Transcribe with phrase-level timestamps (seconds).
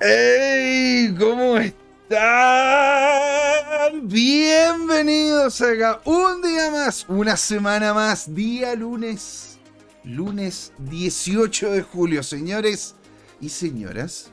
[0.00, 1.12] ¡Hey!
[1.18, 1.76] ¿Cómo están?
[4.04, 9.58] Bienvenidos acá un día más, una semana más, día lunes,
[10.04, 12.94] lunes 18 de julio, señores
[13.40, 14.30] y señoras.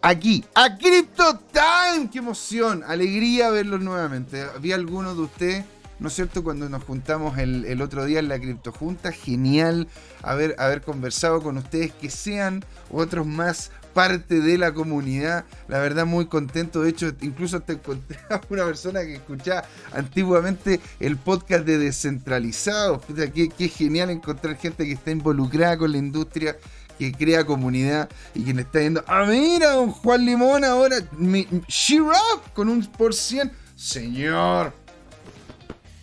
[0.00, 4.46] Aquí, a Crypto Time, qué emoción, alegría verlos nuevamente.
[4.60, 5.64] Vi algunos de ustedes
[6.00, 6.42] ¿no es cierto?
[6.42, 9.86] Cuando nos juntamos el, otro día en la criptojunta, genial
[10.22, 15.44] haber, haber conversado con ustedes, que sean otros más parte de la comunidad.
[15.68, 16.82] La verdad, muy contento.
[16.82, 23.00] De hecho, incluso te encontré a una persona que escuchaba antiguamente el podcast de Descentralizado.
[23.34, 26.56] Qué, qué genial encontrar gente que está involucrada con la industria
[27.00, 30.96] que crea comunidad y quien está viendo, ah, mira, un Juan Limón ahora,
[31.66, 33.50] Shirop con un por cien.
[33.74, 34.74] Señor,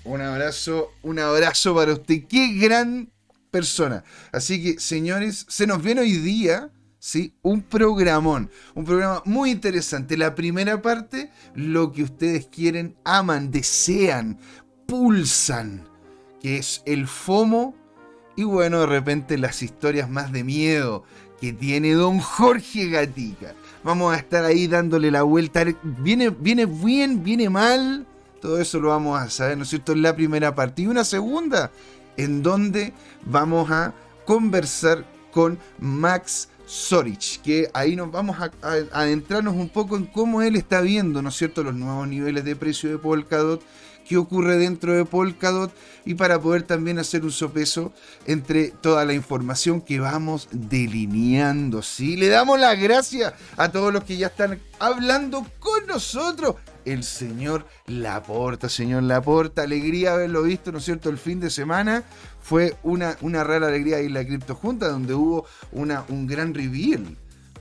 [0.03, 2.23] un abrazo, un abrazo para usted.
[2.27, 3.11] Qué gran
[3.51, 4.03] persona.
[4.31, 6.71] Así que, señores, se nos viene hoy día,
[7.07, 7.33] ¿sí?
[7.41, 8.51] Un programón.
[8.75, 10.17] Un programa muy interesante.
[10.17, 14.37] La primera parte, lo que ustedes quieren, aman, desean,
[14.85, 15.87] pulsan,
[16.41, 17.73] que es el FOMO.
[18.35, 21.05] Y bueno, de repente las historias más de miedo
[21.39, 23.55] que tiene don Jorge Gatica.
[23.85, 25.63] Vamos a estar ahí dándole la vuelta.
[25.83, 28.05] Viene, viene bien, viene mal
[28.41, 30.83] todo eso lo vamos a saber, ¿no es cierto?, en la primera parte.
[30.83, 31.71] Y una segunda,
[32.17, 32.93] en donde
[33.25, 38.51] vamos a conversar con Max Sorich, que ahí nos vamos a,
[38.91, 42.57] adentrarnos un poco en cómo él está viendo, ¿no es cierto?, los nuevos niveles de
[42.57, 43.63] precio de Polkadot,
[44.07, 45.73] qué ocurre dentro de Polkadot
[46.05, 47.93] y para poder también hacer un sopeso
[48.25, 51.81] entre toda la información que vamos delineando.
[51.81, 52.17] ¿sí?
[52.17, 56.55] Le damos las gracias a todos los que ya están hablando con nosotros
[56.87, 58.69] el señor Laporta.
[58.69, 61.09] Señor Laporta, alegría haberlo visto, ¿no es cierto?
[61.09, 62.03] El fin de semana
[62.47, 66.53] fue una, una rara alegría ir a la Cripto Junta, donde hubo una, un gran
[66.53, 67.17] reveal.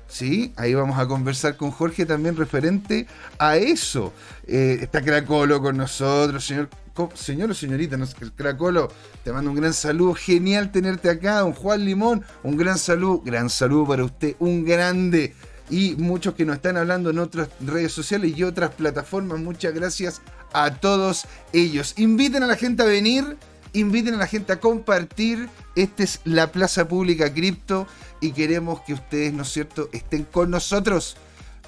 [0.06, 0.52] ¿Sí?
[0.54, 3.08] Ahí vamos a conversar con Jorge también referente
[3.40, 4.12] a eso.
[4.46, 6.68] Eh, está Cracolo con nosotros, señor
[7.14, 8.90] señor o señorita, no Cracolo,
[9.24, 13.50] te mando un gran saludo, genial tenerte acá, un Juan Limón, un gran saludo, gran
[13.50, 15.34] saludo para usted, un grande
[15.68, 19.40] y muchos que nos están hablando en otras redes sociales y otras plataformas.
[19.40, 20.22] Muchas gracias
[20.52, 21.94] a todos ellos.
[21.98, 23.36] Inviten a la gente a venir,
[23.72, 25.48] inviten a la gente a compartir.
[25.74, 27.86] Esta es la Plaza Pública Cripto
[28.20, 31.16] y queremos que ustedes, ¿no es cierto?, estén con nosotros.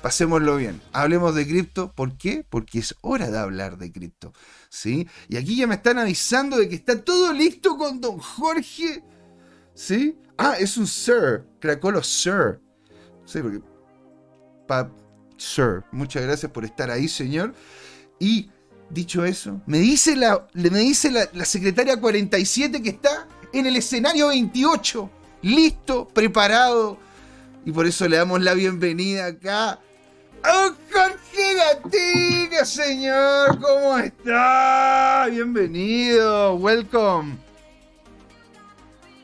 [0.03, 0.81] Pasémoslo bien.
[0.93, 1.93] Hablemos de cripto.
[1.93, 2.45] ¿Por qué?
[2.49, 4.33] Porque es hora de hablar de cripto.
[4.69, 5.09] ¿Sí?
[5.29, 9.03] Y aquí ya me están avisando de que está todo listo con don Jorge.
[9.75, 10.17] ¿Sí?
[10.37, 11.45] Ah, es un Sir.
[11.61, 12.61] Cracolo Sir.
[13.25, 13.61] Sí, porque
[15.37, 15.83] Sir.
[15.91, 17.55] Muchas gracias por estar ahí, señor.
[18.21, 18.51] Y
[18.91, 24.29] dicho eso, me dice la, me dice la, secretaria 47 que está en el escenario
[24.29, 25.11] 28,
[25.43, 26.99] listo, preparado.
[27.65, 29.79] Y por eso le damos la bienvenida acá
[30.43, 33.59] a Jorge Gatica, señor.
[33.61, 35.29] ¿Cómo está?
[35.31, 37.49] Bienvenido, welcome.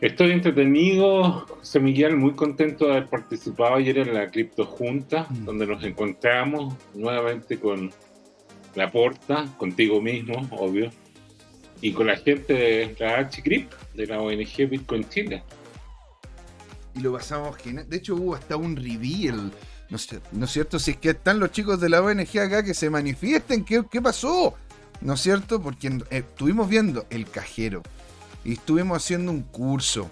[0.01, 5.45] Estoy entretenido, José Miguel, muy contento de haber participado ayer en la Cripto Junta, mm.
[5.47, 7.91] donde nos encontramos nuevamente con
[8.75, 10.91] la Porta, contigo mismo, obvio,
[11.81, 15.43] y con la gente de la Archicrip, de la ONG Bitcoin Chile.
[16.95, 17.89] Y lo pasamos genial.
[17.89, 19.53] De hecho, hubo hasta un reveal.
[19.91, 20.79] No, sé, ¿No es cierto?
[20.79, 24.01] Si es que están los chicos de la ONG acá que se manifiesten, ¿qué, qué
[24.01, 24.55] pasó?
[25.01, 25.61] ¿No es cierto?
[25.61, 27.83] Porque eh, estuvimos viendo el cajero
[28.45, 30.11] y estuvimos haciendo un curso.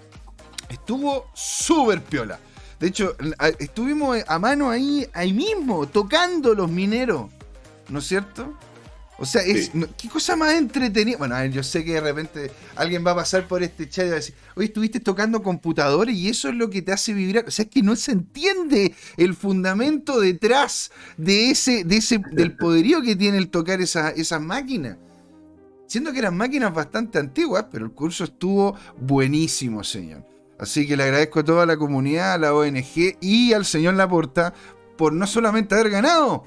[0.68, 2.38] Estuvo súper piola.
[2.80, 3.16] De hecho,
[3.60, 7.30] estuvimos a mano ahí, ahí mismo, tocando los mineros.
[7.92, 8.56] ¿No es cierto?
[9.18, 11.18] O sea, es, ¿qué cosa más entretenida?
[11.18, 14.06] Bueno, a ver, yo sé que de repente alguien va a pasar por este chat
[14.06, 17.12] y va a decir, oye, estuviste tocando computadores y eso es lo que te hace
[17.12, 17.44] vibrar.
[17.46, 22.56] O sea, es que no se entiende el fundamento detrás de ese, de ese, del
[22.56, 24.96] poderío que tiene el tocar esas esa máquinas.
[25.86, 30.26] Siendo que eran máquinas bastante antiguas, pero el curso estuvo buenísimo, señor.
[30.58, 34.54] Así que le agradezco a toda la comunidad, a la ONG y al señor Laporta
[34.96, 36.44] por no solamente haber ganado,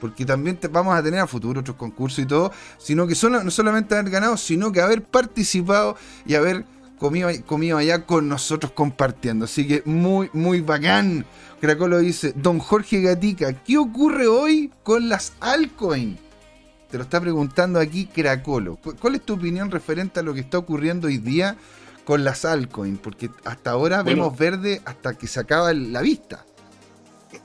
[0.00, 3.94] porque también vamos a tener a futuro otros concursos y todo, sino que no solamente
[3.94, 6.64] haber ganado, sino que haber participado y haber
[6.98, 9.44] comido, comido allá con nosotros compartiendo.
[9.44, 11.24] Así que muy, muy bacán.
[11.60, 16.18] Cracolo dice, don Jorge Gatica, ¿qué ocurre hoy con las altcoins?
[16.90, 18.78] Te lo está preguntando aquí Cracolo.
[19.00, 21.56] ¿Cuál es tu opinión referente a lo que está ocurriendo hoy día
[22.04, 23.00] con las altcoins?
[23.00, 26.45] Porque hasta ahora vemos verde hasta que se acaba la vista.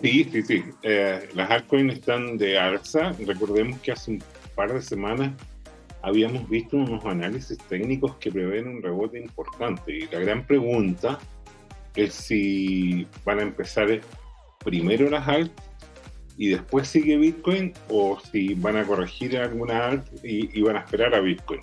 [0.01, 0.63] Sí, sí, sí.
[0.81, 3.13] Eh, las altcoins están de alza.
[3.25, 4.23] Recordemos que hace un
[4.55, 5.31] par de semanas
[6.01, 9.95] habíamos visto unos análisis técnicos que prevén un rebote importante.
[9.95, 11.19] Y la gran pregunta
[11.95, 14.01] es si van a empezar
[14.63, 15.51] primero las alt
[16.37, 20.79] y después sigue Bitcoin o si van a corregir alguna alt y, y van a
[20.79, 21.61] esperar a Bitcoin.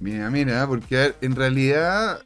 [0.00, 2.22] Mira, mira, porque en realidad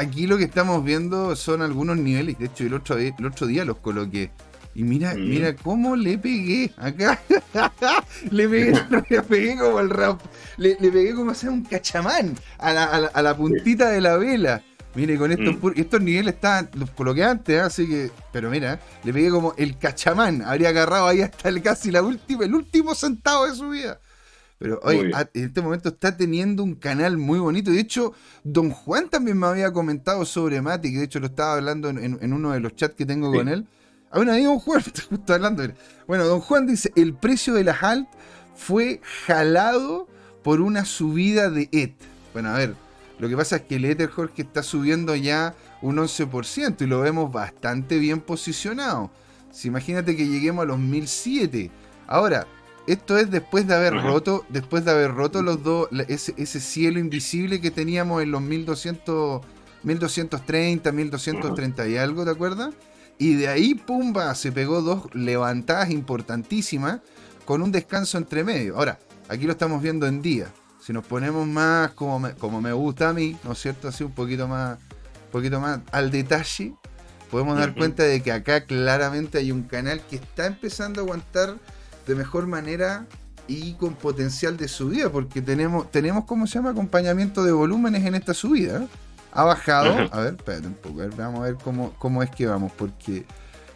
[0.00, 2.38] aquí lo que estamos viendo son algunos niveles.
[2.38, 4.30] De hecho, el otro, el otro día los coloqué.
[4.74, 5.28] Y mira, Mm.
[5.28, 7.20] mira cómo le pegué acá.
[8.30, 8.72] le, pegué,
[9.10, 10.20] le pegué como el rap.
[10.56, 14.00] Le, le pegué como hacer un cachamán a la, a la- a la puntita de
[14.00, 14.62] la vela.
[14.94, 15.72] Mire, con estos, Mm.
[15.76, 17.60] estos niveles estaban, los coloqué antes, ¿eh?
[17.60, 18.10] así que.
[18.32, 20.42] Pero mira, le pegué como el cachamán.
[20.42, 24.00] Habría agarrado ahí hasta el, casi la última, el último centavo de su vida.
[24.60, 25.12] Pero hoy, bien.
[25.32, 27.70] en este momento está teniendo un canal muy bonito.
[27.70, 28.12] De hecho,
[28.44, 30.96] Don Juan también me había comentado sobre Matic.
[30.96, 33.38] De hecho, lo estaba hablando en, uno de los chats que tengo Sí.
[33.38, 33.66] con él.
[34.10, 35.66] Ah, bueno, ahí Don Juan justo hablando.
[36.06, 38.06] Bueno, Don Juan dice: el precio de las alt
[38.54, 40.06] fue jalado
[40.42, 41.94] por una subida de ETH.
[42.34, 42.74] Bueno, a ver,
[43.18, 47.00] lo que pasa es que el Ether, Jorge, está subiendo ya un 11% y lo
[47.00, 49.10] vemos bastante bien posicionado.
[49.52, 51.70] Si imagínate que lleguemos a los 1007.
[52.06, 52.46] Ahora,
[52.92, 54.08] esto es después de haber Ajá.
[54.08, 58.42] roto, después de haber roto los dos, ese, ese cielo invisible que teníamos en los
[58.42, 59.42] 1200,
[59.82, 62.74] 1230, 1230 y algo, ¿te acuerdas?
[63.18, 67.00] Y de ahí, pumba, se pegó dos levantadas importantísimas
[67.44, 68.76] con un descanso entre medio.
[68.76, 68.98] Ahora,
[69.28, 70.46] aquí lo estamos viendo en día.
[70.80, 73.88] Si nos ponemos más como me, como me gusta a mí, ¿no es cierto?
[73.88, 76.74] Así un poquito más, un poquito más al detalle,
[77.30, 81.56] podemos dar cuenta de que acá claramente hay un canal que está empezando a aguantar
[82.06, 83.06] de mejor manera
[83.46, 86.70] y con potencial de subida, porque tenemos, tenemos ¿cómo se llama?
[86.70, 88.86] Acompañamiento de volúmenes en esta subida.
[89.32, 90.08] Ha bajado.
[90.12, 92.72] A ver, espérate un poco, a ver, vamos a ver cómo, cómo es que vamos,
[92.76, 93.24] porque,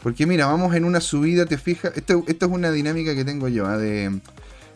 [0.02, 3.48] porque mira, vamos en una subida, te fijas, esto, esto es una dinámica que tengo
[3.48, 3.76] yo, ¿ah?
[3.76, 4.20] de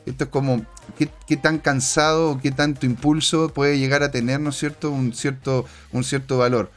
[0.07, 0.65] esto es como
[0.97, 4.91] qué, qué tan cansado o qué tanto impulso puede llegar a tener, ¿no es cierto?
[4.91, 6.71] Un cierto, un cierto valor.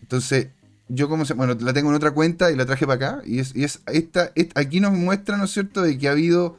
[0.00, 0.48] Entonces,
[0.94, 3.22] yo como se, bueno, la tengo en otra cuenta y la traje para acá.
[3.26, 6.12] Y es, y es esta, es- aquí nos muestra, ¿no es cierto?, de que ha
[6.12, 6.56] habido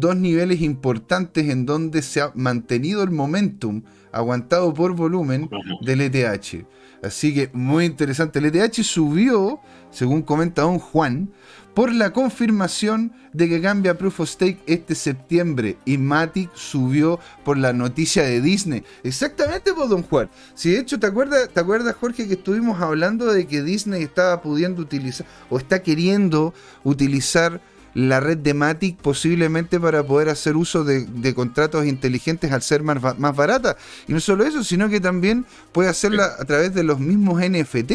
[0.00, 3.82] dos niveles importantes en donde se ha mantenido el momentum
[4.12, 5.48] aguantado por volumen
[5.82, 6.66] del ETH.
[7.02, 8.38] Así que muy interesante.
[8.38, 9.60] El ETH subió,
[9.90, 11.30] según comenta don Juan,
[11.74, 15.76] por la confirmación de que cambia Proof of Stake este septiembre.
[15.84, 18.84] Y Matic subió por la noticia de Disney.
[19.02, 20.30] Exactamente, por don Juan.
[20.54, 24.40] Si de hecho, ¿te acuerdas, ¿te acuerdas, Jorge, que estuvimos hablando de que Disney estaba
[24.40, 26.54] pudiendo utilizar o está queriendo
[26.84, 27.60] utilizar
[27.94, 32.82] la red de Matic posiblemente para poder hacer uso de, de contratos inteligentes al ser
[32.82, 33.76] más, más barata?
[34.08, 37.92] Y no solo eso, sino que también puede hacerla a través de los mismos NFT.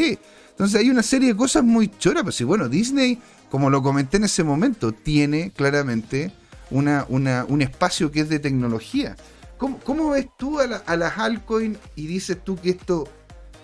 [0.51, 2.24] Entonces hay una serie de cosas muy choras.
[2.24, 3.19] Pues sí, bueno, Disney,
[3.50, 6.31] como lo comenté en ese momento, tiene claramente
[6.69, 9.16] una, una- un espacio que es de tecnología.
[9.57, 13.07] ¿Cómo, cómo ves tú a, la- a las altcoins y dices tú que esto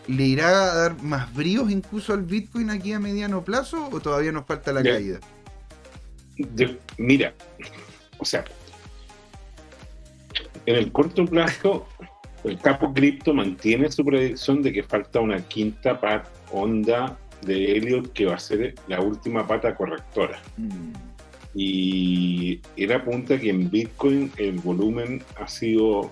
[0.08, 4.32] le irá a dar más bríos incluso al Bitcoin aquí a mediano plazo o todavía
[4.32, 5.20] nos falta la caída?
[6.56, 7.34] Yo- mira,
[8.18, 8.44] o sea,
[10.66, 11.88] en el corto plazo,
[12.44, 18.12] el capo cripto mantiene su predicción de que falta una quinta pat- onda de Elliot
[18.14, 20.42] que va a ser la última pata correctora.
[21.54, 26.12] Y él apunta que en Bitcoin el volumen ha sido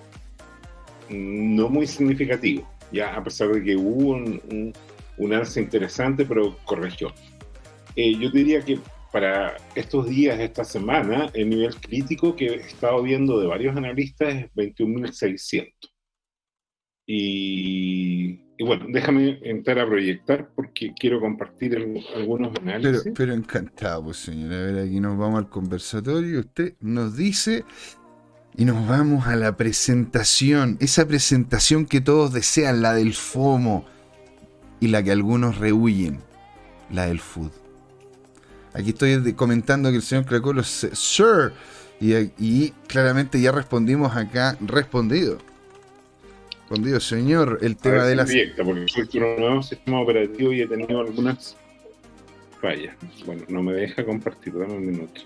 [1.10, 4.74] no muy significativo, ya a pesar de que hubo un, un,
[5.18, 7.12] un alza interesante, pero corrigió.
[7.96, 8.80] Eh, yo diría que
[9.14, 14.34] para estos días, esta semana, el nivel crítico que he estado viendo de varios analistas
[14.34, 15.72] es 21.600.
[17.06, 23.12] Y, y bueno, déjame entrar a proyectar porque quiero compartir el- algunos Pero, análisis.
[23.16, 24.54] pero encantado, pues señor.
[24.54, 26.40] A ver, aquí nos vamos al conversatorio.
[26.40, 27.66] Usted nos dice
[28.58, 30.78] y nos vamos a la presentación.
[30.80, 33.86] Esa presentación que todos desean, la del FOMO
[34.80, 36.20] y la que algunos rehuyen,
[36.90, 37.52] la del food.
[38.74, 41.54] Aquí estoy comentando que el señor Cracolo es Sir.
[42.00, 45.38] Y, y claramente ya respondimos acá, respondido.
[46.62, 48.26] Respondido, señor, el tema ver de las...
[48.26, 51.56] proyecta, porque soy un nuevo sistema operativo y he tenido algunas
[52.60, 52.96] fallas.
[53.26, 55.22] Bueno, no me deja compartir, dame un minuto.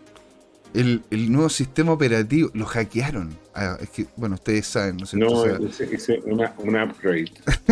[0.74, 3.36] El, el nuevo sistema operativo lo hackearon.
[3.56, 5.58] Ah, es que, bueno, ustedes saben, ¿no es cierto?
[5.60, 7.32] No, hice, hice una, una upgrade.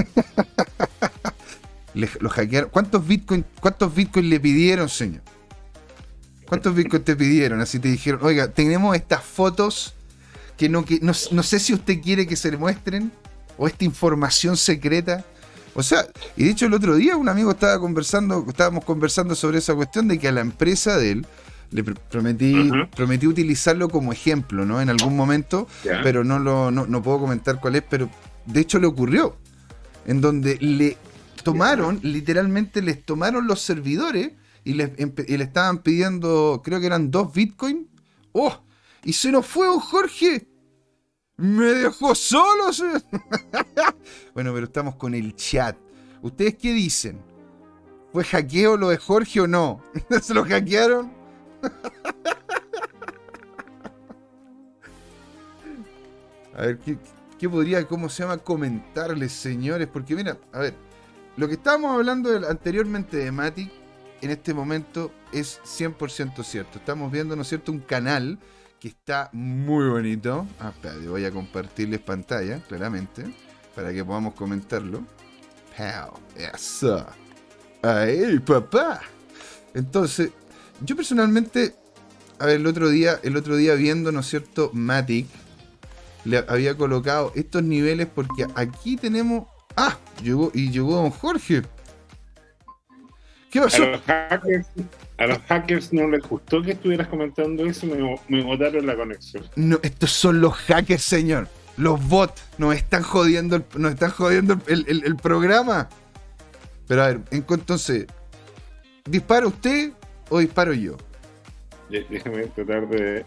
[1.94, 2.70] le- lo hackearon.
[2.70, 5.22] ¿Cuántos bitcoin, cuántos bitcoin le pidieron, señor?
[6.48, 7.60] ¿Cuántos bitcoin te pidieron?
[7.62, 9.94] Así te dijeron, oiga, tenemos estas fotos
[10.58, 13.12] que no, que no, no sé si usted quiere que se le muestren
[13.58, 15.26] o esta información secreta.
[15.74, 16.06] O sea,
[16.38, 20.08] y de hecho el otro día un amigo estaba conversando, estábamos conversando sobre esa cuestión
[20.08, 21.26] de que a la empresa de él
[21.72, 24.80] le pr- prometí, prometí utilizarlo como ejemplo, ¿no?
[24.82, 25.68] En algún momento
[26.04, 28.10] pero no lo no, no puedo comentar cuál es, pero
[28.46, 29.36] de hecho le ocurrió.
[30.06, 30.96] En donde le
[31.44, 34.32] tomaron, literalmente les tomaron los servidores
[34.66, 37.88] y le estaban pidiendo, creo que eran dos bitcoins.
[38.34, 38.66] ¡Oh!
[39.06, 40.50] Y se nos fue un Jorge.
[41.38, 42.72] Me dejó solo.
[44.34, 45.78] bueno, pero estamos con el chat.
[46.22, 47.22] ¿Ustedes qué dicen?
[48.12, 49.84] ¿Fue hackeo lo de Jorge o no?
[50.22, 51.14] ¿Se lo hackearon?
[56.56, 56.98] a ver, ¿qué,
[57.38, 59.88] ¿qué, podría, cómo se llama, comentarles, señores?
[59.88, 60.74] Porque mira, a ver,
[61.38, 63.72] lo que estábamos hablando anteriormente de Matic,
[64.22, 66.80] en este momento es 100% cierto.
[66.80, 68.40] Estamos viendo, ¿no es cierto?, un canal
[68.80, 70.48] que está muy bonito.
[70.60, 70.74] Ah,
[71.08, 73.24] voy a compartirles pantalla, claramente,
[73.76, 75.04] para que podamos comentarlo.
[75.78, 77.06] Pow, eso.
[77.82, 79.02] ¡Ay, papá!
[79.74, 80.32] Entonces,
[80.82, 81.76] yo personalmente,
[82.40, 85.28] a ver, el otro día, el otro día viendo, ¿no es cierto?, Matic,
[86.24, 89.48] le había colocado estos niveles porque aquí tenemos.
[89.76, 89.98] ¡Ah!
[90.24, 91.62] Llegó, y llegó don Jorge.
[93.56, 93.84] ¿Qué pasó?
[93.84, 94.68] A los, hackers,
[95.18, 99.46] a los hackers no les gustó que estuvieras comentando eso, me, me botaron la conexión.
[99.56, 101.48] No, estos son los hackers, señor.
[101.78, 105.88] Los bots nos están jodiendo, nos están jodiendo el programa.
[106.86, 108.08] Pero a ver, entonces,
[109.06, 109.92] ¿dispara usted
[110.28, 110.98] o disparo yo?
[111.90, 113.24] Déjame tratar de,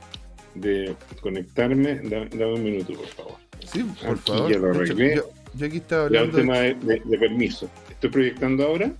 [0.57, 2.01] de conectarme.
[2.03, 3.37] Dame, un minuto, por favor.
[3.65, 4.53] Sí, por favor.
[4.53, 5.23] Ya lo arreglé.
[5.55, 6.33] Yo, aquí estaba hablando.
[6.33, 7.71] Ya un tema de, permiso.
[7.89, 8.93] ¿Estoy proyectando ahora?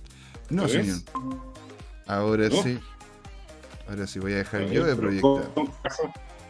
[0.49, 0.97] No, señor.
[2.07, 2.79] Ahora sí.
[3.87, 5.51] Ahora sí voy a dejar yo de proyectar.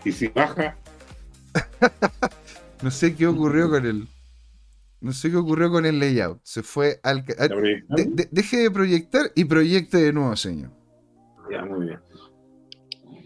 [0.04, 0.78] Y si baja.
[2.82, 4.08] no sé qué ocurrió con el.
[5.02, 6.40] No sé qué ocurrió con el layout.
[6.44, 7.26] Se fue al.
[7.26, 10.72] deje de proyectar y proyecte de nuevo, señor.
[11.52, 12.00] Ya, muy bien.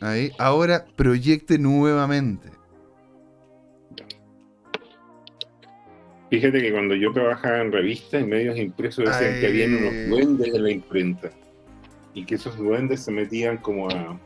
[0.01, 0.31] Ahí.
[0.37, 2.52] Ahora proyecte nuevamente.
[6.33, 10.51] Fíjate que cuando yo trabajaba en revistas y medios impresos decían que había unos duendes
[10.51, 11.29] en la imprenta.
[12.15, 14.19] Y que esos duendes se metían como a,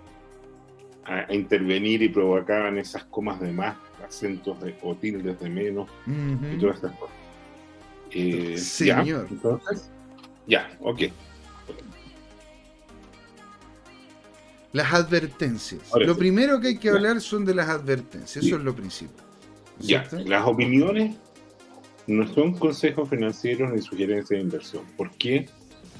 [1.03, 3.75] a, intervenir y provocaban esas comas de más,
[4.07, 7.15] acentos de, o tildes de menos y todas estas cosas.
[8.11, 9.27] Eh, Señor.
[9.29, 9.91] entonces,
[10.47, 11.01] ya, ok.
[14.71, 15.81] Las advertencias.
[15.93, 18.45] lo primero que hay que hablar son de las advertencias.
[18.45, 19.25] Eso es lo principal.
[19.79, 21.17] Ya, las opiniones
[22.07, 24.83] no son consejos financieros ni sugerencias de inversión.
[24.95, 25.47] ¿Por qué?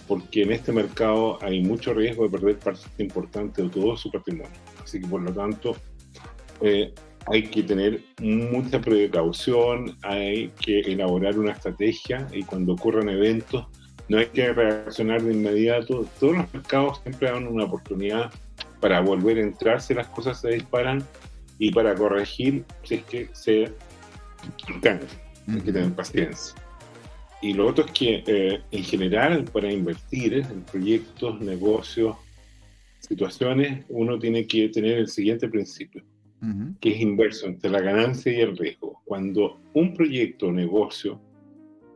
[0.08, 4.52] Porque en este mercado hay mucho riesgo de perder parte importante de todo su patrimonio.
[4.82, 5.76] Así que por lo tanto,
[6.62, 6.94] eh,
[7.28, 13.68] hay que tener mucha precaución, hay que elaborar una estrategia y cuando ocurran eventos
[14.08, 16.06] no hay que reaccionar de inmediato.
[16.20, 18.32] Todos los mercados siempre dan una oportunidad
[18.80, 21.04] para volver a entrar si las cosas se disparan
[21.60, 23.74] y para corregir si es que se
[24.82, 25.27] caen.
[25.48, 26.56] Hay que tener paciencia.
[27.42, 32.16] Y lo otro es que eh, en general para invertir en proyectos, negocios,
[33.00, 36.04] situaciones, uno tiene que tener el siguiente principio
[36.80, 39.02] que es inverso entre la ganancia y el riesgo.
[39.06, 41.20] Cuando un proyecto o negocio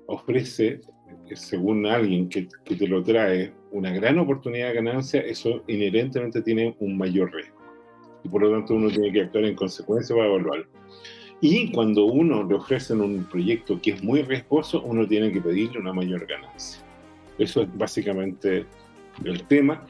[0.08, 0.82] ofrece,
[1.30, 6.42] eh, según alguien que, que, te lo trae, una gran oportunidad de ganancia, eso inherentemente
[6.42, 7.58] tiene un mayor riesgo.
[8.24, 10.66] Y por lo tanto uno tiene que actuar en consecuencia para evaluarlo.
[11.42, 15.80] Y cuando uno le ofrecen un proyecto que es muy riesgoso, uno tiene que pedirle
[15.80, 16.82] una mayor ganancia.
[17.40, 18.66] Eso es básicamente
[19.26, 19.84] el tema.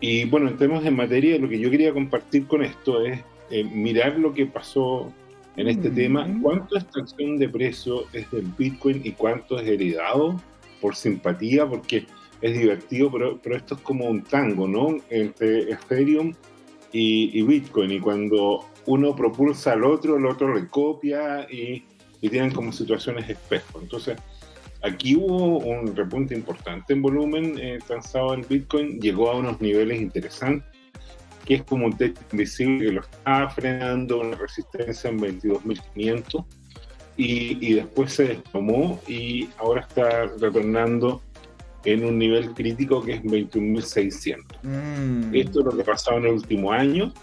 [0.00, 1.38] Y bueno, en materia.
[1.38, 5.12] Lo que yo quería compartir con esto es eh, mirar lo que pasó
[5.56, 10.40] en este tema, cuánto extracción de precio es del Bitcoin y cuánto es heredado
[10.80, 12.06] por simpatía, porque
[12.40, 14.98] es divertido, pero, pero esto es como un tango, ¿no?
[15.10, 16.32] Entre Ethereum
[16.92, 21.84] y, Bitcoin, y cuando uno propulsa al otro, el otro le copia y,
[22.20, 23.80] y tienen como situaciones espejo.
[23.80, 24.18] Entonces,
[24.82, 30.00] aquí hubo un repunte importante en volumen eh, transado en Bitcoin, llegó a unos niveles
[30.00, 30.66] interesantes
[31.44, 36.44] que es como un techo invisible que lo está frenando, una resistencia en 22.500
[37.16, 41.22] y, y después se desplomó y ahora está retornando
[41.84, 44.44] en un nivel crítico que es 21.600.
[44.62, 45.34] Mm.
[45.34, 47.14] Esto es lo que ha pasado en el último año.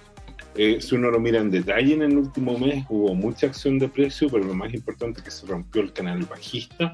[0.58, 3.90] Eh, si uno lo mira en detalle en el último mes, hubo mucha acción de
[3.90, 6.94] precio, pero lo más importante es que se rompió el canal bajista.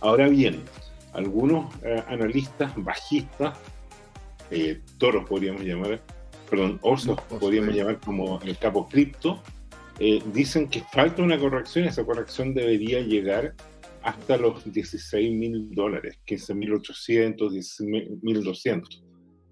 [0.00, 0.60] Ahora bien,
[1.12, 3.58] algunos eh, analistas bajistas,
[4.50, 6.02] eh, toros podríamos llamar,
[6.50, 9.42] perdón, osos, podríamos llamar como el capo cripto,
[9.98, 13.54] eh, dicen que falta una corrección, esa corrección debería llegar
[14.02, 17.52] hasta los 16 mil dólares, 15 mil 800,
[18.22, 19.04] mil 200.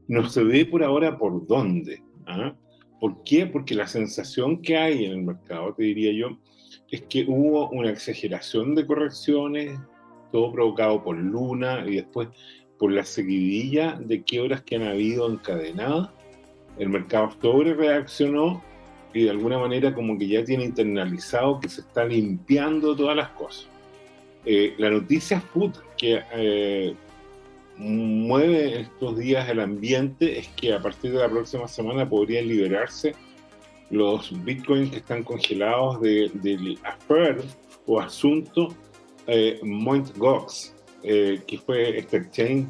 [0.09, 2.02] No se ve por ahora por dónde.
[2.26, 2.54] ¿ah?
[3.00, 3.47] ¿Por qué?
[3.47, 6.38] Porque la sensación que hay en el mercado, te diría yo,
[6.90, 9.78] es que hubo una exageración de correcciones
[10.30, 12.28] todo provocado por Luna y después
[12.78, 16.11] por la seguidilla de quiebras que han habido encadenadas,
[16.78, 18.62] el mercado sobre reaccionó
[19.12, 23.30] y de alguna manera como que ya tiene internalizado que se está limpiando todas las
[23.30, 23.69] cosas.
[24.47, 26.95] Eh, la noticia food que eh,
[27.81, 33.15] mueve estos días el ambiente es que a partir de la próxima semana podrían liberarse
[33.91, 37.43] los bitcoins que están congelados del affair
[37.87, 38.69] o asunto
[39.27, 39.61] eh,
[40.17, 42.69] Gox, eh, que fue este exchange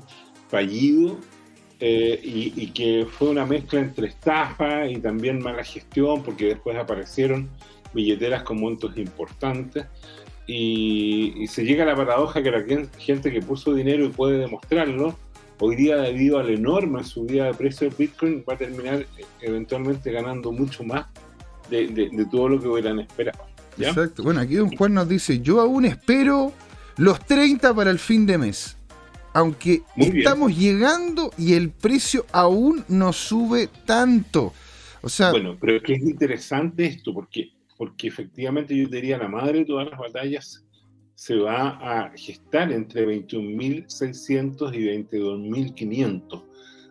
[0.49, 1.19] fallido
[1.81, 7.49] eh, y, que fue una mezcla entre estafa y también mala gestión, porque después aparecieron
[7.93, 9.87] billeteras con montos importantes.
[10.47, 12.64] Y, se llega a la paradoja que la
[12.99, 15.16] gente que puso dinero y puede demostrarlo,
[15.61, 19.25] hoy día debido a la enorme subida de precio del Bitcoin, va a terminar eh,
[19.42, 21.06] eventualmente ganando mucho más
[21.68, 23.44] de, todo lo que hubieran esperado.
[23.78, 24.23] Exacto.
[24.23, 26.52] Bueno, aquí un Juan nos dice, yo aún espero
[26.97, 28.76] los 30 para el fin de mes.
[29.32, 34.52] Aunque estamos llegando y el precio aún no sube tanto.
[35.02, 39.26] O sea, bueno, pero es que es interesante esto, porque, porque efectivamente yo diría la
[39.26, 40.66] madre de todas las batallas
[41.14, 46.44] se va a gestar entre 21.600 y 22.500.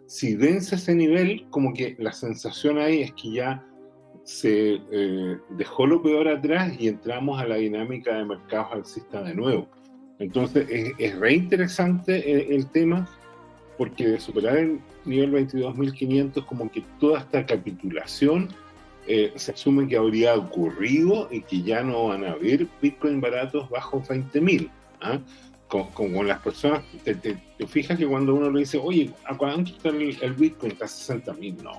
[0.08, 3.64] Si vence ese nivel, como que la sensación ahí es que ya
[4.24, 9.36] se eh, dejó lo peor atrás y entramos a la dinámica de mercados alcista de
[9.36, 9.70] nuevo.
[10.18, 13.08] Entonces es, es re interesante el, tema
[13.78, 18.50] porque de superar el nivel 22.500 como que toda esta capitulación
[19.12, 23.70] eh, se asume que habría ocurrido y que ya no van a haber Bitcoin baratos
[23.70, 24.70] bajo 20.000.
[25.02, 25.20] ¿ah?
[25.68, 27.38] Con, las personas, te,
[27.68, 30.72] fijas que cuando uno le dice, oye, ¿a cuánto está el, el Bitcoin?
[30.72, 31.62] Está a 60.000.
[31.64, 31.72] No,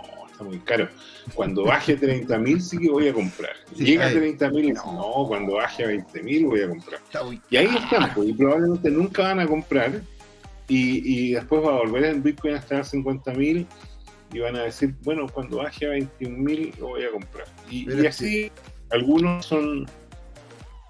[0.42, 0.88] muy caro.
[1.34, 3.52] Cuando baje a 30 mil sí que voy a comprar.
[3.76, 5.24] Llega a 30 mil no.
[5.28, 7.00] cuando baje a 20 mil voy a comprar.
[7.50, 10.02] Y ahí están, pues, y probablemente nunca van a comprar.
[10.68, 13.66] Y, después va a volver el Bitcoin a estar a 50 mil
[14.32, 17.46] y van a decir, bueno, cuando baje a 21 mil lo voy a comprar.
[17.70, 18.50] Y, así
[18.90, 19.86] algunos son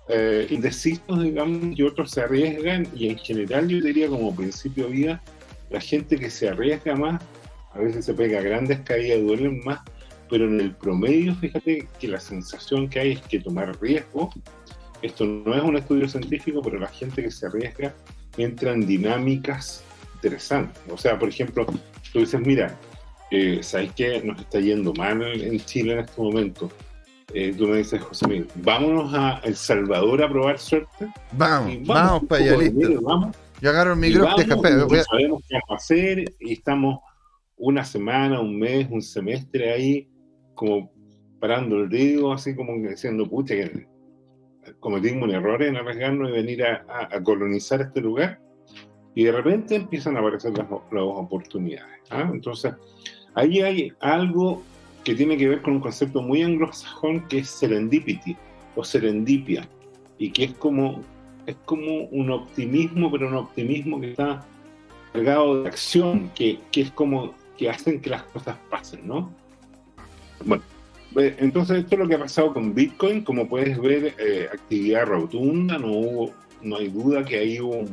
[0.08, 2.86] eh, indecisos, digamos, y otros se arriesgan.
[2.94, 5.22] Y en general yo diría como principio de vida,
[5.70, 7.22] la gente que se arriesga más
[7.72, 9.80] a veces se pega grandes caídas, duelen más,
[10.28, 14.30] pero en el promedio, fíjate que la sensación que hay es que tomar riesgo,
[15.02, 17.94] esto no es un estudio científico, pero la gente que se arriesga
[18.36, 20.82] entra en dinámicas interesantes.
[20.90, 21.66] O sea, por ejemplo,
[22.12, 22.76] tú dices, mira,
[23.30, 24.22] eh, ¿sabes qué?
[24.22, 26.70] Nos está yendo mal en Chile en este momento.
[27.32, 31.12] Eh, tú me dices, José Miguel, vámonos a El Salvador a probar suerte.
[31.32, 33.00] Vamos, vamos, para allá, listo.
[33.02, 36.98] Vamos, Yo agarro el micrófono, sabemos qué vamos a hacer y estamos
[37.56, 40.08] una semana, un mes, un semestre ahí,
[40.54, 40.90] como
[41.38, 43.86] parando el dedo, así como diciendo, pucha, que
[44.80, 48.40] cometimos un error en arriesgarnos y venir a, colonizar este lugar.
[49.14, 52.00] Y de repente empiezan a aparecer las, oportunidades.
[52.10, 52.28] ¿ah?
[52.32, 52.74] Entonces,
[53.34, 54.62] ahí hay algo
[55.04, 58.36] que tiene que ver con un concepto muy anglosajón que es serendipity
[58.76, 59.68] o serendipia,
[60.18, 61.02] y que es como,
[61.46, 64.46] es como un optimismo, pero un optimismo que está
[65.12, 69.32] cargado de acción, que, que es como que hacen que las cosas pasen, ¿no?
[70.44, 70.62] Bueno,
[71.16, 75.06] eh, entonces esto es lo que ha pasado con Bitcoin, como puedes ver, eh, actividad
[75.06, 77.84] rotunda, no hubo, no hay duda que ahí hubo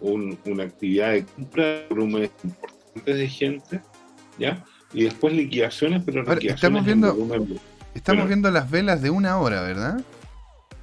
[0.00, 3.80] una actividad de compra, volúmenes importantes de gente,
[4.38, 4.64] ¿ya?
[4.92, 7.16] Y después liquidaciones, pero liquidaciones estamos viendo,
[7.94, 10.00] estamos viendo las velas de una hora, ¿verdad?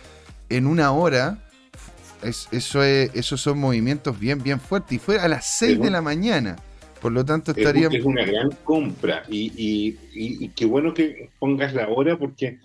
[0.47, 1.39] en una hora,
[2.25, 4.93] eso es, esos son movimientos bien, bien fuertes.
[4.93, 6.55] Y fue a las 6 de la mañana.
[7.01, 7.87] Por lo tanto, estaría.
[7.87, 9.23] Es una gran compra.
[9.29, 9.51] Y,
[10.13, 12.59] y, qué bueno que pongas la hora porque,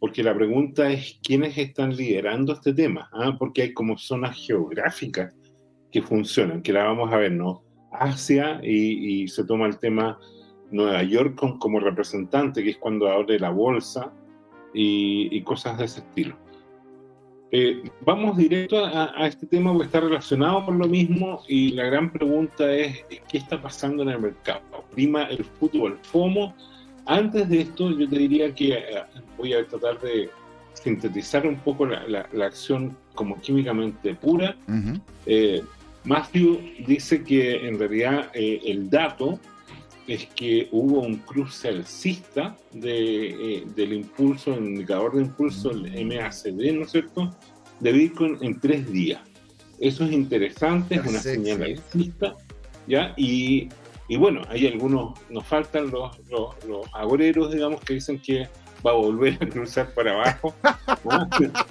[0.00, 3.08] porque la pregunta es: ¿quiénes están liderando este tema?
[3.12, 3.36] ¿Ah?
[3.38, 5.34] Porque hay como zonas geográficas
[5.92, 7.62] que funcionan, que la vamos a ver, ¿no?
[7.92, 10.18] Asia y, se toma el tema
[10.70, 14.12] Nueva York como representante, que es cuando abre la bolsa
[14.74, 16.36] y, cosas de ese estilo.
[17.56, 22.10] Eh, vamos directo a, este tema porque está relacionado con lo mismo y la gran
[22.10, 24.84] pregunta es ¿qué está pasando en el mercado?
[24.90, 26.52] Prima el fútbol FOMO.
[27.06, 29.04] Antes de esto yo te diría que eh,
[29.38, 30.28] voy a tratar de
[30.72, 34.56] sintetizar un poco la, acción como químicamente pura.
[36.02, 39.38] Matthew dice que en realidad eh, el dato
[40.06, 46.06] es que hubo un cruce alcista de, eh, del impulso, el indicador de impulso, el
[46.06, 47.34] MACD, ¿no es cierto?
[47.80, 49.20] de Bitcoin en tres días.
[49.78, 52.36] Eso es interesante, es una señal alcista,
[52.86, 53.12] ¿ya?
[53.16, 53.68] Y,
[54.08, 58.48] y, bueno, hay algunos, nos faltan los, los, los, agoreros, digamos, que dicen que
[58.86, 60.54] va a volver a cruzar para abajo.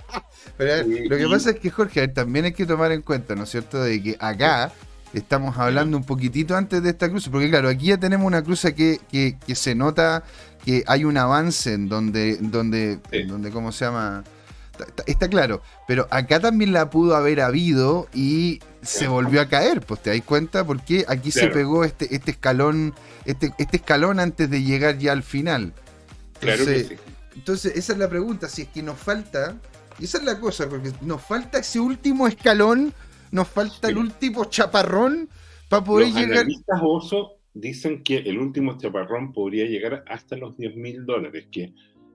[0.57, 3.49] Pero lo que pasa es que, Jorge, también hay que tomar en cuenta, ¿no es
[3.49, 4.71] cierto?, de que acá
[5.13, 8.61] estamos hablando un poquitito antes de esta cruz, porque claro, aquí ya tenemos una cruz
[8.75, 10.23] que, que, que se nota
[10.65, 14.23] que hay un avance en donde, donde, donde ¿cómo se llama?
[15.05, 20.01] Está, claro, pero acá también la pudo haber habido y se volvió a caer, pues
[20.01, 22.93] te das cuenta porque aquí se pegó este, este escalón,
[23.25, 25.73] este, este escalón antes de llegar ya al final.
[26.41, 29.55] Entonces, claro entonces, esa es la pregunta, si es que nos falta,
[29.99, 32.93] y esa es la cosa, porque nos falta ese último escalón,
[33.33, 35.27] nos falta el último chaparrón
[35.67, 36.45] para poder Los llegar.
[36.83, 41.73] Oso dicen que el último chaparrón podría llegar hasta los 10 mil dólares, que,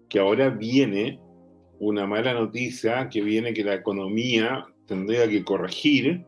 [0.09, 1.19] que ahora viene
[1.81, 6.25] una mala noticia, que viene que la economía tendría que corregir.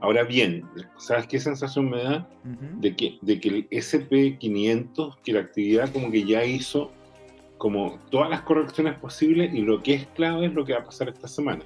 [0.00, 0.64] Ahora bien,
[0.98, 2.28] ¿sabes qué sensación me da?
[2.80, 6.90] de, que, de que el SP500, que la actividad como que ya hizo
[7.58, 10.84] como todas las correcciones posibles y lo que es clave es lo que va a
[10.84, 11.64] pasar esta semana.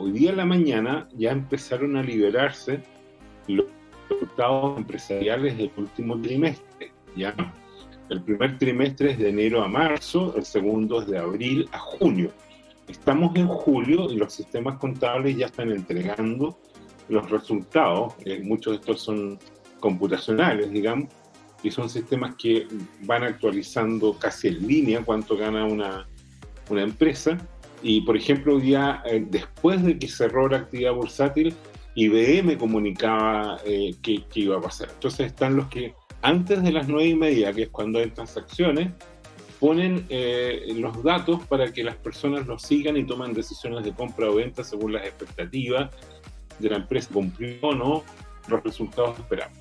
[0.00, 2.80] Hoy día en la mañana ya empezaron a liberarse
[3.48, 3.66] los
[4.08, 7.34] resultados empresariales del último trimestre, ¿ya?
[8.08, 12.30] El primer trimestre es de enero a marzo, el segundo es de abril a junio.
[12.86, 16.56] Estamos en julio y los sistemas contables ya están entregando
[17.08, 19.36] los resultados, eh, muchos de estos son
[19.80, 21.08] computacionales, digamos,
[21.64, 22.68] y son sistemas que
[23.00, 26.06] van actualizando casi en línea cuánto gana una,
[26.70, 27.36] una empresa.
[27.82, 31.54] Y por ejemplo, ya eh, después de que cerró la actividad bursátil,
[31.94, 34.88] IBM comunicaba eh, que, iba a pasar.
[34.92, 38.90] Entonces están los que antes de las nueve y media, que es cuando hay transacciones,
[39.60, 44.30] ponen eh, los datos para que las personas los sigan y toman decisiones de compra
[44.30, 45.90] o venta según las expectativas
[46.58, 48.04] de la empresa, cumplió o no
[48.48, 49.56] los resultados esperados.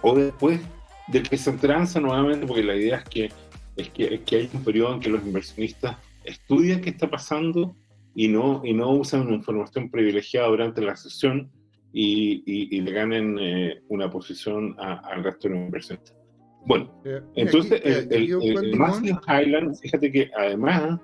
[0.00, 0.60] O después
[1.08, 3.32] de que se transa nuevamente, porque la idea es que,
[3.76, 7.76] es que, es que hay un periodo en que los inversionistas estudian qué está pasando
[8.14, 11.50] y no, y no usan información privilegiada durante la sesión
[11.92, 16.16] y, y, le ganen eh, una posición al resto de los inversionistas.
[16.64, 16.90] Bueno,
[17.34, 21.00] entonces el, el, Highland, fíjate que además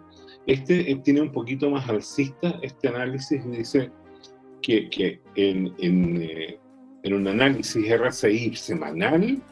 [0.46, 3.90] este eh, tiene un poquito más alcista este análisis dice
[4.62, 6.58] que, que en, en, eh,
[7.02, 9.42] en un análisis RCI semanal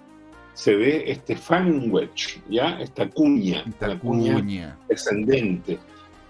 [0.57, 2.81] se ve este fan wedge, ¿ya?
[2.81, 5.79] Esta cuña, esta cuña, descendente.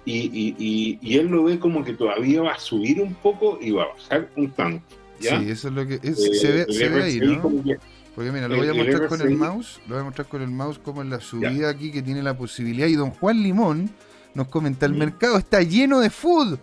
[0.04, 3.70] Y, y, y, él lo ve como que todavía va a subir un poco y
[3.70, 4.84] va a bajar un tanto.
[5.20, 5.40] ¿ya?
[5.40, 7.40] Sí, eso es lo que eh, se, ve, se ve ahí, ¿no?
[8.14, 10.48] Porque mira, lo voy a mostrar con el mouse, lo voy a mostrar con el
[10.48, 12.88] mouse como en la subida aquí que tiene la posibilidad.
[12.88, 13.90] Y don Juan Limón
[14.34, 16.58] nos comenta, el mercado está lleno de food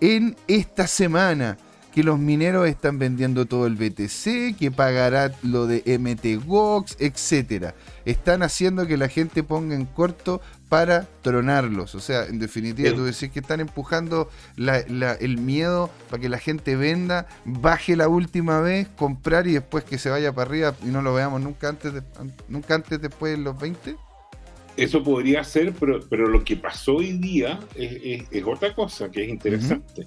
[0.00, 1.56] en esta semana
[1.92, 7.74] que los mineros están vendiendo todo el BTC, que pagará lo de MTGOX, etcétera.
[8.04, 11.96] Están haciendo que la gente ponga en corto para tronarlos.
[11.96, 16.76] O sea, en definitiva, tú decís que están empujando el miedo para que la gente
[16.76, 21.02] venda, baje la última vez, comprar y después que se vaya para arriba y no
[21.02, 22.02] lo veamos nunca antes, de,
[22.48, 23.96] nunca antes después de los 20.
[24.76, 29.28] Eso podría ser, pero, pero lo que pasó hoy día es, otra cosa que es
[29.28, 30.06] interesante.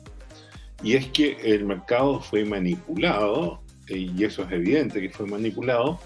[0.84, 6.00] Y es que el mercado fue manipulado, eh, y eso es evidente que fue manipulado,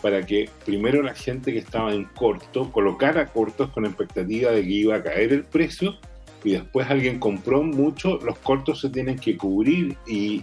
[0.00, 4.70] para que primero la gente que estaba en corto colocara cortos con expectativa de que
[4.70, 5.96] iba a caer el precio
[6.44, 10.42] y después alguien compró mucho, los cortos se tienen que cubrir y,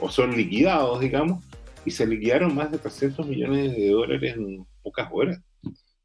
[0.00, 1.44] o son liquidados, digamos,
[1.84, 5.40] y se liquidaron más de 300 millones de dólares en pocas horas.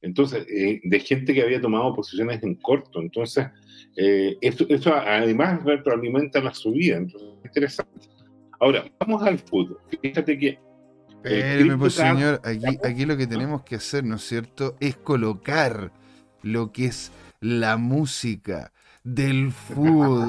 [0.02, 3.02] Entonces, eh, de gente que había tomado posiciones en corto.
[3.02, 3.48] Entonces,
[3.96, 6.98] eh, eso, además retroalimenta la subida.
[6.98, 8.08] Entonces, es interesante.
[8.60, 9.80] Ahora, vamos al fútbol.
[10.02, 10.60] Fíjate que.
[11.24, 15.92] Espéreme, pues, señor, aquí, aquí lo que tenemos que hacer, ¿no es cierto?, es colocar
[16.42, 18.72] lo que es la música
[19.04, 20.24] del fútbol.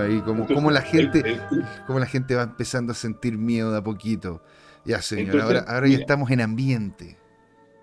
[0.00, 1.40] ahí, como, la gente,
[1.86, 4.42] como la gente va empezando a sentir miedo de a poquito.
[4.84, 7.18] Ya, señor, ahora, ahora ya estamos en ambiente.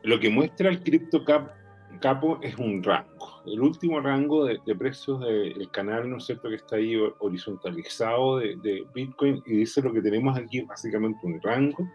[0.04, 3.42] Lo que muestra el Crypto Capo es un rango.
[3.46, 8.56] El último rango de, precios del canal, ¿no es cierto?, que está ahí horizontalizado de,
[8.58, 11.90] de, Bitcoin y dice lo que tenemos aquí básicamente un rango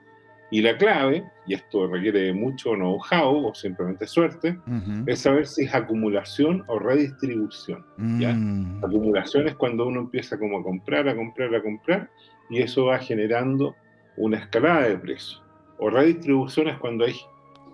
[0.54, 4.56] y la clave, y esto requiere mucho know-how o simplemente suerte,
[5.04, 7.84] es saber si es acumulación o redistribución.
[7.96, 8.84] Mm.
[8.84, 12.10] Acumulación es cuando uno empieza como a comprar, a comprar, a comprar,
[12.50, 13.74] y eso va generando
[14.16, 15.42] una escalada de precios.
[15.78, 17.14] O redistribución es cuando hay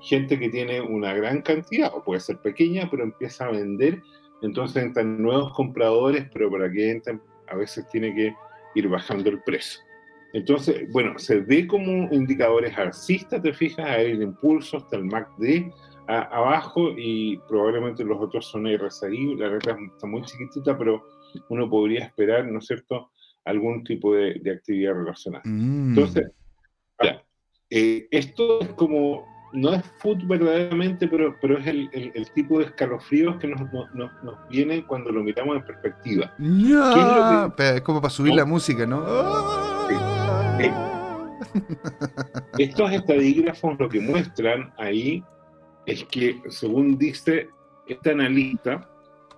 [0.02, 4.02] gente que tiene una gran cantidad, o puede ser pequeña, pero empieza a vender,
[4.42, 8.34] entonces entran nuevos compradores, pero para que entren a veces tiene que
[8.74, 9.80] ir bajando el precio.
[10.32, 15.72] Entonces, bueno, se ve como indicadores alcistas, te fijas, hay el impulso hasta el MACD
[16.06, 21.04] abajo y probablemente los otros son RSI, la letra está muy chiquitita, pero
[21.48, 23.10] uno podría esperar, ¿no es cierto?,
[23.44, 25.42] algún tipo de, actividad relacionada.
[25.46, 25.90] Mm.
[25.90, 26.30] Entonces,
[27.70, 32.66] eh, esto es como, no es food verdaderamente, pero, pero es el, el, tipo de
[32.66, 36.32] escalofríos que nos, nos, nos, viene cuando lo miramos en perspectiva.
[37.58, 39.04] es, como para subir la música, ¿no?
[42.58, 45.24] Estos estadígrafos lo que muestran ahí
[45.86, 47.48] es que, según dice
[47.88, 48.88] esta analista,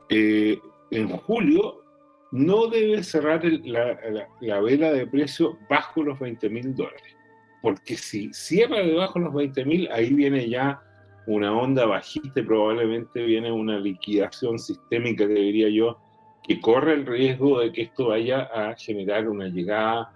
[0.09, 0.59] eh,
[0.90, 1.83] en julio
[2.33, 7.16] no debe cerrar la, vela de precio bajo los 20 mil dólares.
[7.62, 10.83] Porque si cierra debajo de los 20 mil, ahí viene ya
[11.27, 15.98] una onda bajista y probablemente viene una liquidación sistémica, que diría yo,
[16.42, 20.12] que corre el riesgo de que esto vaya a generar una llegada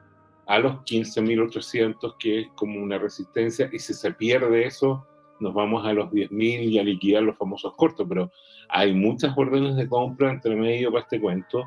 [0.46, 5.06] a los 15.800, que es como una resistencia, y si se pierde eso,
[5.40, 8.30] nos vamos a los 10.000 y a liquidar los famosos cortos, pero
[8.68, 11.64] hay muchas órdenes de compra entre medio para este cuento,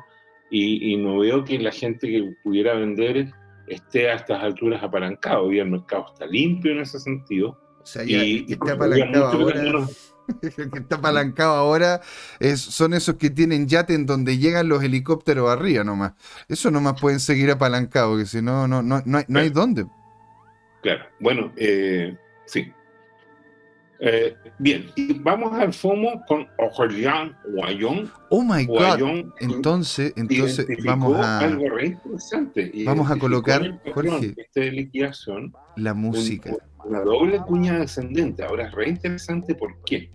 [0.52, 3.30] y, no veo que la gente que pudiera vender
[3.74, 5.52] esté a estas alturas apalancado.
[5.52, 7.58] Y el mercado está limpio en ese sentido.
[7.82, 9.86] O sea, y, está apalancado ahora.
[10.42, 12.00] El que está apalancado ahora
[12.38, 16.12] es, son esos que tienen yate en donde llegan los helicópteros arriba nomás.
[16.48, 19.86] Eso nomás pueden seguir apalancados, que si no, no, no, no, hay, no hay dónde.
[20.82, 22.72] Claro, bueno, eh, sí.
[24.02, 28.10] Eh, bien, y vamos al FOMO con Ojoyan Guayón.
[28.30, 29.30] Oh my God.
[29.40, 31.40] entonces, entonces vamos a.
[31.40, 32.72] Algo re interesante.
[32.86, 34.34] Vamos a colocar, Jorge,
[34.70, 36.56] liquidación, la música.
[36.82, 38.42] una doble cuña descendente.
[38.42, 40.10] Ahora es re interesante, ¿por qué?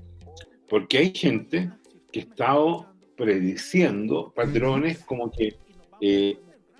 [0.67, 1.71] Porque hay gente
[2.11, 5.59] que ha estado prediciendo patrones como que
[6.01, 6.39] eh,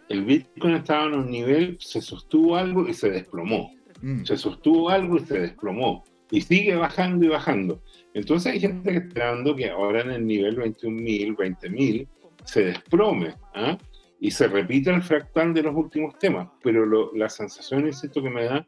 [0.09, 3.71] el Bitcoin estaba en un nivel, se sostuvo algo y se desplomó.
[4.01, 4.23] Mm.
[4.23, 6.03] Se sostuvo algo y se desplomó
[6.35, 7.81] y sigue bajando y bajando.
[8.13, 12.07] Entonces hay gente que esperando que ahora en el nivel 21.000, 20.000
[12.43, 13.77] se desplome ¿ah?
[14.19, 16.49] y se repita el fractal de los últimos temas.
[16.61, 18.67] Pero la sensación, insisto, que me da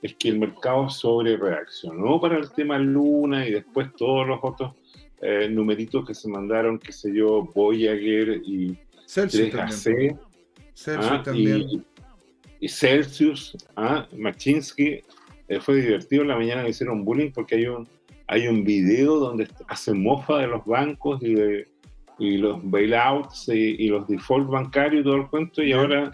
[0.00, 4.74] es que el mercado sobre reaccionó para el tema Luna y después todos los otros
[5.20, 8.78] eh, numeritos que se mandaron, qué sé yo, Voyager y
[9.08, 10.16] 3AC.
[10.86, 11.22] ¿ah?
[11.34, 11.82] Y,
[12.60, 14.06] y, Celsius, ¿ah?
[14.16, 15.02] Machinsky,
[15.48, 17.88] eh, fue divertido en la mañana me hicieron bullying porque hay un,
[18.26, 21.66] hay un video donde hacen mofa de los bancos y, de,
[22.18, 26.12] y los bailouts y, los default bancarios y todo el cuento y ahora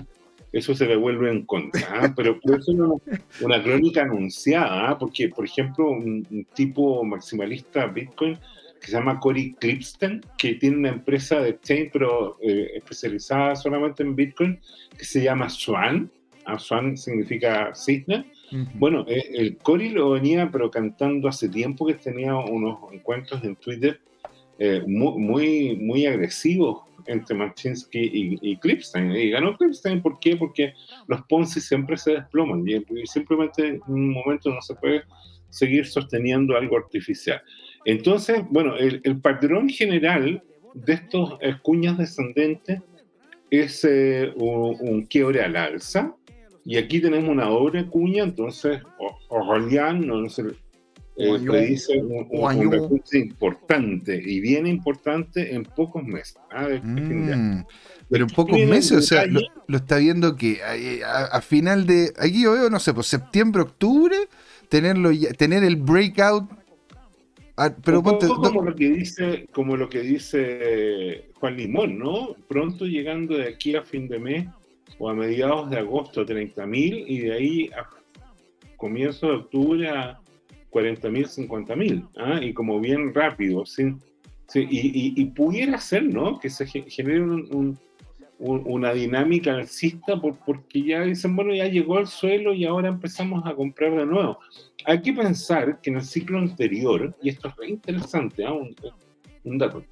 [0.53, 1.83] eso se le vuelve en contra.
[1.91, 2.13] ¿ah?
[2.17, 2.95] Pero, eso es una,
[3.41, 4.99] una, crónica anunciada, ¿ah?
[4.99, 8.39] porque, por ejemplo, un, tipo maximalista Bitcoin
[8.81, 14.03] que se llama Cory Clipsten, que tiene una empresa de exchange, pero eh, especializada solamente
[14.03, 14.61] en Bitcoin,
[14.97, 16.11] que se llama Swan.
[16.45, 16.59] ¿ah?
[16.59, 18.27] Swan significa cisne
[18.75, 23.57] bueno, eh, el Cory lo venía pero cantando hace tiempo que tenía unos encuentros en
[23.57, 24.01] Twitter
[24.59, 29.11] eh, muy, muy, agresivos entre Machinsky y, Clipstein.
[29.13, 30.37] Y ganó Clipstein, ¿por qué?
[30.37, 30.73] Porque
[31.09, 35.03] los Ponzi siempre se desploman y, simplemente en un momento no se puede
[35.51, 37.43] seguir sosteniendo algo artificial.
[37.85, 40.43] Entonces, bueno, el, patrón general
[40.75, 42.81] de estos cuñas descendentes
[43.51, 46.15] es eh, un, un quiebre al alza,
[46.65, 48.81] y aquí tenemos una doble cuña, entonces
[49.29, 50.45] Orlean no sé,
[51.17, 56.37] eh, predice un, un, importante y bien importante en pocos meses.
[56.51, 56.69] ¿ah?
[56.83, 57.65] Mm,
[58.09, 59.41] pero en pocos meses, o sea, lo,
[59.77, 60.61] está viendo que
[61.05, 64.17] a, final de, aquí yo veo, no sé, pues septiembre, octubre,
[64.69, 66.49] tenerlo tener el breakout.
[67.85, 72.35] pero como lo que dice, como lo que dice Juan Limón, ¿no?
[72.49, 74.47] Pronto llegando de aquí a fin de mes
[74.99, 77.89] o a mediados de agosto 30.000 y de ahí a
[78.77, 80.21] comienzo de octubre a
[80.71, 82.41] 40.000, 50.000, ¿ah?
[82.43, 84.01] y como bien rápido, sin,
[84.55, 86.39] y, pudiera ser, ¿no?
[86.39, 87.25] Que se genere
[88.39, 93.47] una dinámica alcista por, porque ya dicen, bueno, ya llegó al suelo y ahora empezamos
[93.47, 94.39] a comprar de nuevo.
[94.85, 98.53] Hay que pensar que en el ciclo anterior, y esto es interesante, ¿ah?
[98.53, 99.85] un, dato,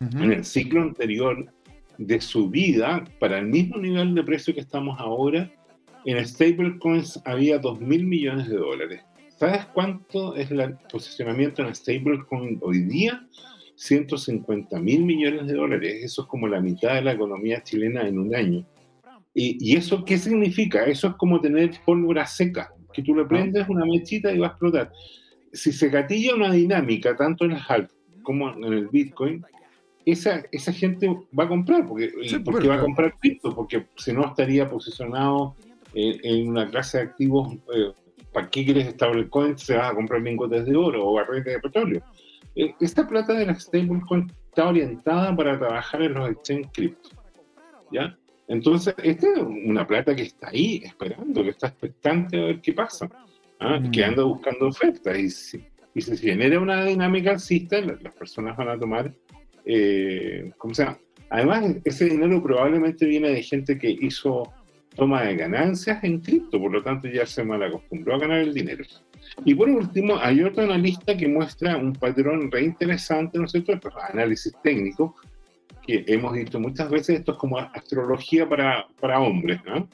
[0.00, 1.46] en el ciclo anterior
[1.98, 5.50] de subida para el mismo nivel de precio que estamos ahora,
[6.04, 9.02] en stablecoins había 2 mil millones de dólares.
[9.36, 13.26] ¿Sabes cuánto es el posicionamiento en stablecoin hoy día?
[13.76, 16.04] 150 mil millones de dólares.
[16.04, 18.64] Eso es como la mitad de la economía chilena en un año.
[19.32, 20.84] ¿Y, ¿Y, eso qué significa?
[20.84, 24.50] Eso es como tener pólvora seca, que tú le prendes una mechita y va a
[24.50, 24.92] explotar.
[25.52, 29.44] si se gatilla una dinámica, tanto en las altas como en el Bitcoin,
[30.06, 32.12] esa, esa gente va a comprar, porque,
[32.44, 35.56] porque va a comprar cripto, porque si no estaría posicionado
[35.94, 37.54] en, una clase de activos.
[37.74, 37.92] Eh,
[38.32, 39.56] ¿Para qué quieres stablecoin?
[39.56, 42.02] Se va a comprar lingotes de oro o barriles de petróleo.
[42.56, 47.10] Eh, esta plata de la stablecoin está orientada para trabajar en los exchange cripto.
[47.92, 48.16] ¿Ya?
[48.48, 52.72] Entonces, esta es una plata que está ahí esperando, que está expectante a ver qué
[52.72, 53.08] pasa,
[53.60, 53.78] ¿ah?
[53.78, 53.90] mm.
[53.90, 55.16] que anda buscando ofertas.
[55.16, 55.64] Y si,
[55.94, 59.14] y si se genera una dinámica alcista, las personas van a tomar,
[59.64, 60.98] eh, ¿cómo se llama?
[61.30, 64.52] Además, ese dinero probablemente viene de gente que hizo
[64.94, 68.54] toma de ganancias en cripto, por lo tanto ya se mal acostumbró a ganar el
[68.54, 68.84] dinero.
[69.44, 73.72] Y por último, hay otra analista que muestra un patrón reinteresante, ¿no es cierto?
[74.12, 75.16] Análisis técnico,
[75.86, 79.88] que hemos visto muchas veces, esto es como astrología para, para hombres, ¿no?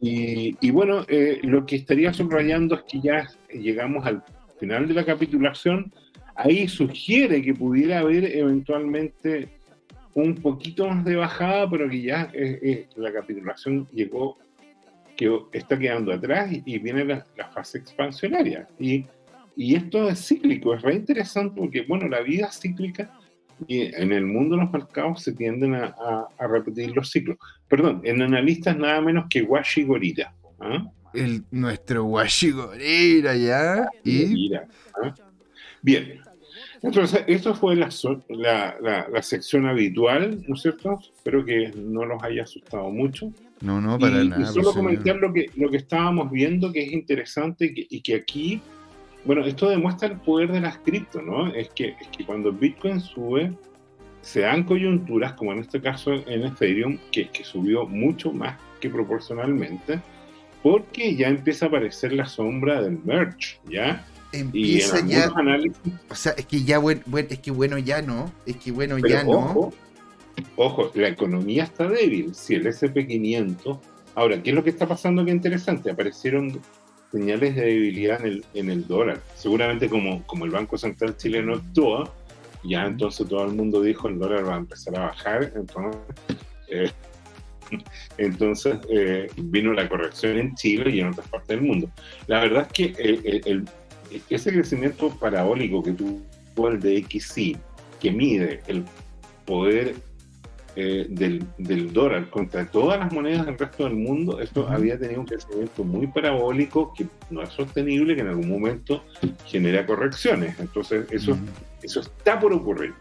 [0.00, 4.22] y, y, bueno, eh, lo que estaría subrayando es que ya llegamos al
[4.60, 5.92] final de la capitulación,
[6.36, 9.48] ahí sugiere que pudiera haber eventualmente
[10.14, 14.38] un poquito más de bajada, pero que ya eh, eh, la capitulación llegó,
[15.16, 18.66] que está quedando atrás y, viene la, fase expansionaria.
[18.78, 19.04] Y,
[19.56, 23.12] y, esto es cíclico, es re interesante porque, bueno, la vida es cíclica
[23.66, 25.94] y en el mundo de los mercados se tienden a,
[26.38, 27.38] a, repetir los ciclos.
[27.68, 30.34] Perdón, en analistas nada menos que Washi Gorira.
[30.60, 30.84] ¿ah?
[31.12, 33.88] El, nuestro Washi Gorira, ¿ya?
[34.02, 34.52] ¿Y?
[34.54, 35.14] ¿ah?
[35.84, 36.18] Bien,
[36.80, 37.90] entonces, esto fue la,
[38.80, 40.98] la, sección habitual, ¿no es cierto?
[41.14, 43.30] Espero que no los haya asustado mucho.
[43.60, 44.40] No, no, para nada.
[44.42, 48.14] Y solo pues, comentar lo que, lo que estábamos viendo, que es interesante y que,
[48.14, 48.62] aquí,
[49.26, 51.48] bueno, esto demuestra el poder de las cripto, ¿no?
[51.54, 53.52] Es que, es que cuando Bitcoin sube,
[54.22, 58.88] se dan coyunturas, como en este caso en Ethereum, que, que subió mucho más que
[58.88, 60.00] proporcionalmente,
[60.62, 64.02] porque ya empieza a aparecer la sombra del merge, ¿ya?
[64.38, 65.32] Empieza ya.
[66.10, 69.24] O sea, es que ya bueno, es que bueno ya no, es que bueno ya
[69.24, 69.72] no.
[70.56, 72.34] Ojo, la economía está débil.
[72.34, 73.80] Si el SP500.
[74.14, 75.90] Ahora, ¿qué es lo que está pasando que interesante?
[75.90, 76.60] Aparecieron
[77.10, 79.20] señales de debilidad en el, en el dólar.
[79.34, 82.12] Seguramente como, como el Banco Central chileno actúa,
[82.64, 85.52] ya entonces todo el mundo dijo el dólar va a empezar a bajar.
[85.54, 86.00] Entonces,
[86.68, 86.90] eh,
[88.18, 91.90] entonces eh, vino la corrección en Chile y en otras partes del mundo.
[92.26, 93.64] La verdad es que el
[94.30, 97.56] ese crecimiento parabólico que tuvo el de XC,
[98.00, 98.84] que mide el
[99.44, 99.94] poder
[100.76, 105.20] eh, del, del, dólar contra todas las monedas del resto del mundo, esto había tenido
[105.20, 109.04] un crecimiento muy parabólico que no es sostenible, que en algún momento
[109.46, 110.58] genera correcciones.
[110.58, 111.38] Entonces, eso,
[111.80, 112.92] eso está por ocurrir.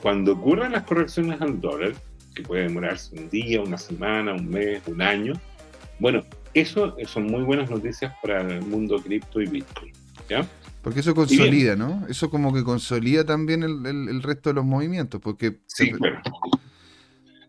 [0.00, 1.94] Cuando ocurran las correcciones al dólar,
[2.32, 5.32] que puede demorarse un día, una semana, un mes, un año,
[5.98, 6.22] bueno,
[6.54, 9.92] eso son muy buenas noticias para el mundo cripto y Bitcoin.
[10.82, 12.06] Porque eso consolida, ¿no?
[12.08, 15.58] Eso como que consolida también el, resto de los movimientos, porque...
[15.66, 15.92] Sí,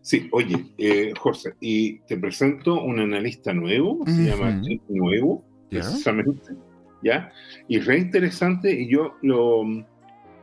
[0.08, 6.54] Sí, oye, eh, José, y te presento un analista nuevo, se llama Nuevo, precisamente,
[7.02, 7.30] ¿ya?
[7.68, 9.64] Y re interesante y yo lo,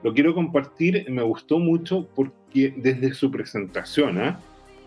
[0.03, 4.39] lo quiero compartir, me gustó mucho porque desde su presentación, ¿ah?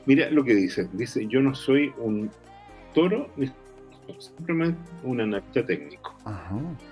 [0.07, 2.31] Mira lo que dice, dice, yo no soy un
[2.95, 3.51] toro ni
[4.19, 6.17] simplemente un analista técnico.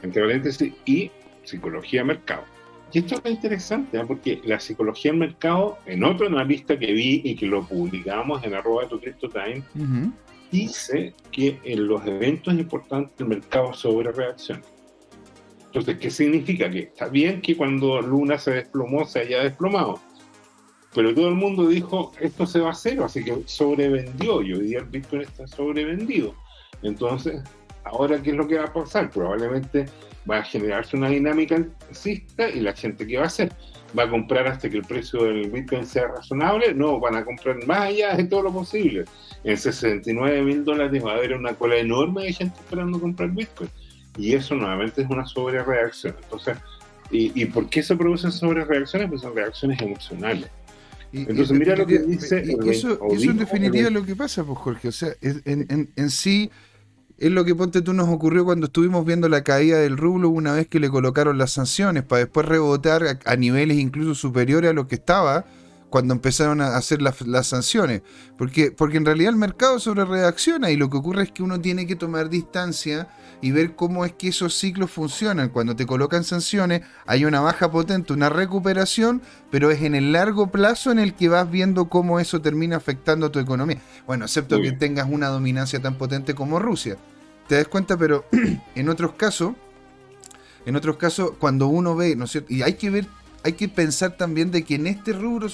[0.02, 1.11] Entre paréntesis, y
[1.44, 2.44] psicología mercado.
[2.92, 7.35] Y esto es interesante, porque la psicología del mercado, en otro analista que vi y
[7.35, 9.62] que lo publicamos en arroba tu time,
[10.50, 14.62] dice que en los eventos importantes el mercado sobre reacción.
[15.66, 16.70] Entonces, ¿qué significa?
[16.70, 20.00] Que está bien que cuando Luna se desplomó se haya desplomado,
[20.94, 24.68] pero todo el mundo dijo esto se va a cero, así que sobrevendió y hoy
[24.68, 26.35] día el Bitcoin está sobrevendido.
[26.82, 27.42] Entonces,
[27.84, 29.10] ahora, ¿qué es lo que va a pasar?
[29.10, 29.86] Probablemente
[30.28, 33.52] va a generarse una dinámica alcista y la gente, ¿qué va a hacer?
[33.96, 36.74] ¿Va a comprar hasta que el precio del Bitcoin sea razonable?
[36.74, 39.04] No, van a comprar más allá de todo lo posible.
[39.44, 43.70] En 69 mil dólares va a haber una cola enorme de gente esperando comprar Bitcoin.
[44.18, 46.16] Y eso nuevamente es una sobrereacción.
[46.22, 46.58] Entonces,
[47.10, 49.09] ¿y, ¿y por qué se producen sobrereacciones?
[49.09, 50.51] Pues son reacciones emocionales.
[51.12, 52.42] Entonces, mira lo que dice.
[52.66, 54.88] eso, eso en definitiva es lo que pasa, pues, Jorge.
[54.88, 56.51] O sea, en, en, en sí
[57.18, 60.52] es lo que ponte tú nos ocurrió cuando estuvimos viendo la caída del rublo una
[60.52, 64.86] vez que le colocaron las sanciones para después rebotar a, niveles incluso superiores a lo
[64.86, 65.46] que estaba
[65.97, 68.03] cuando empezaron a hacer las, sanciones.
[68.36, 71.59] Porque, porque en realidad el mercado sobre reacciona y lo que ocurre es que uno
[71.59, 73.09] tiene que tomar distancia
[73.40, 75.49] y ver cómo es que esos ciclos funcionan.
[75.49, 80.49] Cuando te colocan sanciones hay una baja potente, una recuperación, pero es en el largo
[80.49, 83.80] plazo en el que vas viendo cómo eso termina afectando a tu economía.
[84.07, 86.99] Bueno, excepto que tengas una dominancia tan potente como Rusia.
[87.49, 88.26] Te das cuenta, pero
[88.74, 89.55] en otros casos
[90.66, 92.53] En otros casos, cuando uno ve, ¿no es cierto?
[92.53, 93.07] Y hay que ver,
[93.47, 95.47] hay que pensar también de que en este rubro,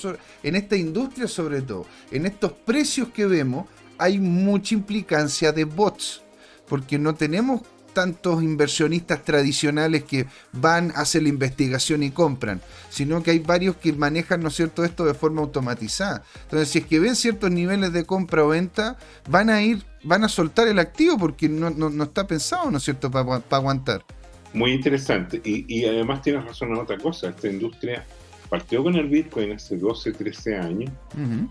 [0.42, 3.66] en esta industria sobre todo, en estos precios que vemos,
[3.98, 6.22] hay mucha implicancia de bots,
[6.66, 7.60] porque no tenemos
[7.92, 13.92] tantos inversionistas tradicionales que van, hacen la investigación y compran, sino que hay varios que
[13.92, 16.22] manejan, ¿no es cierto?, esto de forma automatizada.
[16.44, 18.96] Entonces, si es que ven ciertos niveles de compra o venta,
[19.28, 23.10] van a ir, van a soltar el activo porque no, está pensado, ¿no es cierto?,
[23.10, 24.02] para aguantar.
[24.54, 25.40] Muy interesante.
[25.44, 28.04] Y, además tienes razón en otra cosa, esta industria
[28.48, 30.90] partió con el Bitcoin hace 12, 13 años,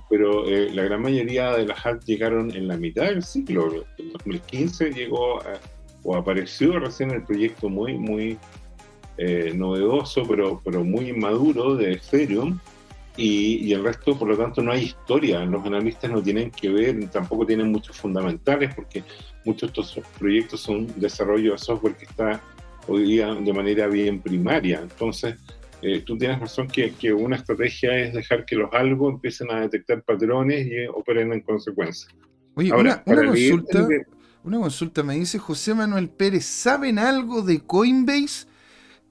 [0.08, 3.86] pero eh, la gran mayoría de las HAT llegaron en la mitad del ciclo.
[3.97, 5.60] En 2015 llegó a
[6.04, 8.38] o apareció recién el proyecto muy, muy
[9.18, 12.60] eh, novedoso, pero, pero muy maduro de Ethereum,
[13.18, 15.43] y, el resto, por lo tanto, no hay historia.
[15.43, 19.04] Los analistas no tienen que ver, tampoco tienen muchos fundamentales, porque
[19.43, 22.41] muchos de estos proyectos son desarrollo de software que está
[22.92, 24.80] hoy día de manera bien primaria.
[24.82, 25.36] Entonces,
[25.82, 29.62] eh, tú tienes razón que, que, una estrategia es dejar que los algo empiecen a
[29.62, 32.10] detectar patrones y operen en consecuencia.
[32.56, 33.88] Oye, una, consulta.
[34.44, 38.48] Una consulta, me dice José Manuel Pérez, ¿saben algo de Coinbase?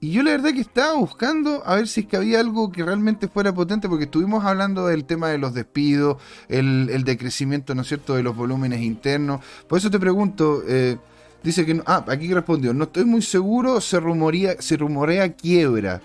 [0.03, 2.83] Y yo la verdad que estaba buscando a ver si es que había algo que
[2.83, 6.17] realmente fuera potente, porque estuvimos hablando del tema de los despidos,
[6.49, 9.41] el, decrecimiento, ¿no es cierto?, de los volúmenes internos.
[9.67, 10.97] Por eso te pregunto, eh,
[11.43, 11.73] dice que...
[11.73, 16.01] No, ah, aquí respondió, no estoy muy seguro, se, rumoría, se rumorea quiebra.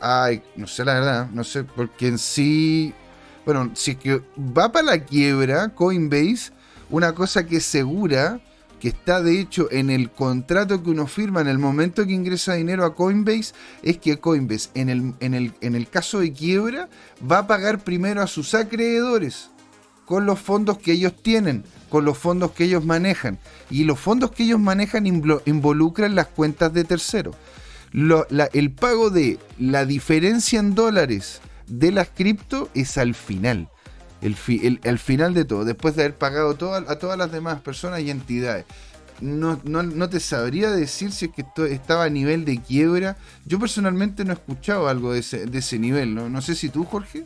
[0.00, 2.94] Ay, no sé la verdad, no sé, porque en sí...
[3.44, 6.52] Bueno, si es que va para la quiebra, Coinbase,
[6.90, 8.40] una cosa que es segura
[8.80, 12.54] que está de hecho en el contrato que uno firma en el momento que ingresa
[12.54, 16.88] dinero a Coinbase, es que Coinbase en el, en el, en el caso de quiebra
[17.30, 19.50] va a pagar primero a sus acreedores
[20.06, 23.38] con los fondos que ellos tienen, con los fondos que ellos manejan.
[23.68, 27.36] Y los fondos que ellos manejan involucran las cuentas de terceros.
[27.92, 33.68] el pago de la diferencia en dólares de las cripto es al final
[34.22, 38.66] el, final de todo, después de haber pagado a todas las demás personas y entidades.
[39.20, 39.58] No,
[40.08, 43.16] te sabría decir si es que esto estaba a nivel de quiebra.
[43.44, 46.14] Yo personalmente no he escuchado algo de ese, nivel.
[46.14, 47.24] No sé si tú, Jorge.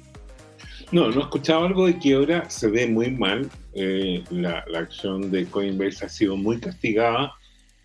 [0.90, 3.48] No, no he escuchado algo de quiebra, se ve muy mal.
[3.74, 7.32] Eh, la, acción de Coinbase ha sido muy castigada.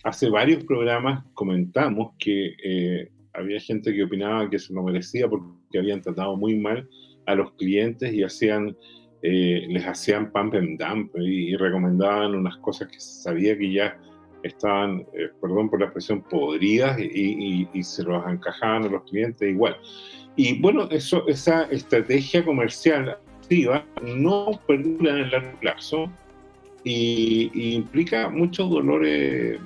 [0.03, 5.77] Hace varios programas comentamos que eh, había gente que opinaba que se lo merecía porque
[5.77, 6.87] habían tratado muy mal
[7.25, 8.75] a los clientes y hacían
[9.21, 13.99] eh, les hacían pump and dump y, recomendaban unas cosas que sabía que ya
[14.43, 19.75] estaban, eh, perdón por la expresión, podridas y, se los encajaban a los clientes igual.
[20.37, 23.17] Y bueno, eso, esa estrategia comercial
[24.04, 26.12] no perdura en el largo plazo
[26.84, 29.60] y, implica muchos dolores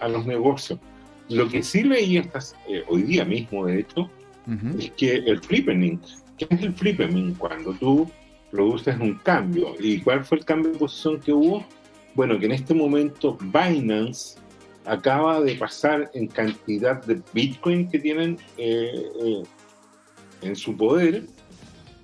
[0.00, 0.78] a los negocios.
[1.28, 4.10] Lo que sí leí estas, eh, hoy día mismo, de hecho,
[4.78, 6.00] es que el flippening,
[6.36, 7.34] ¿qué es el flippening?
[7.34, 8.10] Cuando tú
[8.50, 9.74] produces un cambio.
[9.78, 11.64] ¿Y cuál fue el cambio de posición que hubo?
[12.14, 14.38] Bueno, que en este momento Binance
[14.84, 19.42] acaba de pasar en cantidad de Bitcoin que tienen eh, eh,
[20.42, 21.24] en su poder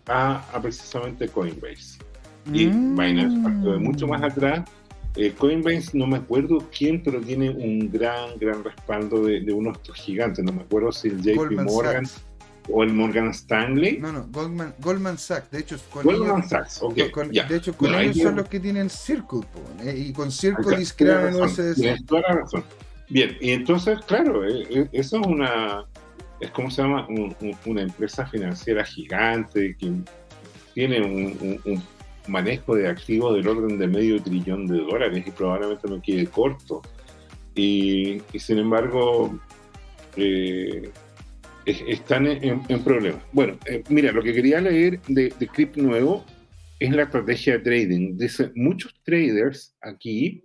[0.08, 1.98] a, precisamente Coinbase.
[2.52, 2.96] Y mm.
[2.96, 4.68] Binance partió de mucho más atrás.
[5.16, 9.96] Eh, Coinbase, no me acuerdo quién, pero tiene un gran, gran respaldo de, de estos
[9.96, 10.44] gigantes.
[10.44, 12.06] No me acuerdo si el JP Morgan
[12.68, 13.98] o el Morgan Stanley.
[13.98, 15.50] No, no, Goldman, Goldman Sachs.
[15.50, 16.94] De hecho, con Goldman Sachs, ok.
[16.94, 19.40] De hecho, con ellos son los que tienen Circle,
[19.82, 21.74] eh, y con Circle crearon ese.
[21.74, 22.64] Tienes toda la razón.
[23.08, 25.84] Bien, y entonces, claro, eh, eh, eso es una.
[26.40, 27.06] Es como se llama
[27.64, 29.92] una empresa financiera gigante que
[30.74, 31.82] tiene un,
[32.28, 36.82] manejo de activos del orden de medio trillón de dólares y probablemente no quede corto.
[37.54, 39.38] Y, sin embargo,
[40.16, 40.90] eh,
[41.64, 43.22] están en, problemas.
[43.32, 46.24] Bueno, eh, mira, lo que quería leer de, de Crypt Nuevo
[46.78, 48.16] es la estrategia de trading.
[48.18, 50.42] Dice, muchos traders aquí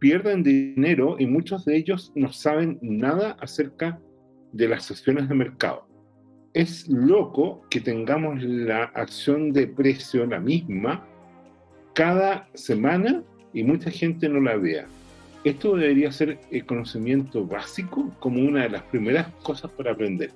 [0.00, 4.11] pierden dinero y muchos de ellos no saben nada acerca de
[4.52, 5.86] las sesiones de mercado.
[6.54, 11.06] Es loco que tengamos la acción de precio la misma
[11.94, 13.22] cada semana
[13.52, 14.86] y mucha gente no la vea.
[15.44, 20.30] Esto debería ser el conocimiento básico como una de las primeras cosas para aprender.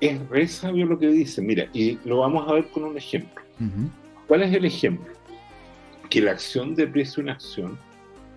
[0.00, 3.42] Es re sabio lo que dice, mira, y lo vamos a ver con un ejemplo.
[4.28, 5.12] ¿Cuál es el ejemplo?
[6.10, 7.78] Que la acción de precio en acción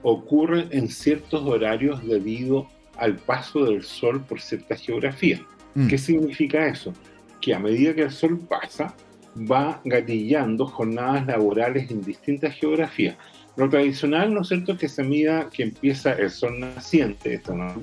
[0.01, 2.67] ocurre en ciertos horarios debido
[2.99, 5.41] al paso del sol por cierta geografía.
[5.75, 5.87] Mm.
[5.87, 6.93] ¿Qué significa eso?
[7.41, 8.93] Que a medida que el sol pasa,
[9.49, 13.15] va gatillando jornadas laborales en distintas geografías.
[13.55, 17.81] Lo tradicional, ¿no es cierto?, que se mida que empieza el sol naciente, esto, ¿no?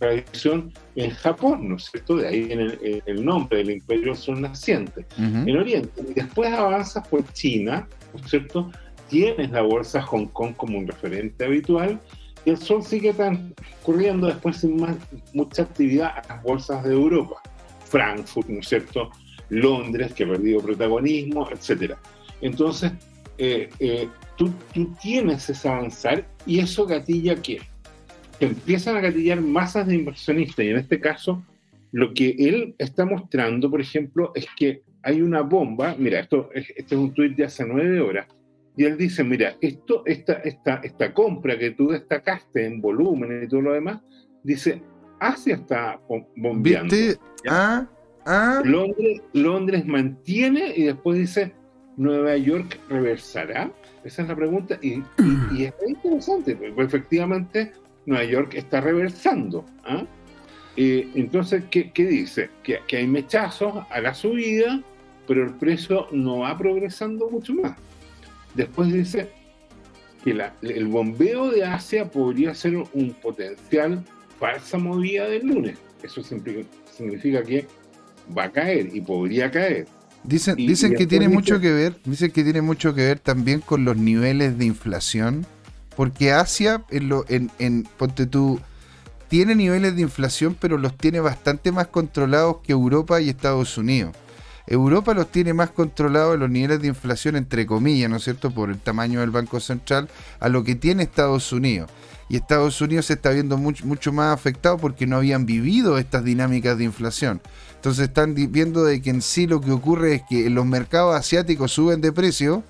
[0.00, 2.16] tradición en Japón, ¿no es cierto?
[2.16, 2.60] De ahí en
[3.06, 6.02] el, nombre del imperio sol naciente, en Oriente.
[6.08, 8.72] Y después avanzas por China, ¿no es cierto?
[9.08, 12.00] Tienes la bolsa Hong Kong como un referente habitual
[12.44, 13.14] y el sol sigue
[13.82, 14.96] corriendo después sin más,
[15.32, 17.36] mucha actividad a las bolsas de Europa.
[17.84, 19.10] Frankfurt, ¿no es cierto?
[19.50, 21.94] Londres, que ha perdido protagonismo, etc.
[22.40, 22.92] Entonces,
[23.36, 24.52] eh, eh, tú,
[25.02, 27.60] tienes ese avanzar y eso gatilla que
[28.38, 31.42] empiezan a gatillar masas de inversionistas y en este caso
[31.92, 36.82] lo que él está mostrando, por ejemplo, es que hay una bomba, mira, esto este
[36.82, 38.26] es un tuit de hace nueve horas,
[38.80, 43.46] y él dice, mira, esto, esta, esta, esta compra que tú destacaste en volumen y
[43.46, 44.00] todo lo demás,
[44.42, 44.80] dice,
[45.18, 46.00] Asia está
[46.34, 46.96] bombeando.
[47.46, 47.86] Ah,
[48.24, 48.62] ah.
[48.64, 51.52] Londres, Londres mantiene y después dice,
[51.98, 53.70] Nueva York reversará.
[54.02, 55.02] Esa es la pregunta y,
[55.62, 57.72] es interesante, porque efectivamente
[58.06, 59.62] Nueva York está reversando.
[59.84, 60.06] ¿ah?
[60.76, 62.48] entonces, ¿qué, dice?
[62.62, 64.82] Que, que, hay mechazos a la subida,
[65.26, 67.76] pero el precio no va progresando mucho más.
[68.54, 69.30] Después dice
[70.24, 74.04] que el bombeo de Asia podría ser un potencial
[74.38, 75.78] falsa movida del lunes.
[76.02, 77.66] Eso significa que
[78.36, 79.86] va a caer y podría caer.
[80.22, 83.84] Dicen, dicen que tiene mucho que ver, dicen que tiene mucho que ver también con
[83.86, 85.46] los niveles de inflación,
[85.96, 88.60] porque Asia, en, lo, en, en ponte tú,
[89.28, 94.14] tiene niveles de inflación, pero los tiene bastante más controlados que Europa y Estados Unidos.
[94.70, 98.70] Europa los tiene más controlados los niveles de inflación, entre comillas, ¿no es cierto?, por
[98.70, 100.08] el tamaño del Banco Central,
[100.38, 101.90] a lo que tiene Estados Unidos.
[102.28, 106.78] Y Estados Unidos se está viendo mucho, más afectado porque no habían vivido estas dinámicas
[106.78, 107.40] de inflación.
[107.74, 111.72] Entonces están viendo de que en sí lo que ocurre es que los mercados asiáticos
[111.72, 112.62] suben de precio,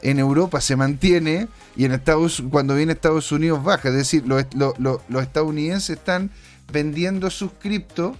[0.00, 3.90] en Europa se mantiene y en Estados cuando viene Estados Unidos baja.
[3.90, 6.30] Es decir, los, los estadounidenses están
[6.72, 8.16] vendiendo sus criptos,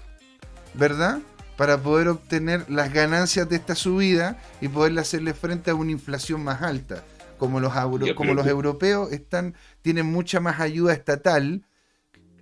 [0.74, 1.20] ¿verdad?
[1.56, 6.44] Para poder obtener las ganancias de esta subida y poderle hacerle frente a una inflación
[6.44, 7.04] más alta.
[7.38, 7.72] Como los,
[8.14, 11.66] como los europeos están, tienen mucha más ayuda estatal,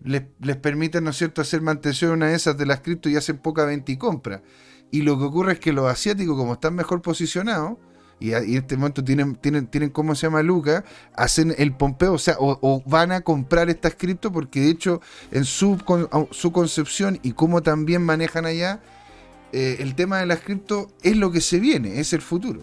[0.02, 3.16] les, les permiten, ¿no es cierto?, hacer mantención una de esas de las cripto y
[3.16, 4.42] hacen poca venta y compra.
[4.90, 7.78] Y lo que ocurre es que los asiáticos, como están mejor posicionados,
[8.20, 10.84] y, en este momento tienen, tienen, tienen, ¿cómo se llama Luca?
[11.14, 15.00] Hacen el pompeo, o sea, o, van a comprar estas cripto porque de hecho
[15.30, 15.78] en su,
[16.30, 18.80] su concepción y cómo también manejan allá,
[19.56, 22.62] eh, el tema de las cripto es lo que se viene, es el futuro.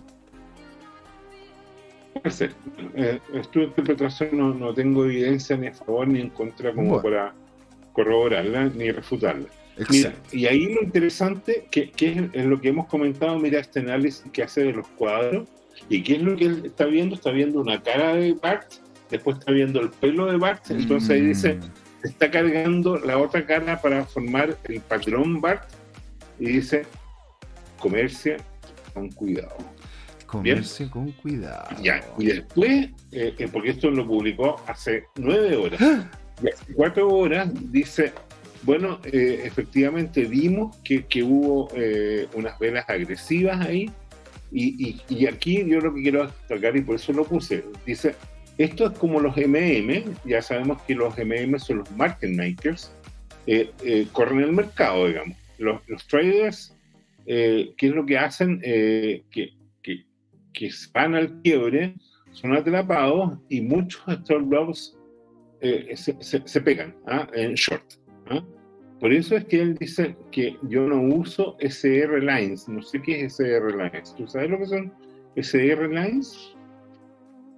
[2.14, 2.54] Puede ser.
[2.96, 3.18] Eh,
[3.50, 7.34] tu interpretación no, tengo evidencia ni a favor ni en contra como para
[7.94, 9.48] corroborarla ni refutarla.
[10.34, 14.66] y ahí lo interesante, que, es, lo que hemos comentado, mira este análisis que hace
[14.66, 15.48] de los cuadros,
[15.88, 18.70] y qué es lo que él está viendo, está viendo una cara de Bart,
[19.10, 22.06] después está viendo el pelo de Bart, entonces ahí dice, mm.
[22.06, 25.64] está cargando la otra cara para formar el patrón Bart,
[26.42, 26.82] y dice,
[27.80, 28.38] comercia
[28.96, 29.56] con cuidado.
[30.26, 31.70] Comercia con cuidado.
[31.84, 36.10] Ya, y después, eh, eh, porque esto lo publicó hace nueve horas, ¡Ah!
[36.42, 38.12] y hace cuatro horas dice,
[38.64, 41.70] bueno, eh, efectivamente vimos que, hubo
[42.34, 43.92] unas velas agresivas ahí,
[44.52, 48.16] y, y, aquí yo lo que quiero destacar, y por eso lo puse, dice,
[48.58, 52.92] esto es como los MM, ya sabemos que los MM son los market makers,
[54.12, 56.76] corren el mercado, digamos los, traders,
[57.26, 58.59] eh, ¿qué es lo que hacen?
[58.64, 59.49] Eh, que,
[59.82, 60.05] que,
[60.53, 61.95] que, van al quiebre,
[62.32, 64.97] son atrapados y muchos stop loss
[65.62, 67.28] eh, se, se, pegan ¿ah?
[67.34, 67.84] en short.
[68.30, 68.43] ¿ah?
[68.99, 72.68] Por eso es que él dice que yo no uso SR Lines.
[72.68, 74.16] No sé qué es SR Lines.
[74.16, 74.93] ¿Tú sabes lo que son
[75.36, 76.55] SR Lines?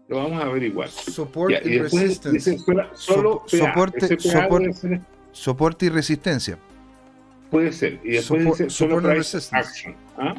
[0.10, 0.90] Lo vamos a averiguar.
[0.90, 2.58] Support y, resistance.
[2.94, 4.18] solo soporte,
[5.32, 6.58] soporte y resistencia.
[7.54, 8.00] Puede ser.
[8.04, 9.96] Y después dice solo price action.
[10.18, 10.34] ¿ah?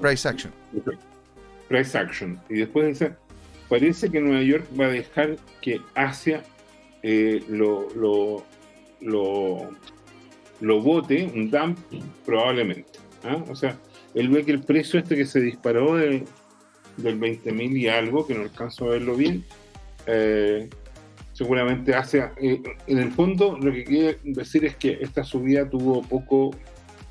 [0.00, 0.52] price, action.
[1.66, 2.40] Price action.
[2.48, 3.16] Y después dice,
[3.68, 6.44] parece que Nueva York va a dejar que Asia
[7.02, 8.44] eh, lo, lo,
[9.00, 9.70] lo,
[10.60, 11.76] lo vote, un dump,
[12.24, 13.00] probablemente.
[13.24, 13.42] ¿ah?
[13.50, 13.76] O sea,
[14.14, 16.22] él ve que el precio este que se disparó del
[16.96, 19.44] 20.000 y algo, que no alcanzo a verlo bien,
[20.06, 20.68] eh,
[21.38, 26.02] seguramente hace, eh, en el fondo lo que quiere decir es que esta subida tuvo
[26.02, 26.50] poco,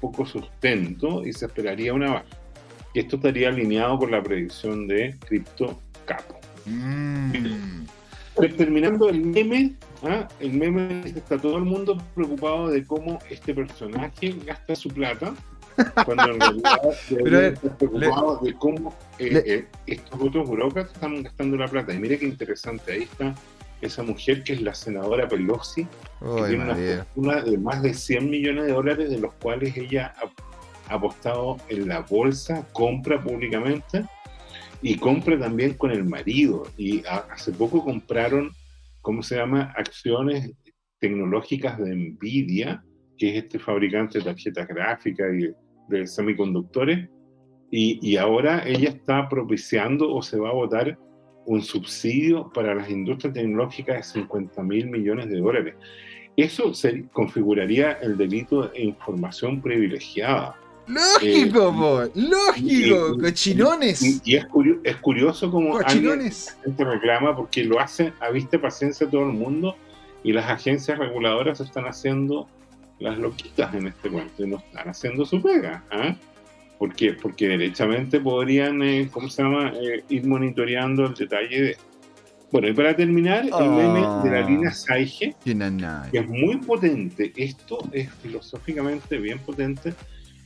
[0.02, 2.26] poco sustento y se esperaría una baja.
[2.94, 6.38] Y esto estaría alineado con la predicción de Crypto Capo.
[6.66, 7.86] Mm.
[8.58, 10.28] Terminando el meme, ¿ah?
[10.42, 15.34] el meme está todo el mundo preocupado de cómo este personaje gasta su plata,
[16.04, 21.70] cuando en realidad está preocupado de cómo eh, eh, estos otros burócratas están gastando la
[21.70, 21.94] plata.
[21.94, 23.34] Y mire qué interesante, ahí está
[23.82, 27.04] esa mujer que es la senadora Pelosi, que tiene una María.
[27.06, 31.58] fortuna de más de 100 millones de dólares, de los cuales ella ha, ha apostado
[31.70, 34.06] en la bolsa, compra públicamente
[34.82, 36.64] y compra también con el marido.
[36.78, 38.52] Y a- hace poco compraron,
[39.02, 40.52] ¿cómo se llama?, acciones
[41.00, 42.84] tecnológicas de Nvidia,
[43.18, 45.50] que es este fabricante de tarjetas gráficas y
[45.94, 47.10] de semiconductores.
[47.70, 50.98] Y, y ahora ella está propiciando o se va a votar
[51.48, 55.76] un subsidio para las industrias tecnológicas de 50 mil millones de dólares.
[56.36, 60.56] Eso se configuraría el delito de información privilegiada.
[60.88, 64.02] Lógico, Eh, po, lógico, y- cochinones.
[64.04, 66.58] Y, y es, curio- es curioso como alguien Cochinones.
[66.64, 69.76] gente reclama porque lo hace a vista paciencia todo el mundo
[70.24, 72.48] y las agencias reguladoras están haciendo
[73.00, 75.84] las loquitas en este cuento y no están haciendo su pega.
[76.78, 76.80] ¿Ah?
[76.80, 81.78] Porque, porque derechamente podrían, eh, ¿cómo se llama?, Eh, ir monitoreando el detalle de...
[82.52, 84.50] Bueno, y para terminar, el meme de la Ah.
[84.50, 85.36] línea Saige,
[86.12, 89.94] Que es muy potente, esto es filosóficamente bien potente,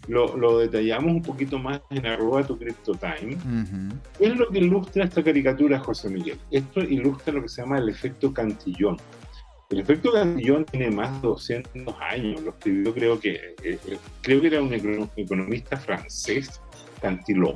[0.08, 3.36] lo, lo detallamos un poquito más en arroba tu CryptoTime.
[3.36, 3.96] Ujú.
[4.18, 6.40] ¿Qué es lo que ilustra esta caricatura, José Miguel?
[6.50, 8.98] Esto ilustra lo que se llama el efecto Cantillón.
[9.72, 13.32] El efecto Cantillón tiene más de 200 años, lo escribió creo que,
[13.64, 16.62] eh, eh, creo que era un econo- economista francés,
[17.02, 17.56] Cantillon.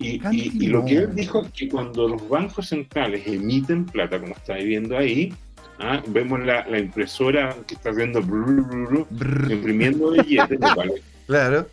[0.00, 4.18] Y, y- y lo que él dijo es que cuando los bancos centrales emiten plata,
[4.18, 5.32] como estáis viendo ahí,
[5.78, 6.02] ¿ah?
[6.08, 10.92] vemos la, la impresora que está haciendo brr, brr, brr, imprimiendo billetes, cual
[11.26, 11.66] Claro.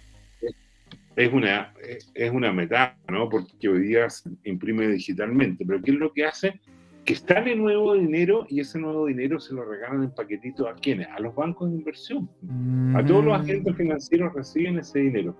[1.16, 1.74] es una,
[2.14, 3.28] es una metáfora, ¿no?
[3.28, 6.60] Porque hoy día se imprime digitalmente, pero ¿qué es lo que hace?
[7.08, 11.08] Que sale nuevo dinero y ese nuevo dinero se lo regalan en paquetitos a quiénes?
[11.08, 12.30] A los bancos de inversión.
[12.94, 13.42] A todos los Mm.
[13.42, 15.34] agentes financieros reciben ese dinero.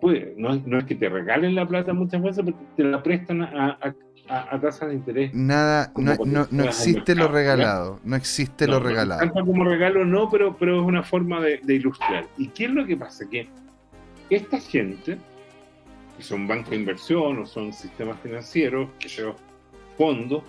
[0.00, 3.02] Pues no es, no es que te regalen la plata muchas veces, pero te la
[3.02, 3.94] prestan a, a,
[4.28, 5.34] a- a tasas de interés.
[5.34, 7.98] Nada, no, no, no existe lo regalado.
[8.04, 9.20] No existe lo regalado.
[9.20, 12.28] tanto como regalo no, pero, pero es una forma de, de ilustrar.
[12.38, 13.28] ¿Y qué es lo que pasa?
[13.28, 13.48] Que
[14.30, 15.18] esta gente,
[16.16, 19.34] que son bancos de inversión o son sistemas financieros, que son
[19.98, 20.44] fondos,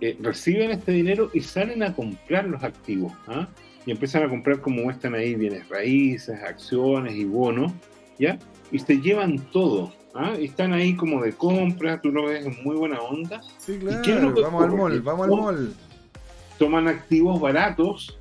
[0.00, 3.12] eh, reciben este dinero y salen a comprar los activos.
[3.28, 3.48] ¿ah?
[3.86, 7.72] Y empiezan a comprar, como muestran ahí, bienes raíces, acciones y bonos,
[8.18, 8.38] ¿ya?
[8.72, 9.92] Y se llevan todo.
[10.14, 10.34] ¿ah?
[10.38, 14.14] Y están ahí como de compra, tú lo ves en muy buena onda, Sí, que
[14.14, 15.74] Vamos al mall, vamos al mall.
[16.58, 18.18] toman activos baratos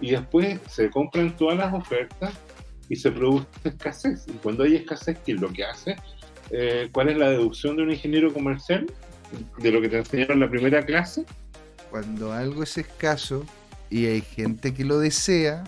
[0.00, 2.34] y después se compran todas las ofertas
[2.88, 4.26] y se produce escasez.
[4.28, 5.96] Y cuando hay escasez, ¿qué es lo que hace?
[6.50, 8.86] Eh, ¿Cuál es la deducción de un ingeniero comercial?
[9.58, 11.24] De lo que te enseñaron en la primera clase.
[11.90, 13.44] Cuando algo es escaso
[13.90, 15.64] y hay gente que lo desea,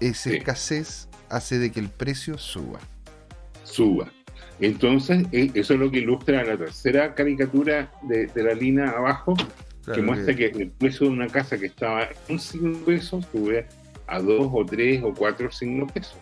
[0.00, 0.36] esa Sí.
[0.36, 2.80] escasez hace de que el precio suba.
[3.64, 4.10] Suba.
[4.60, 9.34] Entonces, eh, eso es lo que ilustra la tercera caricatura de, de la línea abajo,
[9.94, 13.66] que muestra que el precio de una casa que estaba en un signo pesos sube
[14.06, 16.16] a dos o tres o cuatro signos pesos,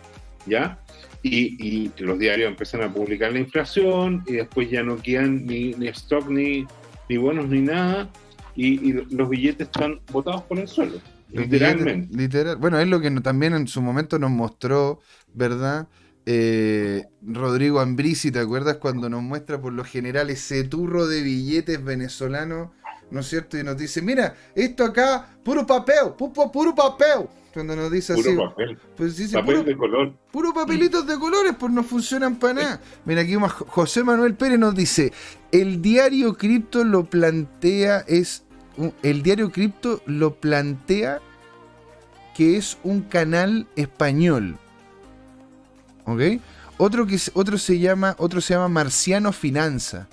[0.45, 0.79] ¿ya?
[1.21, 5.73] Y, y los diarios empiezan a publicar la inflación y después ya no quedan ni,
[5.73, 6.65] ni stock, ni,
[7.09, 8.07] ni bonos, ni nada,
[8.55, 10.99] y, y los billetes están botados por el suelo,
[11.31, 12.07] Los literalmente.
[12.07, 12.55] billetes- literal.
[12.57, 14.99] Bueno, es lo que no- también en su momento nos mostró,
[15.33, 15.87] ¿verdad?
[16.25, 21.83] Eh, Rodrigo Ambrisi, ¿te acuerdas cuando nos muestra por lo general ese turro de billetes
[21.83, 22.69] venezolanos,
[23.09, 23.57] ¿no es cierto?
[23.57, 27.27] Y nos dice, mira, esto acá, puro papel, puro, puro papel.
[27.53, 30.13] Cuando nos dice Puro así, papel, pues dice, papel puro, de color.
[30.31, 32.81] puro papelitos de colores, pues no funcionan para nada.
[33.05, 35.11] Mira, aquí más José Manuel Pérez nos dice,
[35.51, 38.43] el diario cripto lo plantea, es
[39.01, 41.19] el diario cripto lo plantea
[42.35, 44.57] que es un canal español.
[46.05, 46.21] ¿Ok?
[46.77, 50.07] Otro que se- otro se llama, otro se llama Marciano Finanza.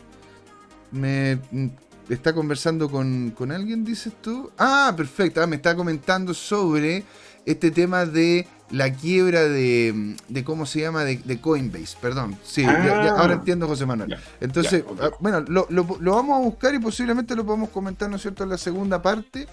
[0.90, 1.66] Me mm,
[2.08, 4.50] está conversando con, con alguien, dices tú.
[4.58, 5.40] Ah, perfecto.
[5.42, 7.04] Ah, me está comentando sobre
[7.46, 11.04] este tema de la quiebra de, mm, de ¿cómo se llama?
[11.04, 12.36] De, de Coinbase, perdón.
[12.44, 13.20] Sí, ya- ya- Ah.
[13.20, 14.10] ahora entiendo, José Manuel.
[14.10, 18.10] Ya, Entonces, ah, bueno, lo, lo- lo vamos a buscar y posiblemente lo podemos comentar,
[18.10, 19.46] ¿no es cierto?, en la segunda parte.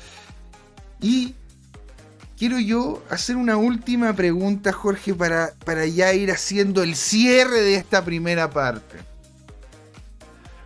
[0.99, 1.35] Y
[2.39, 7.75] quiero yo hacer una última pregunta, Jorge, para, para ya ir haciendo el cierre de
[7.75, 8.97] esta primera parte.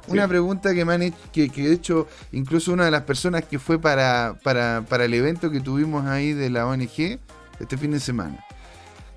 [0.07, 3.43] Una pregunta que me han hecho, que, que de hecho, incluso una de las personas
[3.43, 7.19] que fue para, para, para el evento que tuvimos ahí de la ONG
[7.59, 8.45] este fin de semana,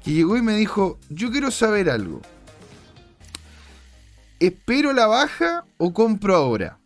[0.02, 2.20] que llegó y me dijo, yo quiero saber algo.
[4.40, 6.78] ¿Espero la baja o compro ahora?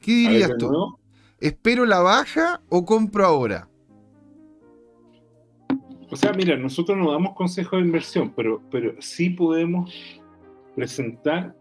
[0.00, 0.98] ¿Qué dirías tú?
[1.40, 3.66] ¿Espero la baja o compro ahora?
[6.10, 9.94] O sea, mira, nosotros no damos consejos de inversión, pero, pero sí podemos
[10.74, 11.54] presentar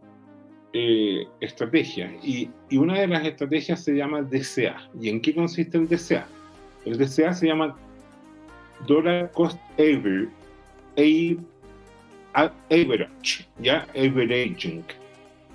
[0.74, 2.12] eh, estrategias.
[2.24, 4.90] Y, una de las estrategias se llama DCA.
[5.00, 6.28] ¿Y en qué consiste el DCA?
[6.86, 7.76] El DCA se llama
[8.88, 10.30] Dollar Cost Average,
[13.60, 13.88] ¿ya?
[13.96, 14.84] Averaging.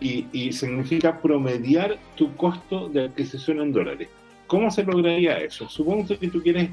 [0.01, 4.09] Y, y significa promediar tu costo de adquisición en dólares.
[4.47, 5.69] ¿Cómo se lograría eso?
[5.69, 6.71] Supongo que tú quieres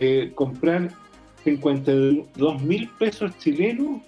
[0.00, 0.90] eh, comprar
[1.44, 4.02] 52 mil pesos chilenos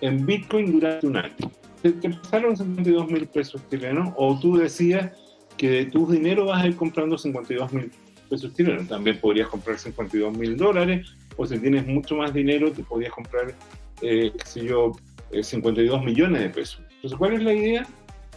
[0.00, 1.52] en Bitcoin durante un año.
[1.82, 5.12] Te, pasaron 52 mil pesos chilenos o tú decías
[5.56, 7.90] que de tu dinero vas a ir comprando 52 mil
[8.28, 8.88] pesos chilenos.
[8.88, 13.54] También podrías comprar 52 mil dólares o si tienes mucho más dinero te podrías comprar,
[14.02, 14.92] eh, qué sé yo,
[15.40, 16.82] 52 eh, millones de pesos.
[16.96, 17.86] Entonces, ¿cuál es la idea?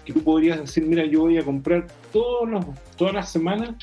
[0.06, 2.66] Que tú podrías decir, mira, yo voy a comprar todos los,
[2.96, 3.76] todas las semanas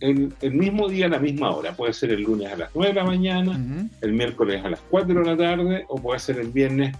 [0.00, 1.74] el, el, mismo día a la misma hora.
[1.74, 5.14] Puede ser el lunes a las 9 de la mañana, el miércoles a las 4
[5.14, 6.96] de la tarde, o puede ser el viernes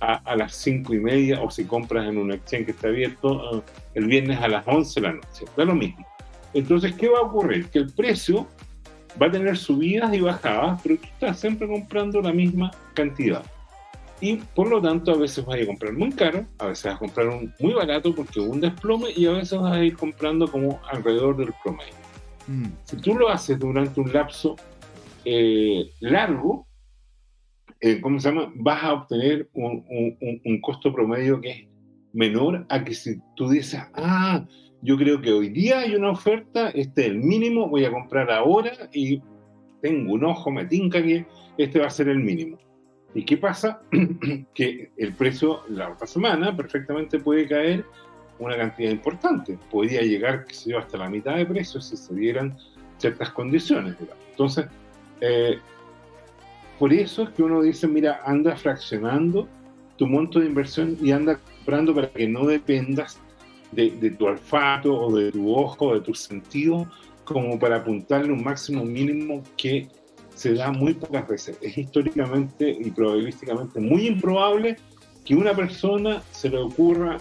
[0.00, 3.56] a, a, las 5 y media, o si compras en un exchange que está abierto,
[3.56, 3.62] uh,
[3.94, 5.44] el viernes a las 11 de la noche.
[5.56, 6.06] Da lo mismo.
[6.54, 7.68] Entonces, ¿qué va a ocurrir?
[7.68, 8.46] Que el precio
[9.20, 13.44] va a tener subidas y bajadas, pero tú estás siempre comprando la misma cantidad.
[14.20, 16.84] Y por lo tanto, a veces vas a ir a comprar muy caro, a veces
[16.84, 19.82] vas a comprar un muy barato porque hubo un desplome, y a veces vas a
[19.82, 21.94] ir comprando como alrededor del promedio.
[22.46, 22.66] Mm.
[22.84, 24.56] Si tú lo haces durante un lapso
[25.24, 26.66] eh, largo,
[27.80, 28.52] eh, ¿cómo se llama?
[28.56, 31.68] Vas a obtener un, un, un, costo promedio que es
[32.12, 34.44] menor a que si tú dices, ah,
[34.82, 38.30] yo creo que hoy día hay una oferta, este es el mínimo, voy a comprar
[38.30, 39.22] ahora y
[39.80, 41.26] tengo un ojo, me tinca que
[41.56, 42.58] este va a ser el mínimo.
[43.14, 43.82] ¿Y qué pasa?
[44.54, 47.84] que el precio la otra semana perfectamente puede caer
[48.38, 49.58] una cantidad importante.
[49.70, 52.56] Podría llegar, qué sé yo, hasta la mitad de precio si se dieran
[52.98, 53.96] ciertas condiciones.
[54.30, 54.66] Entonces,
[55.20, 55.58] eh,
[56.80, 59.46] por eso es que uno dice, mira, anda fraccionando
[59.98, 63.20] tu monto de inversión y anda comprando para que no dependas
[63.72, 66.88] de, tu olfato o de tu ojo o de tus sentidos
[67.24, 69.88] como para apuntarle un máximo mínimo que
[70.34, 71.58] se da muy pocas veces.
[71.60, 74.78] Es históricamente y probabilísticamente muy improbable
[75.26, 77.18] que una persona se le ocurra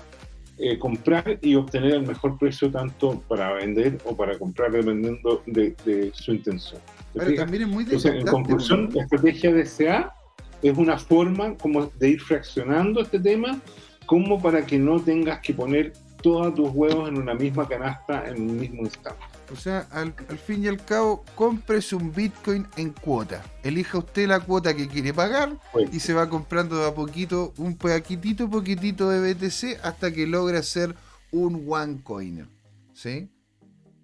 [0.58, 6.12] eh, comprar y obtener el mejor precio tanto para vender o para comprar dependiendo de,
[6.14, 6.82] su intención.
[7.20, 10.14] Pero también es muy Entonces, en conclusión, la estrategia de SA
[10.62, 13.60] es una forma como de ir fraccionando este tema
[14.06, 18.42] como para que no tengas que poner todos tus huevos en una misma canasta en
[18.42, 19.24] un mismo instante.
[19.52, 23.44] O sea, al, fin y al cabo, cómprese un Bitcoin en cuota.
[23.64, 25.58] Elija usted la cuota que quiere pagar
[25.92, 30.62] y se va comprando de a poquito, un poquitito, poquitito de BTC hasta que logre
[30.62, 30.96] ser
[31.32, 32.48] un one coiner.
[32.94, 33.30] ¿Sí?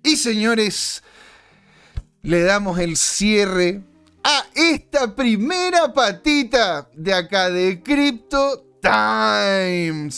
[0.03, 1.03] Y señores,
[2.25, 3.83] le damos el cierre
[4.23, 10.09] a esta primera patita de acá de Crypto Time.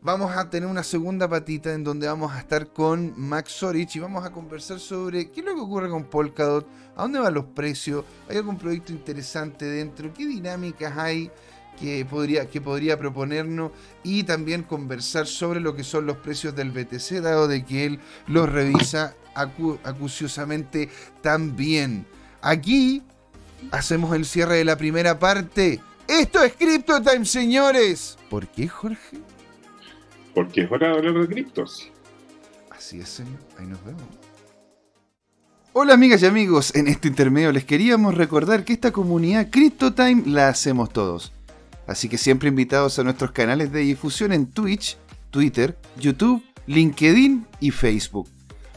[0.00, 3.98] Vamos a tener una segunda patita en donde vamos a estar con Max Sorich y
[3.98, 7.46] vamos a conversar sobre qué es lo que ocurre con Polkadot, a dónde van los
[7.46, 11.32] precios, hay algún proyecto interesante dentro, qué dinámicas hay
[11.80, 13.72] que podría, que podría proponernos
[14.04, 18.00] y también conversar sobre lo que son los precios del BTC, dado de que él
[18.28, 20.88] los revisa acuciosamente
[21.22, 22.06] también.
[22.42, 23.02] Aquí
[23.70, 25.80] hacemos el cierre de la primera parte.
[26.06, 28.16] Esto es Crypto Time, señores.
[28.30, 29.18] ¿Por qué, Jorge?
[30.38, 31.90] porque es hora de hablar de criptos.
[32.70, 33.40] Así es, señor.
[33.58, 34.04] Ahí nos vemos.
[35.72, 40.48] Hola amigas y amigos, en este intermedio les queríamos recordar que esta comunidad CryptoTime la
[40.48, 41.32] hacemos todos.
[41.88, 44.96] Así que siempre invitados a nuestros canales de difusión en Twitch,
[45.32, 48.28] Twitter, YouTube, LinkedIn y Facebook.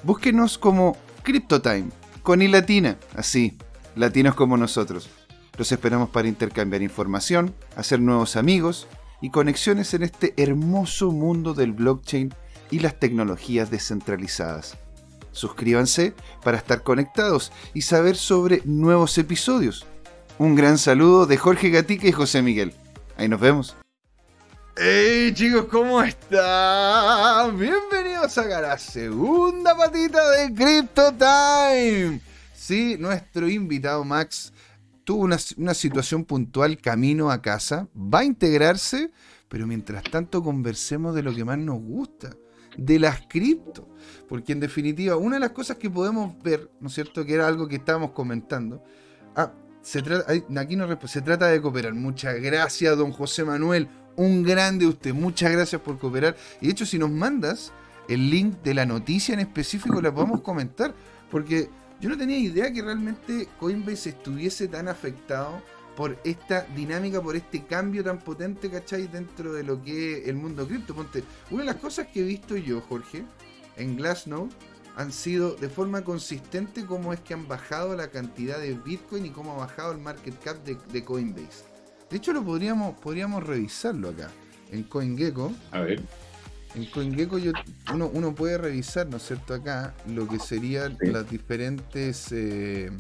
[0.03, 1.89] Búsquenos como CryptoTime,
[2.23, 3.57] con i latina, así,
[3.95, 5.09] latinos como nosotros.
[5.57, 8.87] Los esperamos para intercambiar información, hacer nuevos amigos
[9.21, 12.33] y conexiones en este hermoso mundo del blockchain
[12.71, 14.77] y las tecnologías descentralizadas.
[15.31, 19.85] Suscríbanse para estar conectados y saber sobre nuevos episodios.
[20.39, 22.73] Un gran saludo de Jorge Gatica y José Miguel.
[23.17, 23.75] Ahí nos vemos.
[24.77, 25.65] ¡Hey chicos!
[25.65, 27.59] ¿Cómo están?
[27.59, 32.21] Bienvenidos a la segunda patita de Crypto Time.
[32.53, 34.53] Sí, nuestro invitado Max
[35.03, 39.11] tuvo una, situación puntual camino a casa, va a integrarse,
[39.49, 42.29] pero mientras tanto conversemos de lo que más nos gusta,
[42.77, 43.89] de las cripto.
[44.29, 47.25] Porque en definitiva, una de las cosas que podemos ver, ¿no es cierto?
[47.25, 48.81] Que era algo que estábamos comentando.
[49.35, 49.51] Ah,
[49.81, 51.93] se trata, aquí no, se trata de cooperar.
[51.93, 53.89] Muchas gracias, don José Manuel.
[54.15, 55.13] Un grande usted.
[55.13, 56.35] Muchas gracias por cooperar.
[56.59, 57.71] Y de hecho, si nos mandas
[58.07, 60.93] el link de la noticia en específico, la podemos comentar.
[61.29, 65.61] Porque yo no tenía idea que realmente Coinbase estuviese tan afectado
[65.95, 69.07] por esta dinámica, por este cambio tan potente, ¿cachai?
[69.07, 70.95] Dentro de lo que es el mundo cripto.
[70.95, 73.23] Ponte, una de las cosas que he visto yo, Jorge,
[73.77, 74.49] en Glassnode,
[74.95, 79.29] han sido de forma consistente cómo es que han bajado la cantidad de Bitcoin y
[79.29, 81.70] cómo ha bajado el market cap de, Coinbase.
[82.11, 84.29] De hecho, lo podríamos, podríamos revisarlo acá,
[84.69, 85.53] en CoinGecko.
[85.71, 86.01] A ver.
[86.75, 87.53] En CoinGecko yo,
[87.93, 89.53] uno, uno puede revisar, ¿no es cierto?
[89.53, 92.27] Acá lo que serían las diferentes...
[92.31, 92.91] Eh,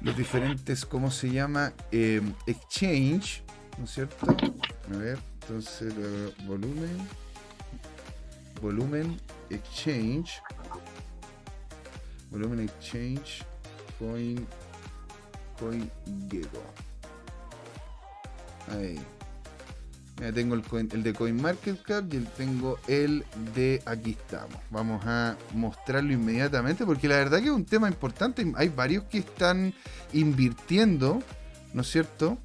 [0.00, 1.72] los diferentes, ¿cómo se llama?
[1.90, 3.42] Eh, exchange,
[3.78, 4.26] ¿no es cierto?
[4.30, 5.92] A ver, entonces,
[6.46, 6.96] volumen,
[8.62, 9.20] volumen,
[9.50, 10.40] exchange,
[12.30, 13.44] volumen exchange,
[13.98, 14.46] coin,
[15.58, 15.90] coin
[16.30, 16.62] gecko.
[18.70, 18.98] Ahí
[20.34, 20.62] tengo el,
[20.92, 24.56] el de CoinMarketCap y el, tengo el de aquí estamos.
[24.70, 28.50] Vamos a mostrarlo inmediatamente porque la verdad que es un tema importante.
[28.56, 29.72] Hay varios que están
[30.12, 31.22] invirtiendo,
[31.72, 32.38] ¿no es cierto?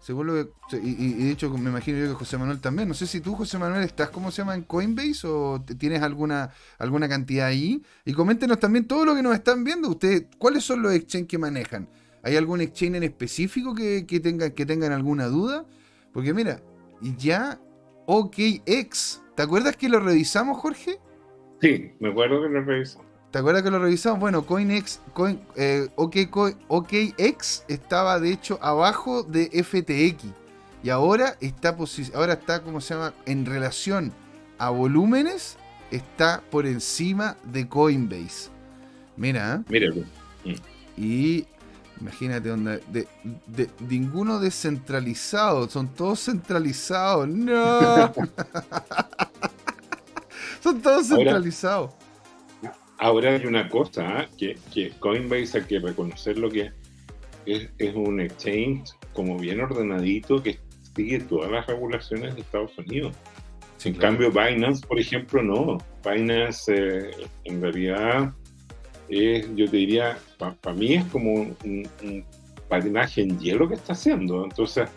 [0.00, 2.88] Según lo que, y, de hecho me imagino yo que José Manuel también.
[2.88, 4.54] No sé si tú, José Manuel, estás, ¿cómo se llama?
[4.54, 7.82] En Coinbase o tienes alguna, alguna cantidad ahí.
[8.04, 9.88] Y coméntenos también todo lo que nos están viendo.
[9.90, 11.86] Ustedes, ¿cuáles son los exchanges que manejan?
[12.22, 15.64] ¿Hay algún exchange en específico que, que, tengan, que tengan alguna duda?
[16.12, 16.60] Porque mira,
[17.16, 17.58] ya
[18.06, 19.22] OKX.
[19.36, 20.98] ¿Te acuerdas que lo revisamos, Jorge?
[21.60, 23.06] Sí, me acuerdo que lo revisamos.
[23.30, 24.18] ¿Te acuerdas que lo revisamos?
[24.18, 30.24] Bueno, CoinX, Coin, eh, OKX estaba de hecho abajo de FTX.
[30.82, 31.76] Y ahora está,
[32.14, 33.14] ahora está, ¿cómo se llama?
[33.26, 34.12] En relación
[34.58, 35.58] a volúmenes,
[35.92, 38.50] está por encima de Coinbase.
[39.16, 39.62] Mira.
[39.68, 39.92] ¿eh?
[40.44, 40.58] Mira.
[40.96, 41.46] Y
[42.00, 43.06] Imagínate, donde de,
[43.46, 47.28] de, ninguno descentralizado, son todos centralizados.
[47.28, 48.12] No.
[50.62, 51.92] son todos centralizados.
[52.98, 54.28] Ahora hay una cosa, ¿eh?
[54.38, 56.70] que, que, Coinbase hay que reconocer lo que
[57.46, 60.58] es, es un exchange como bien ordenadito que
[60.94, 63.14] sigue todas las regulaciones de Estados Unidos.
[63.84, 65.78] en cambio, Binance, por ejemplo, no.
[66.04, 67.10] Binance eh,
[67.44, 68.34] en realidad
[69.10, 72.24] yo te diría, para mí es como un,
[72.68, 74.44] patinaje en hielo que está haciendo.
[74.44, 74.88] Entonces,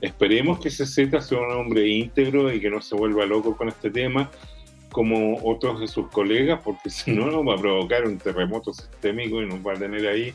[0.00, 3.68] esperemos que ese Z sea un hombre íntegro y que no se vuelva loco con
[3.68, 4.28] este tema,
[4.90, 9.40] como otros de sus colegas, porque si no, nos va a provocar un terremoto sistémico
[9.40, 10.34] y nos va a tener ahí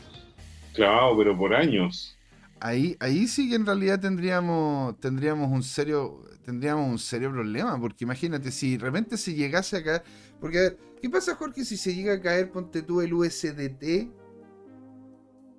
[0.72, 2.16] clavado, pero por años.
[2.60, 8.04] Ahí, ahí sí que en realidad tendríamos, tendríamos un serio, tendríamos un serio problema, porque
[8.04, 10.02] imagínate, si de repente se llegase acá,
[10.40, 14.08] porque a ver, ¿Qué pasa, Jorge, si se llega a caer, ponte tú, el USDT?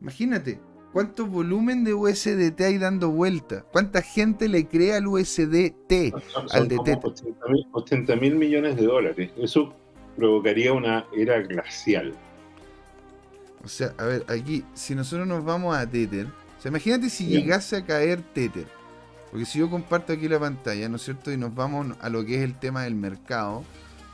[0.02, 0.60] Imagínate,
[0.92, 3.64] ¿cuánto volumen de USDT hay dando vuelta?
[3.72, 6.14] ¿Cuánta gente le crea al USDT?
[6.52, 7.00] al DT?
[7.72, 9.32] 80 mil millones de dólares.
[9.38, 9.74] Eso
[10.16, 12.14] provocaría una era glacial.
[13.64, 17.28] O sea, a ver, aquí, si nosotros nos vamos a Tether, o sea, imagínate si
[17.28, 18.68] llegase a caer Tether.
[19.32, 21.32] Porque si yo comparto aquí la pantalla, ¿no es cierto?
[21.32, 23.64] Y nos vamos a lo que es el tema del mercado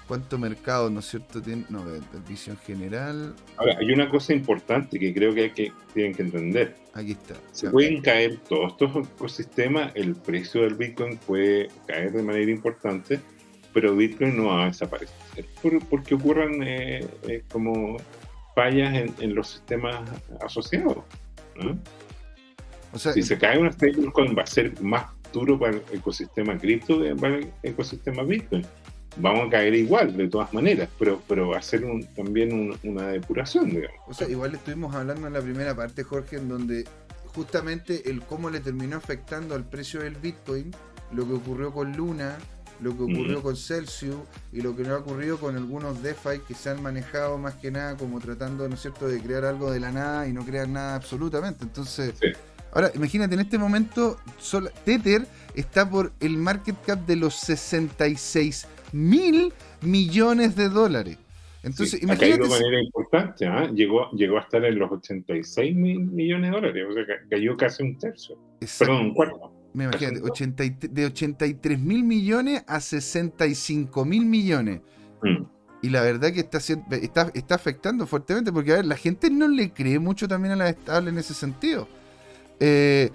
[0.08, 1.42] cuánto mercado, ¿no es cierto?
[1.42, 1.84] Tiene, no,
[2.28, 3.34] visión general.
[3.58, 6.76] Ahora, hay una cosa importante que creo que, hay que tienen que entender.
[6.94, 7.36] Aquí está.
[7.52, 13.20] Se pueden caer todos estos ecosistemas, el precio del Bitcoin puede caer de manera importante,
[13.74, 15.14] pero Bitcoin no va a desaparecer
[15.90, 17.98] porque ocurran eh, eh, como
[18.56, 20.08] fallas en, los sistemas
[20.46, 20.98] asociados.
[22.94, 26.58] O sea, si se cae una stablecoin va a ser más duro para el ecosistema
[26.58, 28.66] cripto que para el ecosistema Bitcoin
[29.18, 34.00] vamos a caer igual, de todas maneras, pero, pero hacer un, también una depuración, digamos.
[34.08, 36.86] O sea, igual estuvimos hablando en la primera parte, Jorge, en donde
[37.26, 40.72] justamente el cómo le terminó afectando al precio del Bitcoin,
[41.12, 42.38] lo que ocurrió con Luna,
[42.82, 44.18] lo que ocurrió con Celsius
[44.52, 47.72] y lo que no ha ocurrido con algunos DeFi que se han manejado más que
[47.72, 50.68] nada como tratando, ¿no es cierto?, de crear algo de la nada y no crear
[50.68, 51.64] nada absolutamente.
[51.64, 52.16] Entonces,
[52.74, 54.18] ahora imagínate, en este momento
[54.86, 61.18] Tether está por el market cap de los 66 mil millones de dólares.
[61.64, 62.44] Entonces, imagínate.
[62.44, 63.72] de manera importante, ¿ah?
[63.74, 67.84] llegó, llegó a estar en los 86 mil millones de dólares, o sea, cayó casi
[67.84, 68.38] un tercio.
[68.80, 69.54] Perdón, un cuarto.
[69.74, 74.82] Me imagínate, de 83 mil millones a 65 mil millones.
[75.24, 75.44] Mm.
[75.82, 79.48] Y la verdad que está, está, está afectando fuertemente porque, a ver, la gente no
[79.48, 81.88] le cree mucho también a la estable en ese sentido.
[82.66, 83.12] Eh,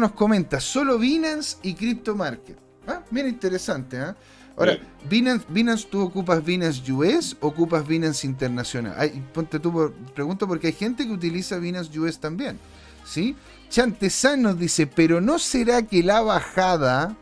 [0.00, 2.56] nos comenta, solo Binance y Crypto Market.
[2.86, 4.16] Ah, mira, interesante, ¿ah?
[4.56, 4.78] Ahora,
[5.08, 9.12] Binance, ¿tú ocupas Binance US o ocupas Binance Internacional?
[9.34, 12.58] ponte tú, pregunto porque hay gente que utiliza Binance US también.
[13.04, 13.36] ¿Sí?
[13.68, 17.14] Chantezán nos dice, pero ¿no será que la bajada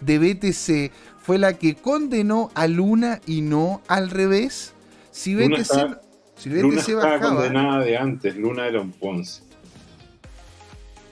[0.00, 0.92] de BTC
[1.22, 4.74] fue la que condenó a Luna y no al revés?
[5.12, 5.96] Si BTC,
[6.36, 9.44] si BTC Luna bajaba, condenada de antes, Luna era un Ponce.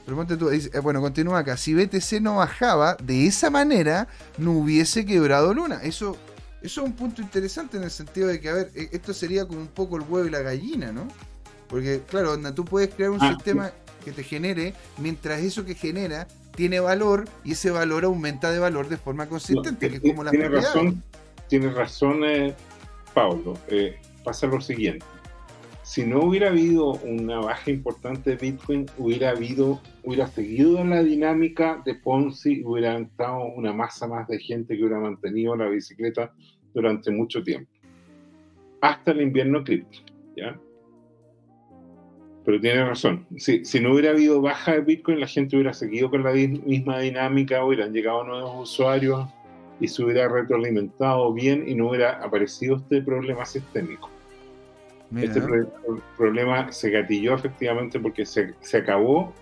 [0.04, 1.56] Pero ponte tú, dice, eh, bueno, continúa acá.
[1.56, 5.80] Si BTC no bajaba, de esa manera no hubiese quebrado Luna.
[5.82, 6.16] Eso,
[6.60, 9.46] eso es un punto interesante en el sentido de que, a ver, e- esto sería
[9.46, 11.06] como un poco el huevo y la gallina, ¿no?
[11.68, 13.70] Porque, claro, onda, tú puedes crear un Ah, sistema
[14.04, 16.26] que te genere, mientras eso que genera
[16.56, 20.32] tiene valor y ese valor aumenta de valor de forma consistente, que es como la
[20.32, 20.74] tiene propiedad.
[20.74, 21.02] razón,
[21.48, 22.54] tiene razón eh,
[23.14, 23.54] Pablo.
[23.68, 25.06] Eh, pasa lo siguiente.
[25.92, 31.82] Si no hubiera habido una baja importante de Bitcoin, hubiera habido, hubiera seguido la dinámica
[31.84, 36.32] de Ponzi, hubiera estado una masa más de gente que hubiera mantenido la bicicleta
[36.72, 37.70] durante mucho tiempo.
[38.80, 39.98] Hasta el invierno cripto,
[40.34, 40.58] ¿ya?
[42.46, 43.26] Pero tiene razón.
[43.36, 47.00] Si, si no hubiera habido baja de Bitcoin, la gente hubiera seguido con la misma
[47.00, 49.28] dinámica, hubieran llegado nuevos usuarios
[49.78, 54.11] y se hubiera retroalimentado bien y no hubiera aparecido este problema sistémico.
[55.12, 55.42] Mira, Este
[56.16, 59.34] problema se gatilló efectivamente porque se, se acabó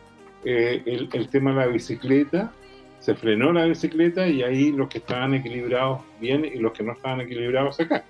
[0.45, 2.53] eh, el, el tema de la bicicleta,
[2.99, 6.93] se frenó la bicicleta y ahí los que estaban equilibrados bien y los que no
[6.93, 8.03] estaban equilibrados se caen.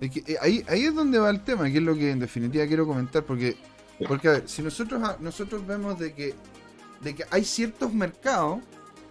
[0.00, 2.18] Es que, eh, ahí, ahí es donde va el tema, que es lo que en
[2.18, 3.56] definitiva quiero comentar, porque,
[3.98, 4.04] Sí.
[4.08, 6.34] porque a ver, si nosotros, ah, nosotros vemos de que,
[7.00, 8.58] de que hay ciertos mercados,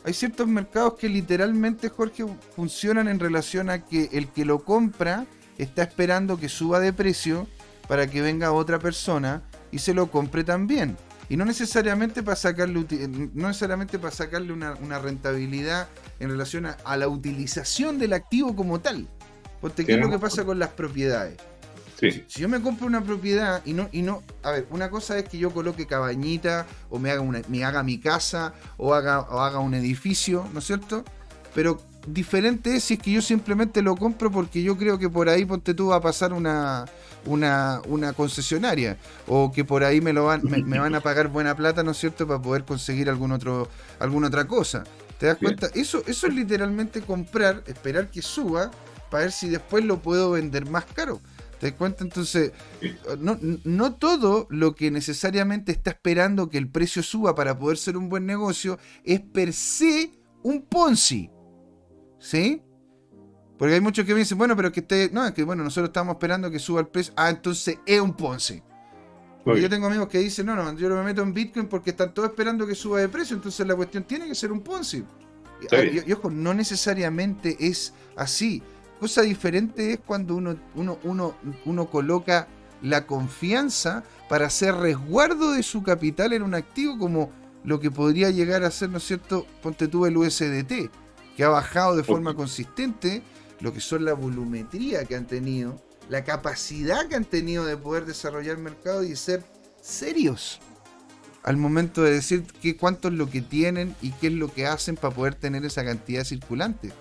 [0.03, 5.25] hay ciertos mercados que literalmente, Jorge, funcionan en relación a que el que lo compra
[5.57, 7.47] está esperando que suba de precio
[7.87, 10.97] para que venga otra persona y se lo compre también.
[11.29, 15.87] Y no necesariamente para sacarle, uti- no necesariamente para sacarle una, una rentabilidad
[16.19, 19.07] en relación a, a la utilización del activo como tal.
[19.61, 21.39] Porque ¿qué es lo que pasa con las propiedades?
[21.99, 25.17] Sí, Si yo me compro una propiedad y no, y no, a ver, una cosa
[25.19, 29.21] es que yo coloque cabañita o me haga, una, me haga mi casa o haga,
[29.21, 31.03] o haga un edificio, ¿no es cierto?
[31.53, 35.29] Pero diferente es si es que yo simplemente lo compro porque yo creo que por
[35.29, 36.85] ahí, ponte tú, va a pasar una,
[37.25, 38.97] una, una concesionaria
[39.27, 41.91] o que por ahí me, lo van, me, me van a pagar buena plata, ¿no
[41.91, 43.69] es cierto?, para poder conseguir algún otro,
[43.99, 44.83] alguna otra cosa.
[45.17, 45.55] ¿Te das Bien.
[45.55, 45.79] cuenta?
[45.79, 48.71] Eso, eso es literalmente comprar, esperar que suba
[49.09, 51.21] para ver si después lo puedo vender más caro.
[51.59, 52.03] ¿Te das cuenta?
[52.03, 52.53] Entonces,
[53.19, 57.97] no, no todo lo que necesariamente está esperando que el precio suba para poder ser
[57.97, 60.11] un buen negocio es per se
[60.41, 61.29] un Ponzi.
[62.19, 62.63] ¿Sí?
[63.61, 65.11] Porque hay muchos que me dicen, bueno, pero que esté.
[65.13, 67.13] No, es que bueno, nosotros estamos esperando que suba el precio.
[67.15, 68.59] Ah, entonces es un Ponzi.
[69.45, 71.91] Porque yo tengo amigos que dicen, no, no, yo no me meto en Bitcoin porque
[71.91, 75.03] están todos esperando que suba de precio, entonces la cuestión tiene que ser un Ponzi.
[75.61, 78.63] Y, ah, y- ojo, no necesariamente es así.
[78.99, 81.35] Cosa diferente es cuando uno, uno, uno,
[81.65, 82.47] uno coloca
[82.81, 87.29] la confianza para hacer resguardo de su capital en un activo como
[87.63, 89.45] lo que podría llegar a ser, ¿no es cierto?
[89.61, 90.89] Ponte tú el USDT,
[91.37, 93.21] que ha bajado de forma consistente,
[93.61, 98.05] lo que son la volumetría que han tenido, la capacidad que han tenido de poder
[98.05, 99.43] desarrollar mercado y ser
[99.81, 100.59] serios
[101.43, 104.67] al momento de decir qué cuánto es lo que tienen y qué es lo que
[104.67, 106.91] hacen para poder tener esa cantidad circulante.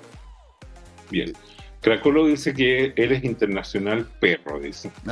[1.10, 1.32] bien.
[1.80, 4.90] Cracolo dice que eres internacional perro, dice.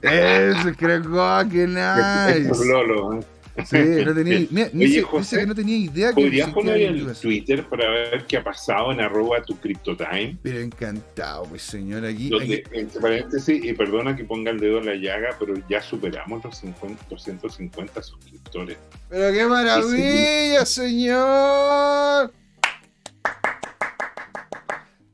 [0.00, 1.64] Eso creo que
[2.30, 3.20] Es Lolo, ¿eh?
[3.66, 7.10] Sí, no tenía, mira, Oye, dice, José, dice que no tenía idea que ¿Podrías poner
[7.10, 7.22] así.
[7.22, 10.38] Twitter para ver qué ha pasado en arroba tu CryptoTime?
[10.42, 14.78] Pero encantado, pues señor, aquí, Donde, aquí- entre paréntesis, y perdona que ponga el dedo
[14.78, 18.76] en la llaga, pero ya superamos los 50, 250 suscriptores.
[19.08, 22.32] Pero qué maravilla, señor.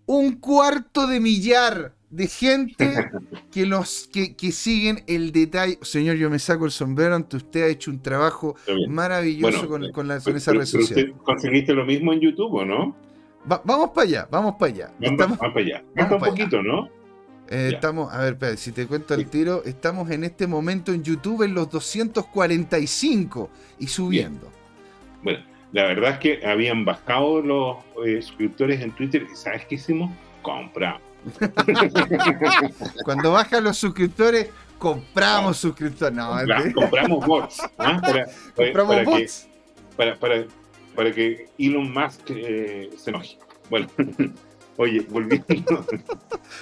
[0.06, 3.10] Un cuarto de millar de gente
[3.50, 5.78] que los que, que siguen el detalle.
[5.82, 8.54] Señor, yo me saco el sombrero ante usted ha hecho un trabajo
[8.88, 11.14] maravilloso Bueno, con, con la- con esa pero- red social.
[11.24, 12.96] conseguiste lo mismo en YouTube, ¿o no?
[13.50, 14.86] Va- vamos para allá, vamos para allá.
[14.98, 15.84] Vamos, Estamos, vamos para allá.
[15.96, 16.88] vamos un para poquito, ¿no?
[17.48, 19.20] eh, estamos, a ver, espera, si te cuento Sí.
[19.20, 24.50] el tiro, estamos en este momento en YouTube en los 245 y subiendo.
[25.22, 25.40] Bueno,
[25.72, 30.10] la verdad es que habían bajado los eh, suscriptores en Twitter y ¿sabes qué hicimos?
[30.42, 31.02] Compramos.
[33.04, 34.48] Cuando bajan los suscriptores,
[34.78, 36.14] compramos suscriptores.
[36.16, 37.60] No, Compra- compramos bots.
[37.78, 38.00] ¿ah?
[38.00, 39.48] Para, para- compramos para que- bots.
[39.96, 40.44] para, para,
[40.94, 43.38] para que Elon Musk eh, se enoje.
[43.70, 43.86] Bueno,
[44.76, 45.86] oye, volviendo.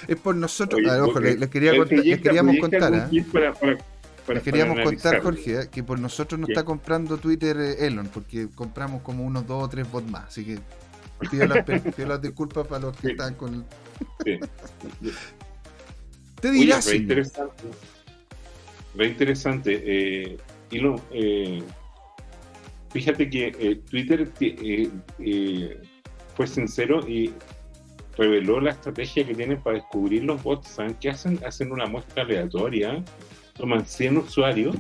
[0.07, 0.81] Es por nosotros.
[0.81, 3.11] Oye, a ver, ojo, les, les quería contar- les proyecto- queríamos contar, ¿ah?
[3.33, 3.79] para- para-
[4.27, 5.21] para- Les queríamos contar.
[5.23, 5.69] Jorge, ¿eh?
[5.71, 6.53] que por nosotros no ¿Qué?
[6.53, 10.25] está comprando Twitter eh, Elon, porque compramos como unos dos o tres bots más.
[10.29, 10.59] Así que
[11.29, 11.65] pido las,
[11.97, 13.65] pido las disculpas para los que están con.
[14.25, 14.39] Sí.
[16.41, 16.87] Te Oye, dirás.
[16.89, 17.65] re interesante.
[18.95, 19.83] Re interesante.
[19.85, 20.37] Eh,
[20.71, 21.63] Elon, eh,
[22.91, 24.31] fíjate que eh, Twitter
[26.35, 27.33] fue sincero y
[28.17, 30.69] reveló la estrategia que tienen para descubrir los bots.
[30.69, 31.39] ¿Saben qué hacen?
[31.47, 33.03] Hacen una muestra aleatoria,
[33.55, 34.77] toman 100 usuarios,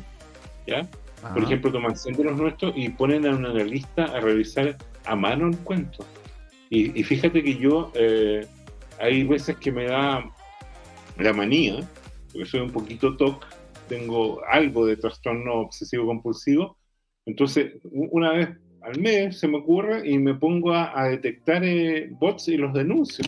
[0.66, 0.88] ¿ya?
[1.32, 5.14] Por ejemplo, toman 100 de los nuestros y ponen a un analista a revisar a
[5.14, 6.04] mano el cuento.
[6.68, 8.46] Y, y fíjate que yo, eh,
[9.02, 10.24] hay veces que me da
[11.18, 11.80] la manía,
[12.32, 13.44] porque soy un poquito TOC,
[13.88, 16.78] tengo algo de trastorno obsesivo compulsivo,
[17.26, 18.48] entonces una vez
[18.82, 22.72] al mes se me ocurre y me pongo a, a detectar eh, bots y los
[22.72, 23.24] denuncio.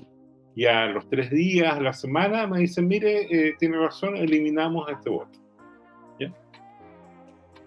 [0.56, 4.88] Y a los tres días, a la semana, me dicen, mire, eh, tiene razón, eliminamos
[4.88, 5.28] a este bot.
[6.20, 6.32] ¿Ya?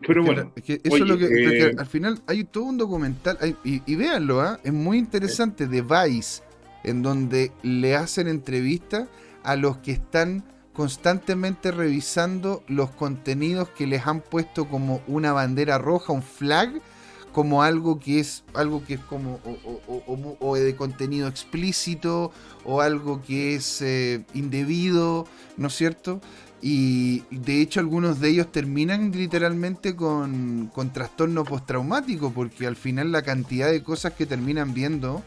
[0.07, 1.25] Pero Es bueno, es que eso es oye, lo que,
[1.67, 4.57] eh, al final hay todo un documental, hay- y, y véanlo, ¿ah?
[4.63, 6.43] es muy interesante, de Vice,
[6.89, 9.07] en donde le hacen entrevistas
[9.43, 15.79] a los que están constantemente revisando los contenidos que les han puesto como una bandera
[15.79, 16.81] roja, un flag,
[17.33, 19.39] como algo que es algo que es como
[20.39, 22.31] o, de contenido explícito
[22.63, 26.19] o algo que es eh, indebido, ¿no es cierto?
[26.61, 33.11] Y de hecho algunos de ellos terminan literalmente con, con trastorno postraumático porque al final
[33.11, 35.23] la cantidad de cosas que terminan viendo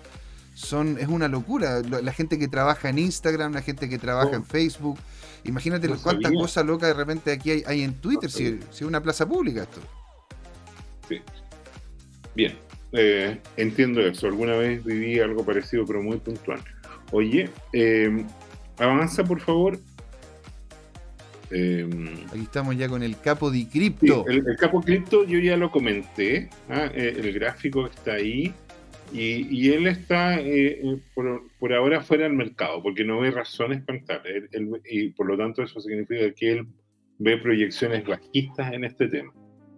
[0.60, 1.80] son es una locura.
[1.80, 4.34] Lo- La gente que trabaja en Instagram, la gente que trabaja Oh.
[4.36, 4.98] en Facebook.
[5.44, 8.82] Imagínate No cuántas cosas locas de repente aquí hay, hay en Twitter, No si, es
[8.82, 9.80] una plaza pública esto.
[12.34, 12.54] Bien,
[12.92, 14.26] eh, entiendo eso.
[14.26, 16.60] Alguna vez viví algo parecido, pero muy puntual.
[17.12, 18.24] Oye, eh,
[18.78, 19.78] avanza por favor.
[21.50, 21.88] Eh,
[22.30, 24.24] Aquí estamos ya con el capo sí, cripto.
[24.28, 26.48] el, el capo cripto yo ya lo comenté.
[26.68, 28.54] ah, eh, el gráfico está ahí.
[29.12, 33.30] Y, y él está eh, eh, por, por ahora fuera del mercado, porque no ve
[33.30, 34.22] razones para entrar.
[34.26, 36.66] Él- él- y por lo tanto eso significa que él
[37.18, 39.32] ve proyecciones bajistas en este tema.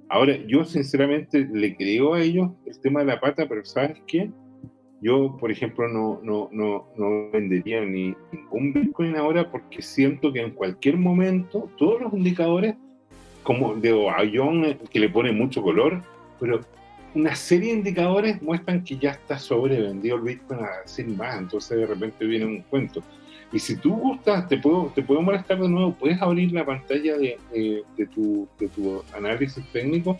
[0.08, 4.30] Ahora, yo sinceramente le creo a ellos el tema de la pata, pero ¿sabes qué?
[5.00, 10.40] Yo, por ejemplo, no, no, no, no vendería ni ningún Bitcoin ahora porque siento que
[10.40, 12.74] en cualquier momento todos los indicadores,
[13.42, 16.02] como de Oayón, que le pone mucho color,
[16.38, 16.60] pero
[17.14, 21.78] una serie de indicadores muestran que ya está sobrevendido el Bitcoin a decir más, entonces
[21.78, 23.02] de repente viene un cuento.
[23.52, 27.18] Y si tú gustas, te puedo, te puedo molestar de nuevo, puedes abrir la pantalla
[27.18, 30.18] de, de- de tu, de tu análisis técnico,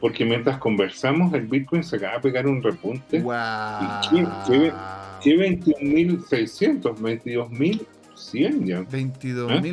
[0.00, 3.20] porque mientras conversamos, el Bitcoin se acaba de pegar un repunte.
[3.20, 3.82] ¡Guau!
[4.12, 4.72] ¿Y qué- qué-
[5.22, 6.98] Que 21.600,
[8.20, 8.84] 22.100 ya.
[8.84, 9.64] Perdón,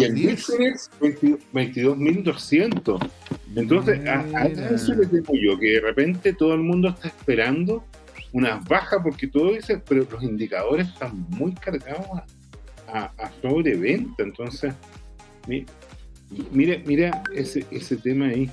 [0.00, 0.36] y el 22.210.
[0.36, 3.10] Bitcoin es 20 22.200.
[3.56, 7.84] Entonces, a, a eso le temo yo, que de repente todo el mundo está esperando
[8.32, 12.06] unas bajas, porque todo dice, pero los indicadores están muy cargados
[12.92, 14.22] a, a- sobreventa.
[14.22, 14.72] Entonces,
[15.48, 15.66] mi-
[16.52, 18.48] mira, mira ese, ese tema ahí.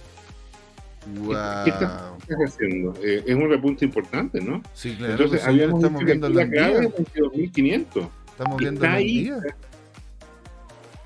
[1.24, 1.64] ¡Guau!
[1.64, 2.94] ¿Qué está- ¿Qué estás haciendo?
[3.04, 4.62] Eh, es un repunte importante, ¿no?
[4.74, 6.94] Sí, claro, Entonces, pues, habíamos estamos viendo la clave días.
[6.98, 8.10] es 22.500.
[8.38, 9.24] Estamos viendo ahí.
[9.24, 9.40] días.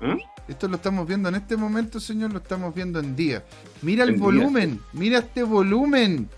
[0.00, 0.16] ¿Ah?
[0.48, 3.44] Esto lo estamos viendo en este momento, señor, lo estamos viendo en día.
[3.80, 4.24] Mira el En día.
[4.24, 6.28] volumen, mira este volumen.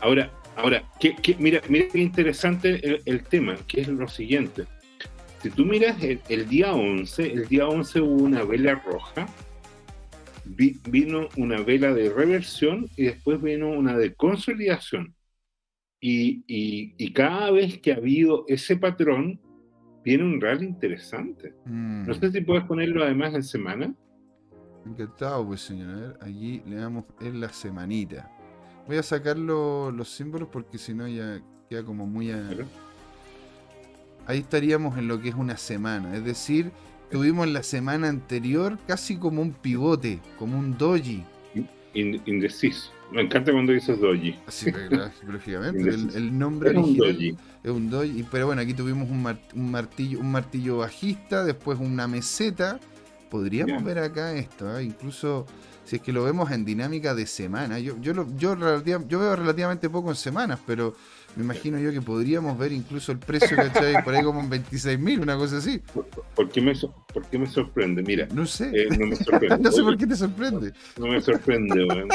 [0.00, 4.64] Ahora, ahora, ¿qué, qué- mira, mira qué interesante el, el tema, que es lo siguiente.
[5.42, 9.26] Si tú miras el, el día 11, el día 11 hubo una vela roja,
[10.44, 15.14] vi- vino una vela de reversión y después vino una de consolidación.
[16.00, 19.40] Y, y- y cada vez que ha habido ese patrón,
[20.04, 21.54] viene un rally interesante.
[21.64, 23.94] Mm, No sé si puedes ponerlo además en semana.
[24.86, 25.90] Encantado, pues, señor.
[25.90, 28.30] A ver, allí le damos en la semanita.
[28.86, 32.30] Voy a sacar lo- los símbolos porque si no ya queda como muy...
[32.30, 32.64] a- Claro.
[34.26, 36.14] Ahí estaríamos en lo que es una semana.
[36.14, 36.70] Es decir,
[37.10, 41.24] tuvimos la semana anterior casi como un pivote, como un doji.
[41.94, 42.90] In- indeciso.
[43.10, 44.36] Me encanta cuando dices doji.
[44.46, 45.88] Así, pero- lógicamente.
[45.88, 47.36] El, nombre Es un doji.
[47.64, 48.26] es un doji.
[48.30, 52.78] Pero bueno, aquí tuvimos un, mar- un martillo, un martillo bajista, después una meseta.
[53.30, 54.82] Podríamos ver acá esto, ¿ah?
[54.82, 55.44] incluso
[55.84, 57.78] si es que lo vemos en dinámica de semana.
[57.78, 60.94] Yo, yo, lo- yo veo relativamente poco en semanas, pero
[61.38, 64.02] me imagino yo que podríamos ver incluso el precio, ¿cachai?
[64.02, 65.80] Por ahí como en 26 mil, una cosa así.
[66.34, 66.72] ¿Por qué me,
[67.14, 68.02] por qué me sorprende?
[68.02, 68.70] Mira, No sé.
[68.74, 69.58] eh, no me sorprende.
[69.60, 70.72] no sé por qué te sorprende.
[70.98, 72.08] No me sorprende, weón.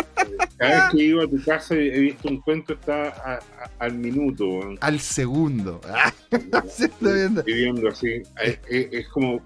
[0.57, 3.93] Cada vez que iba a tu casa he visto un cuento, está a- a- al
[3.97, 4.77] minuto, weón.
[4.81, 5.79] Al segundo.
[6.69, 7.43] Sí, está viendo.
[7.43, 8.21] Viviendo así.
[8.43, 9.41] Es, es- es como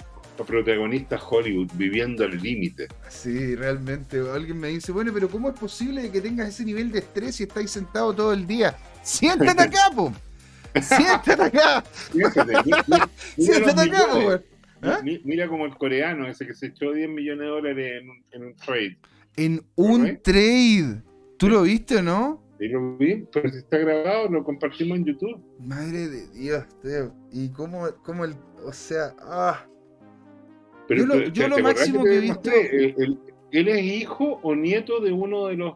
[0.47, 2.87] protagonista Hollywood, viviendo al límite.
[3.09, 4.19] Sí, realmente.
[4.33, 7.43] Alguien me dice, bueno, pero ¿cómo es posible que tengas ese nivel de estrés si
[7.43, 8.75] estáis sentado todo el día?
[9.07, 10.11] Siéntate acá, po.
[10.81, 11.83] Siéntate acá.
[13.37, 14.43] Siéntate acá, po.
[14.81, 14.99] ¿Ah?
[15.03, 18.23] Mi- Mira como el coreano, ese que se echó 10 millones de dólares en un,
[18.31, 18.97] en un trade.
[19.35, 21.01] En un trade.
[21.37, 22.43] ¿Tú lo viste o no?
[22.59, 25.39] Y lo vi, pero si está grabado, lo compartimos en YouTube.
[25.59, 27.13] Madre de Dios, tío.
[27.31, 28.35] Y cómo, cómo el.
[28.65, 29.65] O sea, ah.
[30.87, 33.19] Pero Yo lo- te- yo te- lo ¿te acordás máximo que he el-
[33.51, 35.75] él es hijo o nieto de uno de los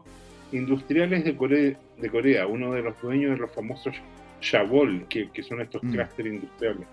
[0.52, 3.94] industriales de Corea, de Corea uno de los dueños de los famosos
[4.40, 5.92] Chabol, que, que son estos Mm.
[5.92, 6.86] clústeres industriales.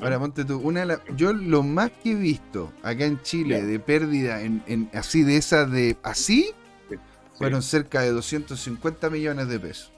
[0.00, 3.62] Ahora, ponte tú, una de la- yo lo más que he visto acá en Chile
[3.62, 6.50] de pérdida en, en- así de esas de así
[6.88, 6.96] Sí.
[7.34, 9.92] fueron cerca de 250 millones de pesos.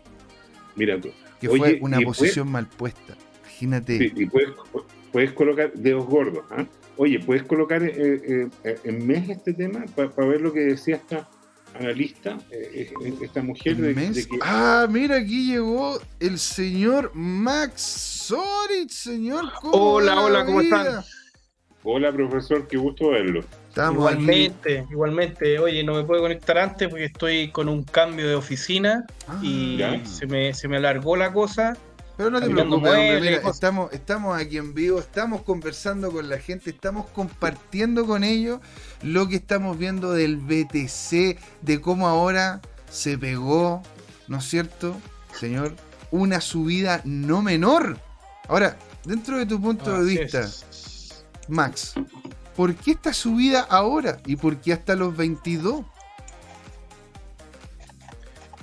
[0.77, 1.11] Mira tú.
[1.41, 3.15] Que Oye, fue una posición mal puesta.
[3.43, 3.99] Imagínate.
[3.99, 4.51] Sí, y puedes,
[5.13, 6.45] puedes colocar dedos gordos.
[6.51, 6.65] ¿ah?
[6.97, 10.97] Oye, puedes colocar eh, eh, eh, en mes este tema para ver lo que decía
[10.97, 11.29] esta
[11.79, 12.93] analista, eh,
[13.23, 19.47] esta mujer, de, que Ah, mira, aquí llegó el señor Max Sorich, señor.
[19.61, 21.03] ¿cómo Hola, hola, ¿cómo están?
[21.83, 23.41] Hola profesor, qué gusto verlo.
[23.69, 24.23] Estamos aquí.
[24.23, 25.59] igualmente, igualmente.
[25.59, 29.79] Oye, no me puedo conectar antes porque estoy con un cambio de oficina Ah, y
[29.79, 30.05] ya.
[30.05, 31.77] se me, se me alargó la cosa.
[32.19, 36.37] Pero no te preocupes, muebles mira, estamos, estamos aquí en vivo, estamos conversando con la
[36.39, 38.61] gente, estamos compartiendo con ellos
[39.03, 42.61] lo que estamos viendo del BTC, de cómo ahora
[42.91, 43.83] se pegó,
[44.29, 44.97] ¿no es cierto,
[45.39, 45.75] señor?
[46.11, 47.99] Una subida no menor.
[48.49, 51.25] Ahora, dentro de tu punto de vista, es.
[51.49, 51.95] Max,
[52.57, 55.85] ¿por qué esta subida ahora y por qué hasta los 22?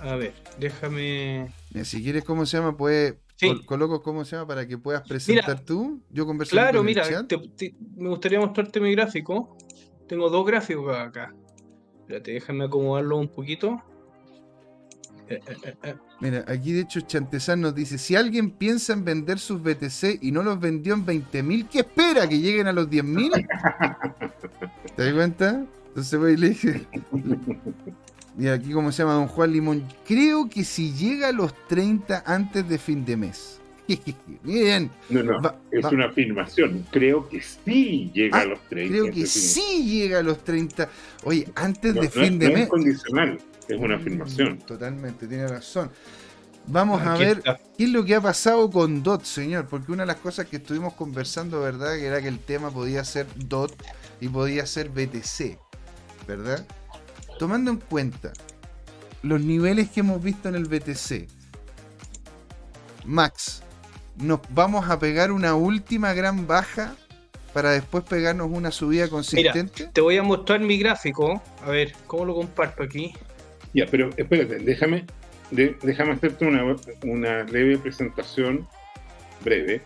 [0.01, 1.51] A ver, déjame.
[1.83, 2.75] Si quieres, ¿cómo se llama?
[3.35, 3.47] Sí.
[3.47, 6.01] col- coloco cómo se llama para que puedas presentar tú.
[6.11, 7.27] Yo converso Claro, con el mira, chat.
[7.27, 9.57] te- te- me gustaría mostrarte mi gráfico.
[10.07, 11.33] Tengo dos gráficos acá.
[12.01, 13.81] Espérate, déjame acomodarlo un poquito.
[15.29, 15.95] Eh, eh, eh.
[16.21, 20.31] Mira, aquí de hecho Chantezán nos dice, si alguien piensa en vender sus BTC y
[20.31, 22.27] no los vendió en 20.000, ¿qué espera?
[22.27, 23.47] ¿Que lleguen a los 10.000?
[24.95, 25.65] ¿Te das cuenta?
[25.87, 26.87] Entonces voy y le dije...
[28.39, 32.21] Y aquí como se llama Don Juan Limón, creo que si llega a los 30
[32.23, 33.56] antes de fin de mes.
[34.43, 36.85] Bien, No, no, Va- es va- una afirmación.
[36.91, 38.91] Creo que sí llega Ah, a los 30.
[38.91, 40.89] creo que sí llega a los 30.
[41.23, 42.69] Oye, antes No, de no fin es- de no es mes.
[42.69, 44.53] condicional, es una afirmación.
[44.53, 45.89] Mm, Totalmente, tiene razón.
[46.69, 47.57] Vamos a ver está.
[47.77, 50.57] qué es lo que ha pasado con DOT, señor, porque una de las cosas que
[50.57, 51.95] estuvimos conversando, ¿verdad?
[51.95, 53.71] Que era que el tema podía ser DOT
[54.19, 55.57] y podía ser BTC,
[56.27, 56.67] ¿verdad?
[57.39, 58.33] Tomando en cuenta
[59.23, 61.27] los niveles que hemos visto en el BTC,
[63.05, 63.61] Max,
[64.19, 66.95] ¿nos vamos a pegar una última gran baja
[67.53, 69.87] para después pegarnos una subida consistente?
[69.93, 71.41] Te voy a mostrar mi gráfico.
[71.63, 73.13] A ver, ¿cómo lo comparto aquí?
[73.73, 75.05] Ya, pero espérate, déjame,
[75.51, 78.67] de- déjame hacerte una, una leve presentación
[79.43, 79.81] breve.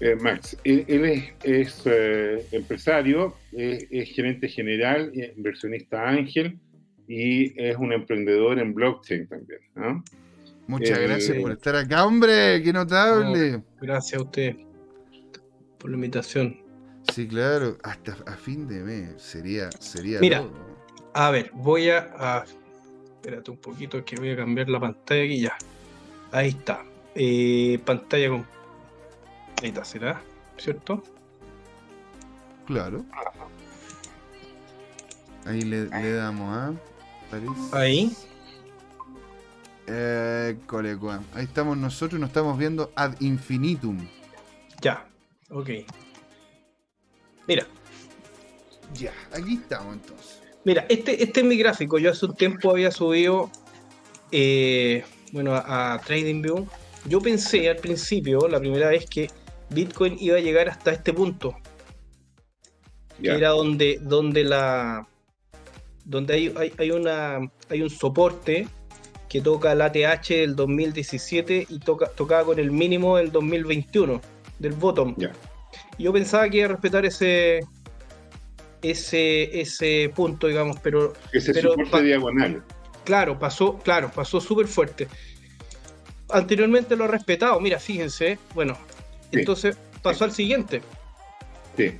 [0.00, 6.58] Eh, Max, él, él es, es, eh, empresario, es, es gerente general, y inversionista ángel
[7.06, 9.60] y es un emprendedor en blockchain también.
[9.76, 10.02] ¿no?
[10.72, 13.62] Muchas eh, gracias por estar acá, hombre, qué notable.
[13.80, 14.56] Gracias a usted
[15.78, 16.58] por la invitación.
[17.12, 20.38] Sí, claro, hasta a fin de mes sería, sería Mira.
[20.38, 20.52] todo.
[21.12, 22.44] A ver, voy a, a-
[23.20, 25.56] Espérate un poquito que voy a cambiar la pantalla aquí ya.
[26.32, 26.82] Ahí está.
[27.14, 28.46] Eh, pantalla con.
[29.62, 30.22] Ahí está, ¿será?
[30.56, 31.02] ¿Cierto?
[32.66, 33.04] Claro.
[35.44, 36.72] Ahí le, le damos a
[37.30, 37.50] París.
[37.72, 38.16] Ahí.
[39.86, 41.22] Eh, colecua.
[41.34, 43.98] Ahí estamos nosotros y nos estamos viendo ad infinitum.
[44.80, 45.06] Ya.
[45.50, 45.70] Ok.
[47.48, 47.66] Mira,
[48.94, 50.42] Ya, aquí estamos entonces.
[50.64, 51.98] mira, este, este es mi gráfico.
[51.98, 53.50] Yo hace un tiempo había subido.
[54.30, 56.66] eh, bueno, a, a TradingView.
[57.06, 59.30] Yo pensé al principio, la primera vez, que
[59.70, 61.56] Bitcoin iba a llegar hasta este punto.
[63.20, 65.06] que era donde, donde la
[66.04, 67.38] donde hay, hay, hay una
[67.70, 68.68] hay un soporte
[69.32, 74.20] que toca el ATH del 2017 y toca, tocaba con el mínimo del 2021
[74.58, 75.14] del bottom.
[75.16, 75.32] Ya.
[75.96, 77.60] Y Yo pensaba que iba a respetar ese
[78.82, 82.62] ese ese punto, digamos, pero Ese Pero soporte diagonal.
[83.04, 85.08] claro, pasó, claro, pasó súper fuerte.
[86.28, 88.76] Anteriormente lo ha respetado, mira, fíjense, bueno,
[89.32, 89.38] Sí.
[89.38, 90.82] entonces pasó al siguiente,
[91.76, 91.92] Sí.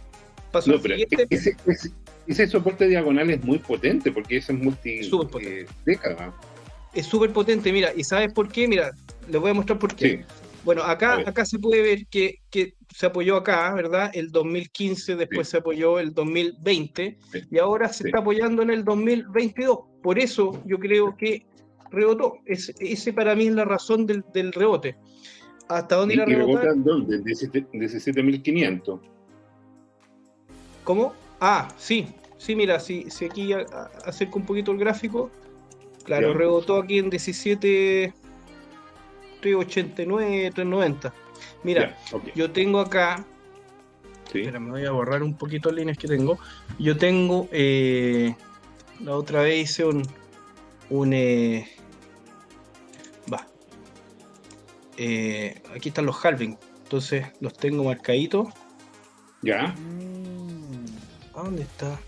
[0.50, 1.92] pasó No, al siguiente, ese, ese-
[2.26, 5.00] ese soporte diagonal es muy potente porque ese es multi
[5.40, 6.34] eh, década.
[6.94, 8.68] Es súper potente, mira, ¿y sabes por qué?
[8.68, 8.92] Mira,
[9.28, 10.08] les voy a mostrar por qué.
[10.08, 10.24] Sí,
[10.64, 14.10] Bueno, acá, acá se puede ver que, que se apoyó acá, ¿verdad?
[14.14, 17.40] El 2015, después se apoyó el 2020 Sí.
[17.50, 19.78] y ahora se está apoyando en el 2022.
[20.02, 21.44] Por eso yo creo que
[21.90, 22.34] rebotó.
[22.46, 24.96] Es- ese para mí es la razón del, del rebote.
[25.68, 26.62] ¿Hasta dónde y, irá a y rebotar?
[26.64, 27.18] rebotan ¿dónde?
[27.18, 29.00] 17 17.500.
[30.84, 31.14] ¿Cómo?
[31.40, 32.06] Ah, sí.
[32.38, 33.52] Sí, mira, si, si aquí
[34.04, 35.30] acerco un poquito el gráfico,
[36.04, 38.12] claro, rebotó aquí en 17,
[39.40, 41.12] 389, 390.
[41.64, 43.24] Mira, Ya, ok, yo tengo acá
[44.32, 44.40] sí.
[44.40, 46.38] Espera, me voy a borrar un poquito las líneas que tengo.
[46.78, 48.34] Yo tengo, eh,
[49.00, 50.02] La otra vez hice un.
[50.90, 51.68] un eh,
[53.32, 53.46] va.
[54.96, 56.58] Eh, aquí están los halving.
[56.84, 58.48] Entonces los tengo marcaditos.
[59.42, 59.74] Ya.
[61.34, 61.98] ¿A dónde está?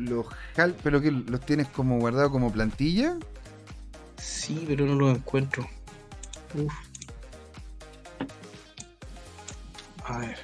[0.00, 3.16] Los hal, pero que los tienes como guardado como plantilla.
[4.16, 5.68] Sí, pero no los encuentro.
[6.54, 6.72] Uf.
[10.04, 10.36] A ver.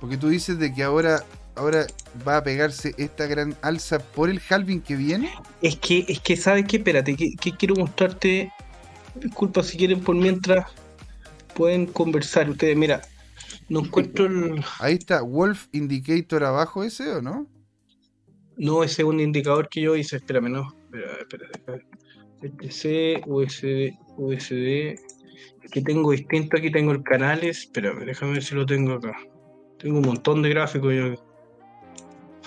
[0.00, 1.24] Porque tú dices de que ahora,
[1.54, 1.86] ahora
[2.26, 5.32] va a pegarse esta gran alza por el halving que viene.
[5.62, 6.76] Es que, es que, ¿sabes qué?
[6.76, 8.52] Espérate, que, que quiero mostrarte.
[9.14, 10.66] Disculpa si quieren por mientras
[11.54, 12.76] pueden conversar ustedes.
[12.76, 13.02] Mira,
[13.68, 14.64] no encuentro el.
[14.78, 17.46] Ahí está, Wolf Indicator abajo ese o no?
[18.56, 20.16] No, ese es un indicador que yo hice.
[20.16, 20.74] Espérame, no.
[21.20, 21.86] Espera, espérate.
[22.42, 24.98] ETC, USD, USD.
[25.64, 26.56] Aquí tengo distinto.
[26.56, 27.58] Aquí tengo el canales.
[27.58, 29.16] Espérame, déjame ver si lo tengo acá.
[29.78, 30.94] Tengo un montón de gráficos.
[30.94, 31.14] Yo.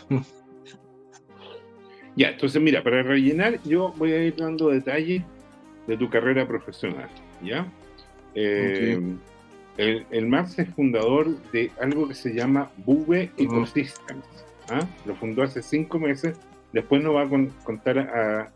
[2.15, 5.23] Ya, entonces mira, para rellenar yo voy a ir dando detalles
[5.88, 7.07] de tu carrera profesional,
[7.41, 7.65] ¿ya?
[8.36, 8.99] Eh,
[9.77, 14.26] el, el Max es fundador de algo que se llama Bube Ecosystems.
[14.70, 14.88] ¿Ah?
[15.06, 16.38] Lo fundó hace cinco meses.
[16.74, 18.52] Después nos va a con- contar a-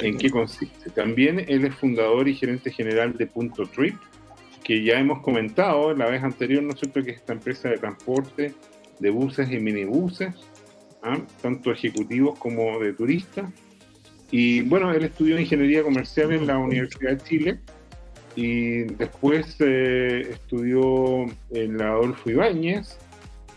[0.00, 0.90] en qué consiste.
[0.90, 3.94] También él es fundador y gerente general de Punto Trip,
[4.64, 7.78] que ya hemos comentado la vez anterior, ¿no es cierto?, que es esta empresa de
[7.78, 8.54] transporte
[8.98, 10.34] de buses y minibuses,
[11.02, 11.18] ¿ah?
[11.40, 13.50] tanto ejecutivos como de turistas.
[14.30, 17.58] Y bueno, él estudió ingeniería comercial en la Universidad de Chile
[18.34, 22.96] y después eh, estudió en la Adolfo Ibáñez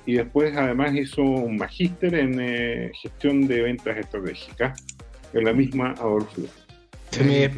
[0.05, 4.83] y después además hizo un magíster en eh, gestión de ventas estratégicas
[5.33, 6.41] en la misma Adolfo.
[7.11, 7.49] Se me-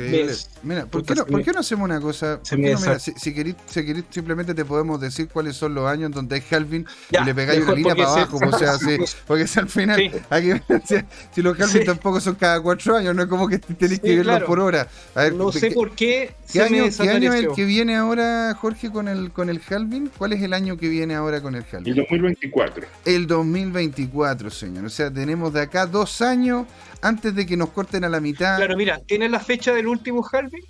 [0.64, 2.40] Mira, ¿por puta, qué, no, se por qué no hacemos una cosa?
[2.44, 5.00] se ¿Por me qué no, mira, desa- si, si querís, si querís, simplemente te podemos
[5.00, 8.10] decir cuáles son los años donde hay halving Ya, y le pegáis una línea para
[8.12, 10.12] abajo, o sea, sí, porque si al final, Sí.
[10.30, 10.52] aquí,
[10.86, 10.96] si,
[11.34, 11.86] si los halving Sí.
[11.86, 14.46] tampoco son cada cuatro años, no es como que tenéis que verlos claro.
[14.46, 14.88] por hora.
[15.16, 17.44] A ver, No ¿qué- sé qué, por qué qué se me año, qué año es
[17.44, 20.12] el que viene ahora, Jorge, con el, con el halving?
[20.18, 21.96] ¿Cuál es el año que viene ahora con el El halving?
[21.96, 22.86] 2024.
[23.06, 24.86] El 2024, señor.
[24.86, 26.66] O sea, tenemos de acá dos años
[27.02, 28.58] antes de que nos corten a la mitad.
[28.58, 30.64] Claro, mira, ¿tiene la fecha del último halving?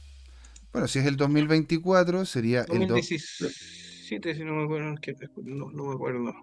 [0.74, 4.96] Bueno, si es el 2024, sería el do- 2017, si no me acuerdo.
[5.02, 6.34] que- No, no me acuerdo.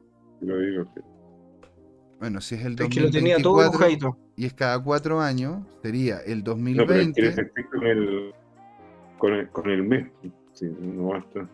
[0.40, 0.92] Lo digo.
[2.18, 4.18] Bueno, si es el Es que lo tenía todo 2024 dibujadito.
[4.36, 7.12] y es cada cuatro años, sería el No, pero 2020.
[7.20, 8.32] quiere decir con el,
[9.18, 10.06] con el, con el mes.
[10.54, 11.48] Sí, no basta.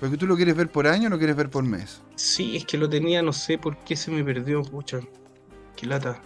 [0.00, 2.00] Porque tú lo quieres ver por año o lo quieres ver por mes.
[2.14, 5.00] Sí, es que lo tenía, no sé por qué se me perdió, pucha.
[5.76, 6.20] Qué lata.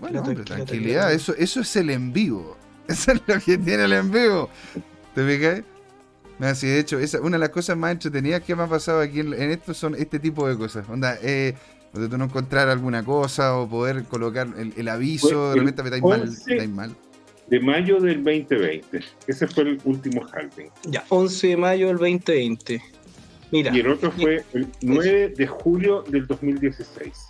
[0.00, 2.56] Bueno, hombre, tranquilidad, eso, eso es el en vivo.
[2.88, 4.48] Eso es lo que tiene el en vivo.
[5.14, 5.62] ¿Te fijas?
[6.38, 9.00] Mira, sí, de hecho, esa, una de las cosas más entretenidas que me ha pasado
[9.00, 10.88] aquí en, en esto son este tipo de cosas.
[10.88, 11.54] Onda, eh,
[11.92, 15.90] donde tú no encontrar alguna cosa o poder colocar el, el aviso, de repente me
[15.90, 16.50] dais mal, 11.
[16.50, 16.96] me dais mal.
[17.48, 19.00] De mayo del 2020.
[19.26, 20.70] Ese fue el último halving.
[20.84, 22.82] Ya, 11 de mayo del 2020.
[23.50, 27.28] Mira, Y el otro fue el 9 de julio del 2016.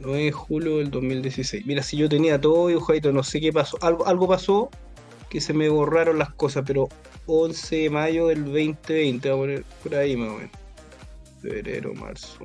[0.00, 1.66] Ya, 9 de julio del 2016.
[1.66, 3.78] Mira, si yo tenía todo dibujadito, no sé qué pasó.
[3.82, 4.70] Algo, algo pasó
[5.28, 6.88] que se me borraron las cosas, pero
[7.26, 10.50] 11 de mayo del 2020, voy a poner por ahí más o menos.
[11.40, 12.38] Febrero, marzo,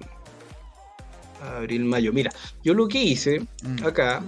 [1.41, 2.13] abril, mayo.
[2.13, 2.31] Mira,
[2.63, 3.83] yo lo que hice Mm.
[3.85, 4.23] acá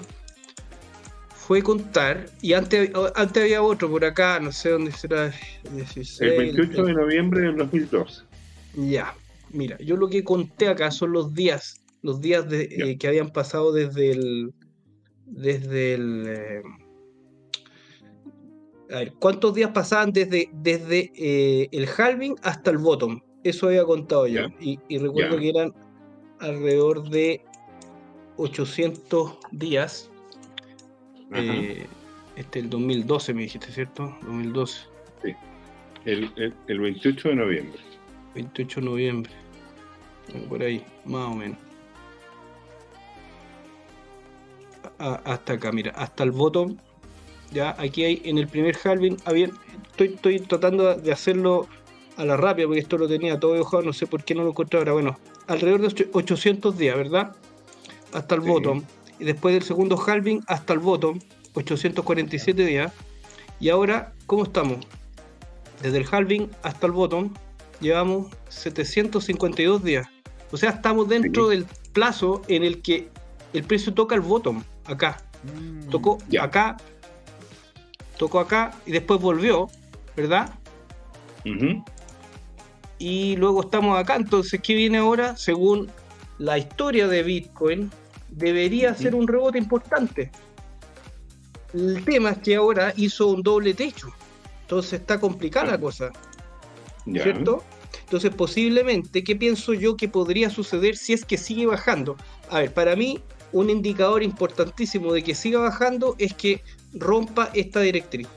[1.35, 5.31] fue contar, y antes, antes había otro por acá, no sé dónde será.
[5.71, 8.23] 16, El 28 de noviembre del 2012.
[8.75, 9.15] Ya,
[9.51, 13.29] mira, yo lo que conté acá son los días, los días de, eh, que habían
[13.29, 14.53] pasado desde el,
[15.25, 16.61] desde el, eh,
[18.91, 23.19] a ver, ¿cuántos días pasaban desde, desde eh, el halving hasta el bottom?
[23.43, 24.53] Eso había contado yo, Ya.
[24.59, 25.73] y, y recuerdo que eran
[26.39, 27.41] alrededor de
[28.37, 30.09] 800 días.
[31.31, 31.41] Ajá.
[31.43, 31.85] eh,
[32.35, 34.15] este el 2012 me dijiste, ¿cierto?
[34.21, 34.81] 2012.
[36.05, 37.79] El, el- el 28 de noviembre.
[38.35, 39.31] 28 de noviembre.
[40.47, 41.57] Por ahí, más o menos.
[44.99, 46.77] A- hasta acá, mira, hasta el bottom.
[47.51, 49.17] Ya, aquí hay en el primer halving.
[49.25, 49.49] Había,
[49.91, 51.67] estoy, estoy tratando de hacerlo
[52.17, 53.83] a la rápida porque esto lo tenía todo dibujado.
[53.83, 54.93] No sé por qué no lo encuentro ahora.
[54.93, 55.17] Bueno,
[55.47, 57.35] alrededor de ocho- 800 días, ¿verdad?
[58.13, 58.47] Hasta el Sí.
[58.49, 58.83] bottom.
[59.19, 61.19] Y después del segundo halving hasta el bottom,
[61.53, 62.91] 847 días.
[63.59, 64.77] Y ahora, ¿cómo estamos?
[65.81, 67.33] Desde el halving hasta el bottom,
[67.79, 70.07] llevamos 752 días.
[70.51, 71.57] O sea, estamos dentro Sí.
[71.57, 73.09] del plazo en el que
[73.53, 75.17] el precio toca el bottom, acá.
[75.43, 75.89] Mm.
[75.89, 76.43] Tocó Ya.
[76.43, 76.77] acá,
[78.17, 79.69] tocó acá y después volvió,
[80.15, 80.53] ¿verdad?
[82.99, 84.15] Y luego estamos acá.
[84.15, 85.37] Entonces, ¿qué viene ahora?
[85.37, 85.89] Según
[86.39, 87.91] la historia de Bitcoin,
[88.29, 90.31] debería ser un rebote importante.
[91.73, 94.09] El tema es que ahora hizo un doble techo.
[94.61, 96.11] Entonces está complicada la cosa.
[97.05, 97.63] ¿Cierto?
[98.01, 102.17] Entonces, posiblemente, ¿qué pienso yo que podría suceder si es que sigue bajando?
[102.49, 103.19] A ver, para mí,
[103.51, 106.61] un indicador importantísimo de que siga bajando es que
[106.93, 108.27] rompa esta directriz,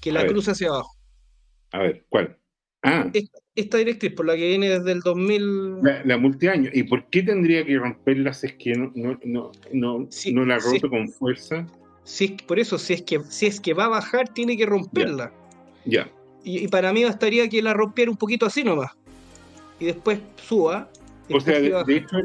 [0.00, 0.96] que la cruza hacia abajo.
[1.72, 2.36] A ver, ¿cuál?
[2.82, 3.10] Ah.
[3.54, 5.82] Esta, directriz, por la que viene desde el 2000.
[6.04, 6.70] La, multiaño.
[6.72, 10.88] ¿Y por qué tendría que romperla si es que no, no, no, no, la rompe
[10.88, 11.66] con fuerza?
[12.04, 15.32] Si por eso, si es, que, si es que va a bajar, tiene que romperla.
[15.84, 16.10] Ya.
[16.42, 18.92] Y, para mí bastaría que la rompiera un poquito así nomás.
[19.78, 20.90] Y después suba.
[21.30, 22.16] O sea, de, hecho.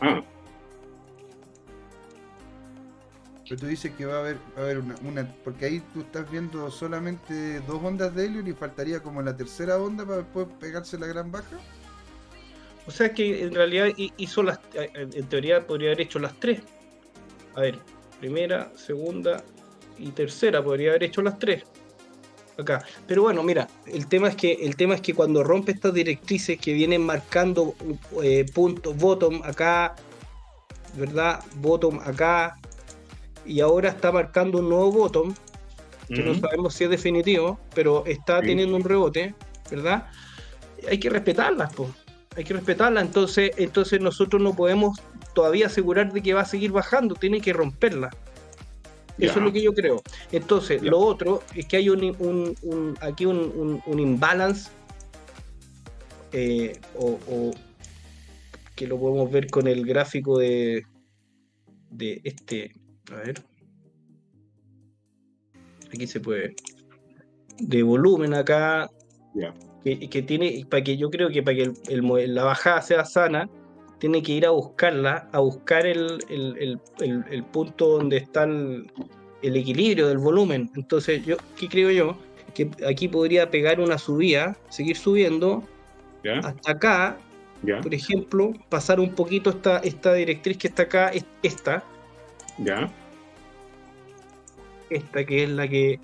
[0.00, 0.24] Ah.
[3.50, 6.30] Pero tú dices que va a haber, va a haber una, Porque ahí tú estás
[6.30, 10.96] viendo solamente dos ondas de helio y faltaría como la tercera onda para después pegarse
[10.96, 11.58] la gran baja.
[12.86, 14.60] O sea que en realidad hizo las.
[14.72, 16.60] En teoría podría haber hecho las tres.
[17.56, 17.80] A ver,
[18.20, 19.42] primera, segunda
[19.98, 21.64] y tercera podría haber hecho las tres
[22.56, 22.84] acá.
[23.08, 26.56] Pero bueno, mira, el tema es que el tema es que cuando rompe estas directrices
[26.60, 27.74] que vienen marcando
[28.22, 29.96] eh, puntos bottom acá,
[30.94, 31.42] ¿verdad?
[31.56, 32.59] Bottom acá
[33.50, 35.34] y ahora está marcando un nuevo bottom
[36.06, 39.34] que no sabemos si es definitivo, pero está teniendo un rebote,
[39.70, 40.08] ¿verdad?
[40.88, 41.90] Hay que respetarlas, pues.
[42.36, 45.00] Hay que respetarla, entonces, entonces nosotros no podemos
[45.34, 48.10] todavía asegurar de que va a seguir bajando, tiene que romperla.
[49.18, 50.02] Eso es lo que yo creo.
[50.32, 54.70] Entonces, lo otro es que hay un, aquí un, imbalance,
[56.32, 57.52] eh, o,
[58.74, 60.86] que lo podemos ver con el gráfico de,
[61.90, 62.79] de este.
[63.10, 63.42] A ver.
[65.92, 66.54] Aquí se puede.
[67.58, 68.90] De volumen acá.
[69.84, 70.66] Que, tiene.
[70.68, 73.48] Para que yo creo que para que la bajada sea sana,
[73.98, 76.78] tiene que ir a buscarla, a buscar el,
[77.52, 78.86] punto donde está el,
[79.42, 80.70] equilibrio del volumen.
[80.74, 82.16] Entonces, yo, ¿qué creo yo?
[82.54, 85.62] Que aquí podría pegar una subida, seguir subiendo
[86.42, 87.18] hasta acá,
[87.82, 91.12] por ejemplo, pasar un poquito esta, esta directriz que está acá,
[91.42, 91.84] esta.
[92.58, 92.90] Ya.
[94.90, 95.98] Esta que es la que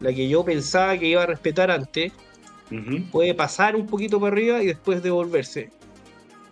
[0.00, 2.12] la que yo pensaba que iba a respetar antes,
[3.12, 5.70] puede pasar un poquito para arriba y después devolverse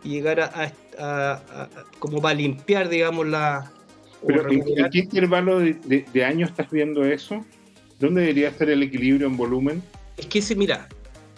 [0.04, 1.42] y llegar a,
[1.98, 3.72] como para limpiar, digamos, la...
[4.26, 7.44] Pero ¿en, qué intervalo de, de, años estás viendo eso?
[8.00, 9.82] ¿Dónde debería estar el equilibrio en volumen?
[10.16, 10.88] Es que ese, mira,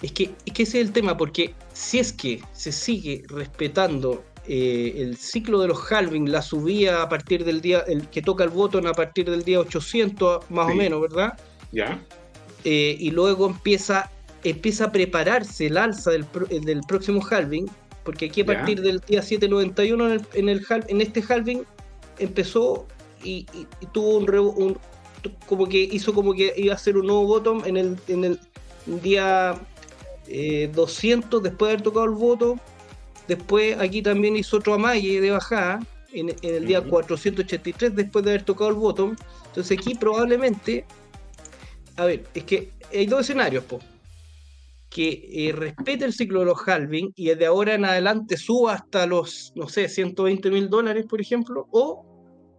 [0.03, 4.25] es que, es que ese es el tema, porque si es que se sigue respetando
[4.47, 8.45] eh, el ciclo de los halving, la subida a partir del día, el que toca
[8.45, 11.39] el botón a partir del día 800 más o menos, ¿verdad?
[11.73, 12.03] Ya.
[12.65, 14.11] Eh, y luego empieza,
[14.43, 16.27] empieza a prepararse el alza del,
[16.63, 17.71] del próximo halving,
[18.05, 21.65] porque aquí a partir del día 791 en, el, en, el, en este halving
[22.19, 22.87] empezó
[23.23, 23.47] y,
[23.93, 24.79] tuvo un,
[25.47, 28.41] como que hizo como que iba a ser un nuevo bottom en el, en el
[29.03, 29.61] día
[30.73, 32.59] 200 eh, después de haber tocado el voto.
[33.31, 35.79] Después aquí también hizo otro amague de bajada
[36.13, 39.15] en, el día 483 después de haber tocado el bottom.
[39.47, 40.85] Entonces aquí probablemente,
[41.95, 43.79] a ver, es que hay dos escenarios, po.
[44.89, 49.07] Que eh, respete el ciclo de los halving y de ahora en adelante suba hasta
[49.07, 52.05] los, no sé, 120 mil dólares, por ejemplo, o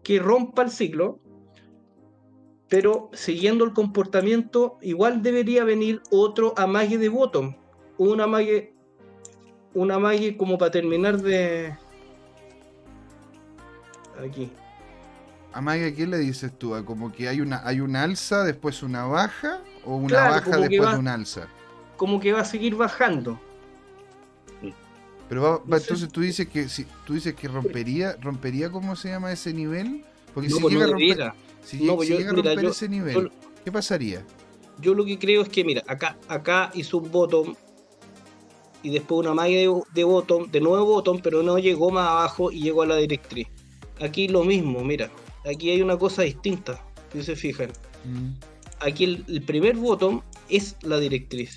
[0.06, 1.20] que rompa el ciclo,
[2.70, 7.58] pero siguiendo el comportamiento, igual debería venir otro amague de bottom,
[7.98, 8.74] un amague,
[9.74, 11.76] un amague como para terminar de...
[14.24, 14.52] Aquí.
[15.54, 16.74] Amague, ¿a qué le dices tú?
[16.86, 19.62] ¿Como que hay una, hay una alza, después una baja?
[19.84, 21.48] ¿O una baja después de una alza?
[22.02, 23.40] como que va a seguir bajando.
[25.30, 29.54] Pero entonces tú dices que si tú dices que rompería, rompería cómo se llama ese
[29.54, 30.04] nivel,
[30.34, 31.34] porque si pues llega a romper,
[31.64, 33.32] si, pues llega a romper ese nivel,
[33.64, 34.26] ¿qué pasaría?
[34.80, 37.56] Yo lo que creo es que mira, acá acá hizo un bottom
[38.84, 39.58] y después una malla
[39.94, 43.48] de, bottom, de nuevo bottom, pero no llegó más abajo y llegó a la directriz.
[44.00, 45.12] Aquí lo mismo, mira,
[45.50, 46.84] aquí hay una cosa distinta,
[47.14, 47.72] si se fijan.
[48.06, 48.34] Mm.
[48.80, 51.56] Aquí el, el primer bottom es la directriz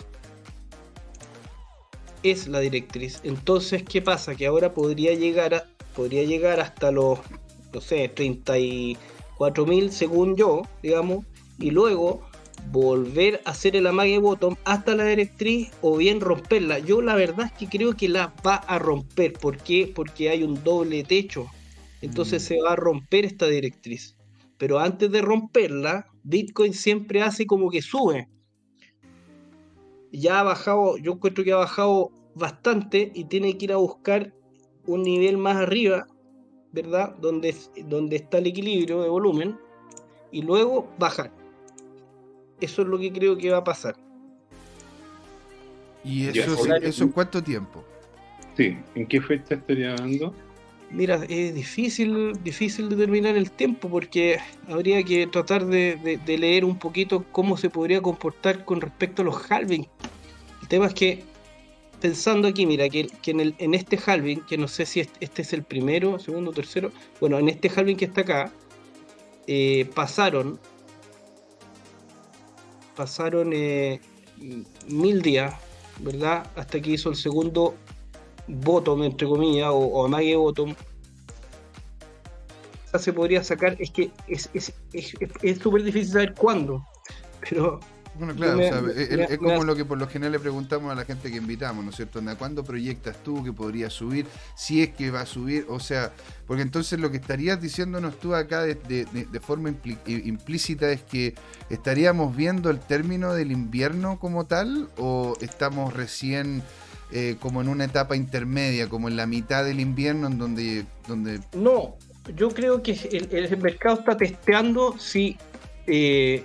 [2.24, 3.20] es la directriz.
[3.22, 4.34] Entonces, ¿qué pasa?
[4.34, 5.64] Que ahora podría llegar, a,
[5.94, 7.20] podría llegar hasta los,
[7.72, 11.24] no sé, 34 mil según yo, digamos,
[11.58, 12.22] y luego
[12.70, 16.78] volver a hacer el amague bottom hasta la directriz o bien romperla.
[16.78, 19.32] Yo la verdad es que creo que la va a romper.
[19.34, 19.90] ¿Por qué?
[19.94, 21.46] Porque hay un doble techo.
[22.02, 22.46] Entonces mm.
[22.46, 24.16] se va a romper esta directriz.
[24.58, 28.28] Pero antes de romperla, Bitcoin siempre hace como que sube
[30.14, 34.32] ya ha bajado, yo encuentro que ha bajado bastante y tiene que ir a buscar
[34.86, 36.06] un nivel más arriba,
[36.72, 37.16] ¿verdad?
[37.16, 37.54] Donde,
[37.86, 39.58] donde está el equilibrio de volumen
[40.30, 41.32] y luego bajar.
[42.60, 43.96] Eso es lo que creo que va a pasar.
[46.04, 47.84] ¿Y eso, eso en cuánto tiempo?
[48.56, 50.34] Sí, ¿en qué fecha estaría dando?
[50.90, 57.24] Mira, es difícil, difícil determinar el tiempo porque habría que tratar de, leer un poquito
[57.32, 59.88] cómo se podría comportar con respecto a los halving.
[60.62, 61.24] El tema es que,
[62.00, 65.52] pensando aquí, mira, que, en, el, en este halving, que no sé si este es
[65.52, 68.52] el primero, segundo, tercero, bueno, en este halving que está acá,
[69.48, 70.60] eh, pasaron,
[72.96, 74.00] pasaron eh,
[74.88, 75.54] mil días,
[76.00, 76.46] ¿verdad?
[76.56, 77.74] Hasta que hizo el segundo
[78.48, 80.74] bottom, entre comillas, o, o amague bottom,
[82.98, 84.48] se podría sacar, es que es
[85.58, 86.84] súper es, difícil saber cuándo,
[87.40, 87.80] pero...
[88.16, 91.38] Bueno, claro, es, como lo que por lo general le preguntamos a la gente que
[91.38, 92.20] invitamos, ¿no es cierto?
[92.38, 94.26] ¿Cuándo proyectas tú que podría subir?
[94.54, 96.12] Si es que va a subir, o sea,
[96.46, 99.74] porque entonces lo que estarías diciéndonos tú acá de, de forma
[100.06, 101.34] implícita es que
[101.70, 106.62] estaríamos viendo el término del invierno como tal o estamos recién
[107.16, 110.84] eh, como en una etapa intermedia, como en la mitad del invierno, en donde...
[111.06, 111.38] donde...
[111.52, 111.96] No,
[112.34, 112.92] yo creo que
[113.30, 115.36] el, mercado está testeando si,
[115.86, 116.44] eh,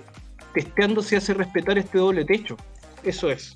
[0.54, 2.56] testeando si hace respetar este doble techo.
[3.02, 3.54] Eso es.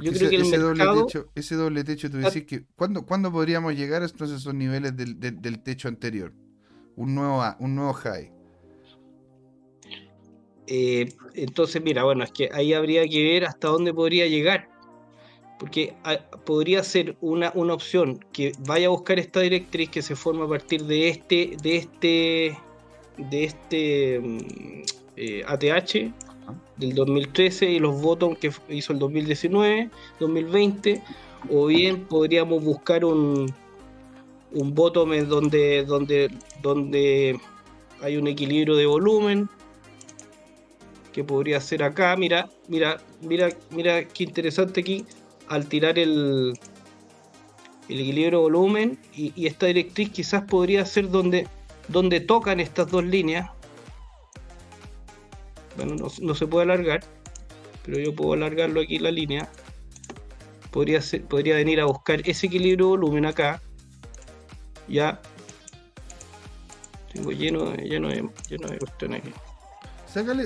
[0.00, 3.32] yo creo que el ese, doble techo, ese doble techo, tú decís que ¿cuándo, ¿cuándo
[3.32, 6.32] podríamos llegar a esos niveles del, del, techo anterior?
[6.96, 8.32] Un nuevo, un nuevo high.
[10.66, 14.68] Eh, entonces, mira, bueno, es que ahí habría que ver hasta dónde podría llegar
[15.58, 20.14] porque ah, podría ser una, una, opción que vaya a buscar esta directriz que se
[20.14, 22.58] forma a partir de este de este
[23.16, 24.84] de este
[25.46, 26.12] ATH eh,
[26.76, 29.90] del 2013 y los votos que hizo el 2019
[30.20, 31.02] 2020
[31.50, 33.52] o bien podríamos buscar un
[34.52, 36.30] un bottom donde donde
[36.62, 37.38] donde
[38.02, 39.48] hay un equilibrio de volumen
[41.12, 45.04] que podría ser acá mira mira mira mira qué interesante aquí
[45.48, 46.52] al tirar el,
[47.88, 51.46] el equilibrio volumen y, esta directriz quizás podría ser donde,
[51.88, 53.50] donde tocan estas dos líneas.
[55.76, 57.00] Bueno, no, se puede alargar,
[57.84, 59.48] pero yo puedo alargarlo aquí la línea.
[60.70, 63.60] Podría, podría venir a buscar ese equilibrio volumen acá.
[64.88, 65.20] Ya.
[67.12, 69.32] Tengo lleno, lleno, de, lleno de cuestiones aquí.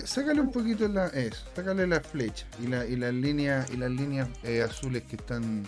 [0.05, 3.91] Sácale, un poquito la, eso, sácale la flecha y, la, y las líneas y las
[3.91, 5.65] líneas eh, azules que están.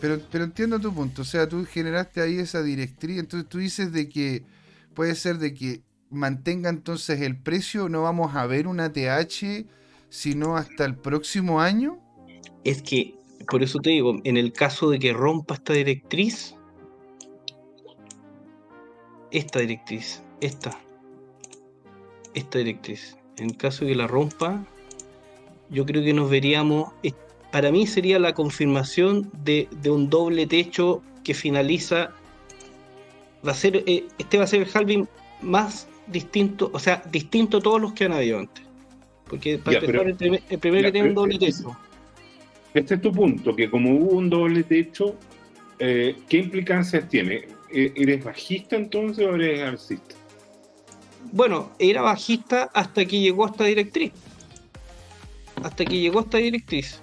[0.00, 3.92] pero, pero entiendo tu punto, o sea, tú generaste ahí esa directriz, entonces tú dices
[3.92, 4.44] de que
[4.96, 9.66] puede ser de que mantenga entonces el precio, no vamos a ver una TH
[10.08, 11.98] sino hasta el próximo año.
[12.64, 13.14] Es que,
[13.50, 16.54] por eso te digo, en el caso de que rompa esta directriz,
[19.30, 20.78] esta directriz, esta,
[22.34, 23.16] esta directriz.
[23.36, 24.64] En caso de que la rompa,
[25.70, 26.92] yo creo que nos veríamos,
[27.52, 32.12] para mí sería la confirmación de, un doble techo que finaliza,
[33.46, 35.08] va a ser, eh, este va a ser el halving
[35.42, 38.64] más distinto, o sea, distinto a todos los que han habido antes.
[39.28, 41.76] Porque para empezar, el, primero que tiene un doble techo.
[42.74, 45.16] Este es tu punto, que como hubo un doble techo,
[45.78, 47.48] eh, ¿qué implicancias tiene?
[47.72, 50.14] Eh, ¿Eres bajista entonces o eres alcista?
[51.32, 54.12] Bueno, era bajista hasta que llegó esta directriz.
[55.62, 57.00] Hasta que llegó esta directriz.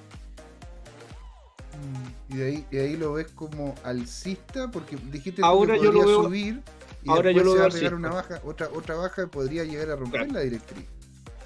[2.33, 6.23] Y de ahí, ahí lo ves como alcista, porque dijiste ahora que yo lo veo,
[6.23, 6.61] subir
[7.03, 10.31] y ahora yo lo se veo una baja, otra, otra baja podría llegar a romper
[10.31, 10.85] la directriz.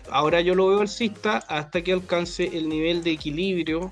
[0.09, 3.89] Ahora yo lo veo alcista hasta que alcance el nivel de equilibrio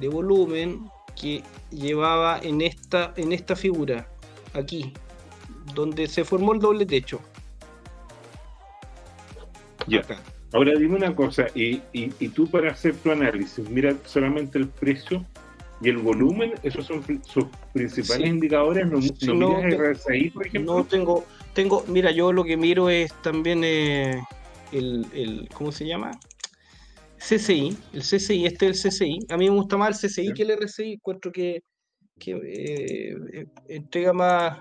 [0.00, 4.08] de volumen que llevaba en esta, en esta figura
[4.54, 4.92] aquí,
[5.74, 7.20] donde se formó el doble techo.
[9.86, 10.02] Ya.
[10.52, 15.24] Ahora dime una cosa, y, y, tú para hacer tu análisis, mira solamente el precio
[15.84, 20.78] y el volumen, esos son sus principales indicadores, no, no, RSI, por ejemplo.
[20.78, 24.22] No tengo, tengo, mira, yo lo que miro es también eh,
[24.72, 26.18] el, el, ¿cómo se llama?
[27.18, 29.26] CCI, el CCI, este es el CCI.
[29.30, 31.62] A mí me gusta más el CCI que el RSI, encuentro que
[32.18, 34.58] que eh, eh, entrega más,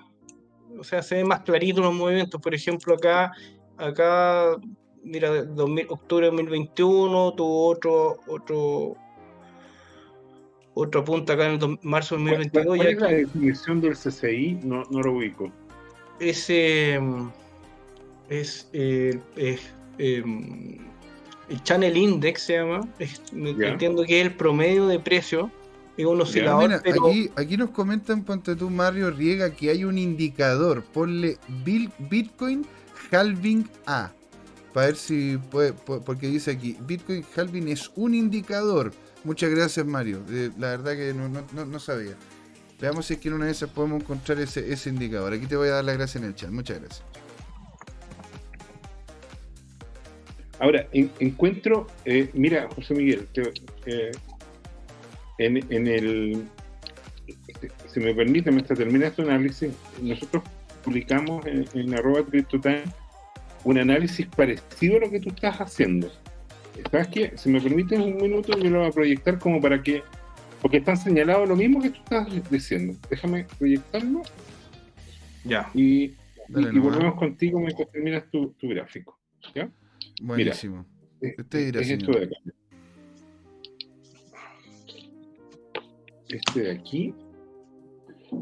[0.78, 2.42] o sea, se ve más clarito los movimientos.
[2.42, 3.32] Por ejemplo, acá,
[3.78, 4.58] acá,
[5.04, 5.32] mira,
[5.90, 8.96] octubre de 2021 tuvo otro, otro,
[10.76, 12.66] otro punto acá en marzo de 2022.
[12.78, 14.60] ¿Cuál, es la definición del CCI?
[14.64, 15.52] No, no lo ubico.
[16.20, 17.00] Ese,
[18.30, 19.62] es, eh, es,
[19.98, 20.78] em,
[21.50, 22.88] el Channel Index se llama.
[23.00, 23.22] Es-.
[23.34, 25.52] Entiendo que es el promedio de precio.
[25.96, 29.84] Es un oscilador, mira, pero aquí, aquí nos comentan, ponte tú, Mario Riega, que hay
[29.84, 30.84] un indicador.
[30.84, 32.66] Ponle Bil- Bitcoin
[33.12, 34.12] Halving A.
[34.74, 38.92] Para ver si puede, pu- porque dice aquí, Bitcoin Halving es un indicador.
[39.24, 40.22] Muchas gracias, Mario.
[40.30, 42.16] Eh, la verdad que no, no- no- sabía.
[42.82, 45.32] Veamos si es que en una de esas podemos encontrar ese, ese indicador.
[45.34, 46.50] Aquí te voy a dar las gracias en el chat.
[46.50, 47.04] Muchas gracias.
[50.60, 53.54] Ahora, en- encuentro, eh, mira, José Miguel, te-
[53.86, 54.12] eh,
[55.40, 56.46] en, en el,
[57.48, 59.72] este, si me permite, mientras termina este análisis,
[60.02, 60.44] nosotros
[60.84, 62.84] publicamos en, en arroba CryptoTime
[63.64, 66.12] un análisis parecido a lo que tú estás haciendo.
[66.92, 67.34] ¿Sabes qué?
[67.38, 70.04] Si me permites un minuto, yo lo voy a proyectar como para que,
[70.62, 72.98] porque están señalados lo mismo que tú estás diciendo.
[73.10, 74.22] Déjame proyectarlo
[75.44, 75.70] ya.
[75.74, 76.16] y, y-
[76.50, 76.94] Dale y nomás.
[76.96, 79.20] volvemos contigo mientras terminas tu, tu gráfico.
[79.56, 79.70] ¿ya?
[80.22, 80.86] Buenísimo.
[81.22, 82.36] Es- Usted dirá, es esto de acá.
[86.30, 87.14] Este de aquí.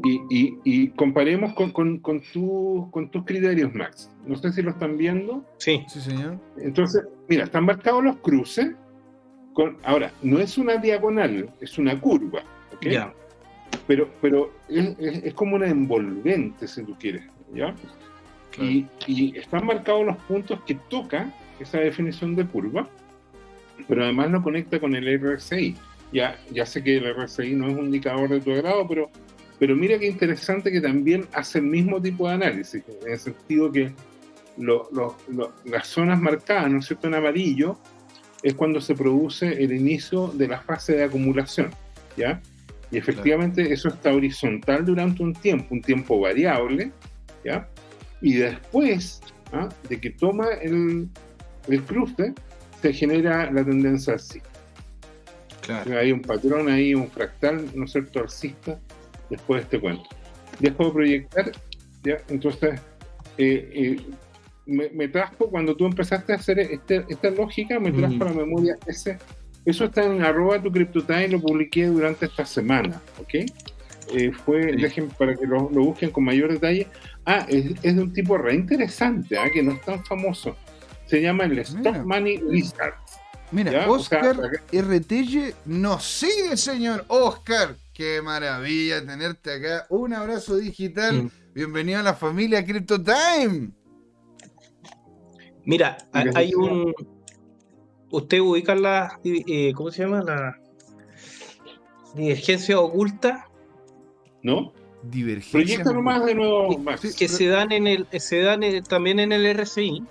[0.04, 4.10] Y, y- y comparemos con, con, con, tu- con tus criterios, Max.
[4.26, 5.44] No sé si lo están viendo.
[5.58, 5.84] Sí.
[5.88, 6.38] Sí, señor.
[6.58, 8.72] Entonces, mira, están marcados los cruces.
[9.54, 12.40] Con, ahora, no es una diagonal, es una curva.
[12.74, 12.86] ¿ok?
[12.86, 13.12] Ya.
[13.86, 17.24] Pero, pero es, es- es como una envolvente, si tú quieres.
[17.54, 17.74] ¿ya?
[18.60, 22.88] Y, y están marcados los puntos que toca esa definición de curva,
[23.88, 25.74] pero además lo conecta con el RSI.
[26.12, 29.08] Ya, ya sé que el RSI no es un indicador de tu agrado, pero,
[29.62, 33.70] pero mira qué interesante que también hace el mismo tipo de análisis, en el sentido
[33.70, 33.92] que
[34.58, 37.78] lo- lo- lo- las zonas marcadas, ¿no es cierto?, en amarillo,
[38.42, 41.70] es cuando se produce el inicio de la fase de acumulación,
[42.16, 42.42] ¿ya?
[42.90, 46.90] Y efectivamente eso está horizontal durante un tiempo, un tiempo variable,
[47.44, 47.68] ¿ya?
[48.20, 49.20] Y después
[49.52, 49.68] ¿ah?
[49.88, 51.08] de que toma el,
[51.68, 52.34] el cruce,
[52.80, 54.50] se genera la tendencia alcista.
[55.60, 55.96] Claro.
[56.00, 58.80] Hay un patrón ahí, un fractal, ¿no es cierto?, alcista,
[59.32, 60.08] después de este cuento.
[60.60, 61.52] Dejo de proyectar,
[62.04, 62.16] ¿ya?
[62.28, 62.80] Entonces,
[63.38, 63.96] eh, eh,
[64.66, 68.32] me, me trajo, cuando tú empezaste a hacer este- esta lógica, me trajo a la
[68.32, 69.18] memoria ese.
[69.64, 73.34] Eso está en arroba tu CryptoTime, lo publiqué durante esta semana, ¿ok?
[74.14, 74.82] Eh, fue, Sí.
[74.82, 76.86] dejen para que lo, lo busquen con mayor detalle.
[77.24, 79.48] Ah, es, es de un tipo re interesante, ¿ah?
[79.52, 80.56] que no es tan famoso.
[81.06, 82.04] Se llama el Stop Mira.
[82.04, 82.94] Money Lizard.
[83.52, 87.04] Mira, Ya, o sea, Oscar RTG nos sigue, señor.
[87.08, 89.86] Oscar, qué maravilla tenerte acá.
[89.90, 91.24] Un abrazo digital.
[91.24, 91.30] Mm.
[91.54, 93.70] Bienvenido a la familia Crypto Time.
[95.64, 95.98] Mira,
[96.34, 96.92] hay un.
[98.10, 99.18] Usted ubica la.
[99.24, 100.22] eh, ¿Cómo se llama?
[100.22, 100.58] La.
[102.14, 103.48] Divergencia oculta
[104.42, 104.74] ¿No?
[105.02, 105.52] Divergencia.
[105.60, 107.00] Proyecta nomás de nuevo, Max.
[107.00, 107.14] Sí.
[107.16, 108.06] que se dan en el.
[108.18, 110.04] Se dan en- también en el RSI.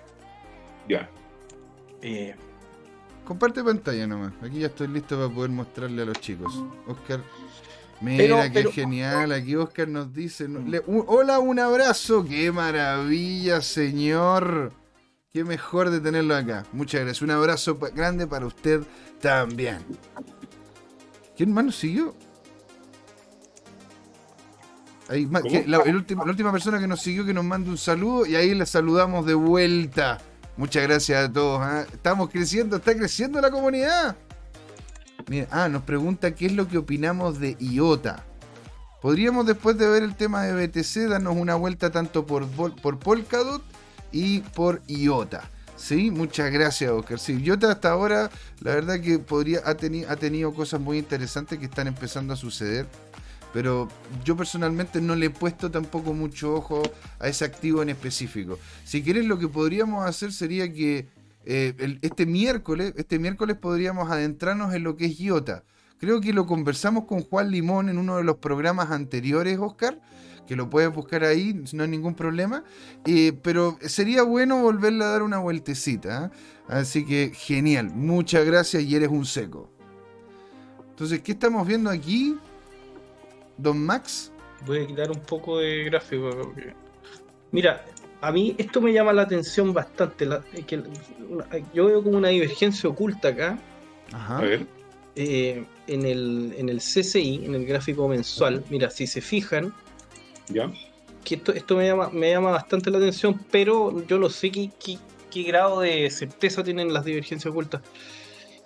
[0.89, 1.09] Ya.
[2.01, 2.35] Eh,
[3.25, 4.33] Comparte pantalla nomás.
[4.41, 6.63] Aquí ya estoy listo para poder mostrarle a los chicos.
[6.87, 7.21] Oscar.
[8.01, 9.31] Mira, Pero- qué pero- genial.
[9.31, 10.47] Aquí Oscar nos dice.
[10.47, 12.25] le- un- hola, un abrazo.
[12.25, 14.73] Qué maravilla, señor.
[15.31, 16.65] Qué mejor de tenerlo acá.
[16.73, 17.21] Muchas gracias.
[17.21, 18.81] Un abrazo pa- grande para usted
[19.21, 19.79] también.
[21.37, 22.15] ¿Quién más nos siguió?
[25.07, 25.27] Ahí,
[25.67, 28.35] la, el último- la última persona que nos siguió que nos manda un saludo y
[28.35, 30.19] ahí le saludamos de vuelta.
[30.57, 31.59] Muchas gracias a todos.
[31.61, 31.85] ¿ah?
[31.91, 34.15] Estamos creciendo, está creciendo la comunidad.
[35.49, 38.25] Ah, nos pregunta qué es lo que opinamos de IOTA.
[39.01, 43.63] Podríamos después de ver el tema de BTC darnos una vuelta tanto por, por Polkadot
[44.11, 45.49] y por IOTA.
[45.77, 47.17] Sí, muchas gracias, Oscar.
[47.17, 48.29] Sí, IOTA hasta ahora,
[48.59, 52.87] la verdad que podría, ha, ha tenido cosas muy interesantes que están empezando a suceder.
[53.53, 53.89] Pero
[54.23, 56.83] yo personalmente no le he puesto tampoco mucho ojo
[57.19, 58.59] a ese activo en específico.
[58.85, 61.09] Si quieres, lo que podríamos hacer sería que
[61.45, 65.63] eh, este miércoles, este miércoles podríamos adentrarnos en lo que es IOTA.
[65.99, 69.99] Creo que lo conversamos con Juan Limón en uno de los programas anteriores, Oscar,
[70.47, 72.63] que lo puedes buscar ahí, no hay ningún problema.
[73.05, 76.25] Eh, pero sería bueno volverle a dar una vueltecita.
[76.25, 76.31] ¿ah?
[76.67, 79.69] Así que genial, muchas gracias y eres un seco.
[80.89, 82.37] Entonces, ¿qué estamos viendo aquí?
[83.57, 84.31] Don Max.
[84.65, 86.53] voy a quitar un poco de gráfico.
[87.51, 87.85] Mira,
[88.21, 90.25] a mí esto me llama la atención bastante.
[90.25, 90.77] la- que
[91.29, 93.59] una- yo veo como una divergencia oculta acá.
[94.13, 94.37] Ajá.
[94.37, 94.65] A ver.
[95.15, 98.63] eh, en, el, en el CCI, en el gráfico mensual.
[98.69, 99.73] Mira, si se fijan,
[100.47, 100.71] Ya.
[101.25, 104.69] que esto, esto me, llama, me llama bastante la atención, pero yo no sé qué,
[104.83, 104.97] qué-
[105.29, 107.81] qué grado de certeza tienen las divergencias ocultas.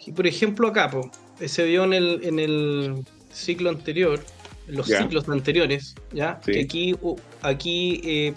[0.06, 1.10] Y por ejemplo acá, po,
[1.45, 4.19] se vio en el, en el ciclo anterior,
[4.68, 5.02] en los Ya.
[5.02, 6.40] ciclos anteriores, ¿ya?
[6.45, 6.52] Sí.
[6.52, 8.34] Que aquí, uh, aquí eh,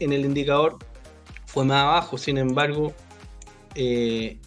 [0.00, 0.78] en el indicador
[1.46, 2.92] fue más abajo, sin embargo,
[3.74, 4.38] eh,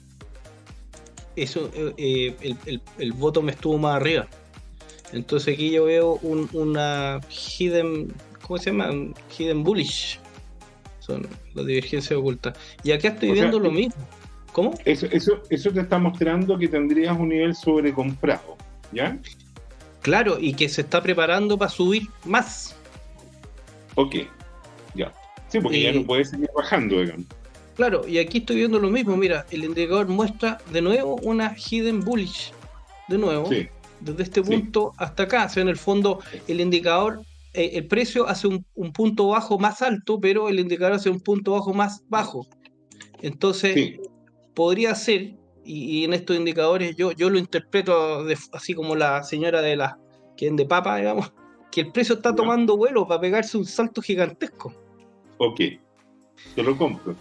[1.36, 4.28] eso, eh, el, el, voto me estuvo más arriba.
[5.12, 8.90] Entonces aquí yo veo una hidden, ¿cómo se llama?
[9.38, 10.20] Hidden bullish.
[10.99, 12.57] Son las divergencias ocultas.
[12.84, 14.03] Y acá estoy viendo lo mismo.
[14.52, 14.74] ¿Cómo?
[14.86, 18.57] Eso, eso, eso te está mostrando que tendrías un nivel sobrecomprado,
[18.91, 19.20] ¿ya?
[20.02, 22.76] Claro, y que se está preparando para subir más.
[23.95, 24.16] Ok,
[24.95, 25.12] ya.
[25.60, 27.26] Sí, porque ya no puede seguir bajando, digamos.
[27.76, 29.18] Claro, y aquí estoy viendo lo mismo.
[29.18, 32.53] Mira, el indicador muestra de nuevo una hidden bullish.
[33.07, 33.49] De nuevo.
[33.99, 35.45] Desde este punto hasta acá.
[35.45, 37.22] O sea, en el fondo, el indicador,
[37.53, 41.52] eh, el precio hace un, punto bajo más alto, pero el indicador hace un punto
[41.52, 42.48] bajo más bajo.
[43.22, 43.99] Entonces,
[44.53, 49.76] podría ser, y, en estos indicadores yo, yo lo interpreto así como la señora de
[49.76, 49.99] la
[50.38, 51.34] que de papa, digamos,
[51.72, 54.73] que el precio está tomando vuelo para pegarse un salto gigantesco.
[55.38, 55.60] Ok,
[56.56, 57.14] te lo compro.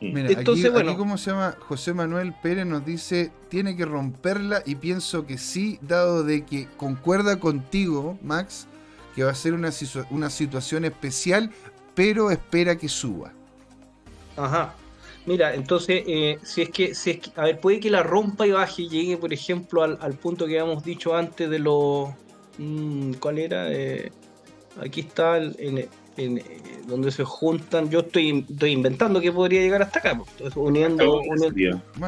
[0.00, 0.12] Mm.
[0.12, 0.96] Mira, Entonces, aquí, bueno.
[0.96, 5.78] como se llama José Manuel Pérez nos dice, tiene que romperla y pienso que sí,
[5.82, 8.68] dado de que concuerda contigo, Max,
[9.14, 9.70] que va a ser una,
[10.10, 11.50] una situación especial,
[11.94, 13.32] pero espera que suba.
[14.36, 14.74] Ajá.
[15.26, 18.46] Mira, entonces, eh, si, es que, si es que, a ver, puede que la rompa
[18.46, 22.08] y baje y llegue, por ejemplo, al, punto que habíamos dicho antes de los...
[22.56, 23.70] Mm, ¿Cuál era?
[23.70, 24.10] Eh,
[24.80, 25.88] aquí está el,
[26.18, 26.44] en, eh,
[26.86, 27.88] donde se juntan.
[27.90, 31.20] Yo estoy, estoy inventando que podría llegar hasta acá, pues, uniendo,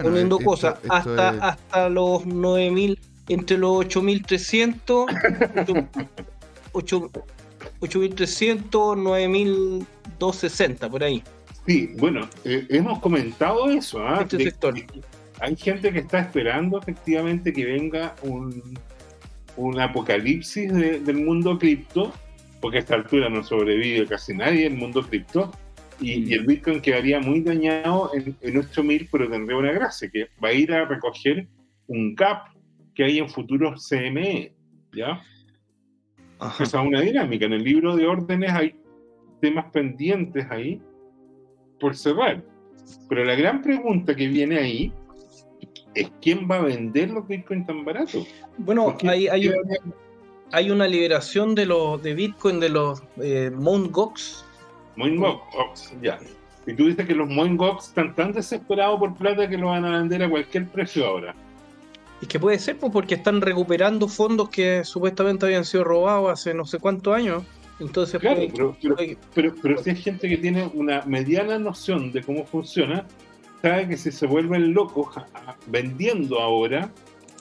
[0.05, 5.07] uniendo, cosas hasta, hasta los 9000, entre los 8300,
[7.81, 11.23] 8300, 9260, por ahí.
[11.67, 14.01] Sí, bueno, eh, hemos comentado eso.
[14.01, 14.21] ¿ah?
[14.23, 14.75] Este sector.
[15.41, 18.79] hay gente que está esperando efectivamente que venga un,
[19.57, 22.13] un apocalipsis del mundo cripto
[22.61, 25.51] porque a esta altura no sobrevive casi nadie en el mundo cripto,
[26.01, 30.49] y, el Bitcoin quedaría muy dañado en, en 8000, pero tendría una gracia, que va
[30.49, 31.47] a ir a recoger
[31.89, 32.47] un gap
[32.95, 34.55] que hay en futuros CME,
[34.95, 35.23] ¿ya?
[36.61, 37.47] Esa es una dinámica.
[37.47, 38.75] En el libro de órdenes hay
[39.41, 40.81] temas pendientes ahí
[41.79, 42.43] por cerrar.
[43.09, 44.93] Pero la gran pregunta que viene ahí
[45.95, 48.27] es quién va a vender los bitcoins tan baratos.
[48.59, 49.51] Bueno, hay, hay,
[50.53, 53.91] hay una liberación de los de Bitcoin de los eh, Mt.
[53.91, 54.45] Gox.
[54.97, 56.19] Gox, ya.
[56.67, 57.57] Y tú dices que los Mt.
[57.57, 61.35] Gox están tan desesperados por plata que lo van a vender a cualquier precio ahora.
[62.21, 66.53] Y que puede ser pues, porque están recuperando fondos que supuestamente habían sido robados hace
[66.53, 67.45] no sé cuántos años.
[67.79, 68.43] Entonces, claro,
[69.35, 73.07] pero, pero, si hay gente que tiene una mediana noción de cómo funciona,
[73.63, 75.15] sabe que si se vuelven locos
[75.67, 76.93] vendiendo ahora,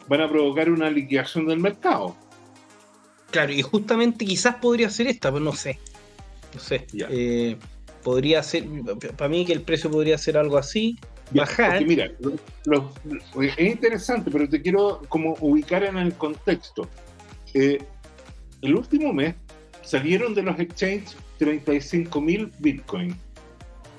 [0.07, 2.15] van a provocar una liquidación del mercado.
[3.31, 5.79] Claro, y justamente quizás podría ser esta, pero no sé.
[6.53, 6.87] No sé.
[6.93, 7.57] Eh,
[8.03, 8.65] podría ser,
[9.17, 10.97] para mí que el precio podría ser algo así,
[11.31, 11.85] bajar.
[11.85, 12.11] mira,
[13.41, 16.89] es interesante, pero te quiero como ubicar en el contexto.
[17.53, 17.79] Eh,
[18.61, 19.35] el último mes
[19.83, 23.15] salieron de los exchanges 35 mil Bitcoin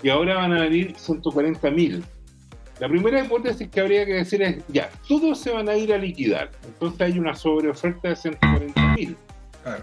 [0.03, 2.05] y ahora van a venir 140 mil.
[2.79, 5.99] La primera hipótesis que habría que decir es, ya, todos se van a ir a
[5.99, 6.51] liquidar.
[6.65, 9.17] Entonces hay una sobreoferta de 140 mil.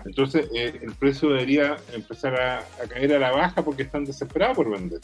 [0.06, 4.72] Entonces eh, el precio debería empezar a, caer a la baja porque están desesperados por
[4.72, 5.00] vender.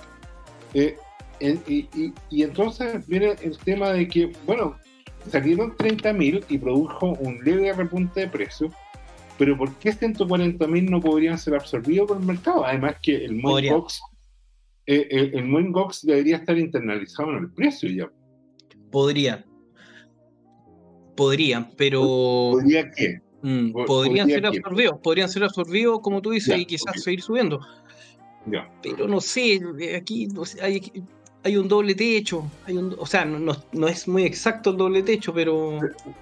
[0.74, 0.98] Eh,
[1.40, 4.78] y, entonces viene el tema de que, bueno,
[5.30, 8.72] salieron 30 mil y produjo un leve repunte de precio,
[9.38, 12.66] pero ¿por qué 140 mil no podrían ser absorbidos por el mercado?
[12.66, 14.02] Además que el Moinbox
[14.86, 15.74] eh, el, el
[16.04, 18.10] debería estar internalizado en el precio ya.
[18.92, 19.46] Podría.
[21.16, 22.02] Podría, pero.
[22.02, 23.22] ¿Podría qué?
[23.44, 27.60] Mm, podrían ser absorbidos, podrían ser absorbidos, como tú dices, y quizás seguir subiendo.
[28.82, 29.62] Pero no sé,
[29.96, 30.30] aquí
[31.44, 33.54] hay, un doble techo, hay un, o sea, no,
[33.88, 35.78] es muy exacto el doble techo, pero...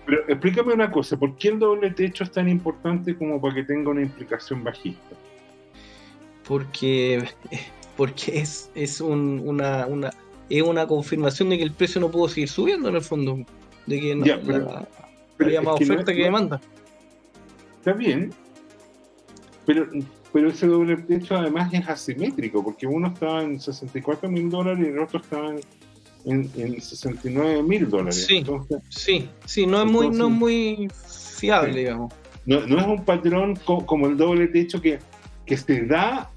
[0.05, 0.27] pero...
[0.27, 3.91] explícame una cosa, ¿por qué el doble techo es tan importante como para que tenga
[3.91, 5.15] una implicación bajista?
[6.47, 7.23] Porque
[8.01, 10.09] porque es, es una, una,
[10.49, 13.45] es una confirmación de que el precio no pudo seguir subiendo en el fondo,
[13.85, 14.25] de que no,
[15.39, 16.59] había más oferta que, demanda.
[17.81, 18.31] Está bien,
[19.65, 19.89] pero,
[20.31, 24.91] pero ese doble techo además es asimétrico, porque uno estaba en 64 mil dólares y
[24.91, 25.49] el otro estaba
[26.25, 28.23] en, en 69 mil dólares.
[28.27, 28.45] Sí,
[28.89, 30.91] sí, sí, no es muy, no es muy
[31.39, 32.13] fiable, digamos.
[32.45, 34.99] No, no, es un patrón como el doble techo que,
[35.47, 36.29] que se da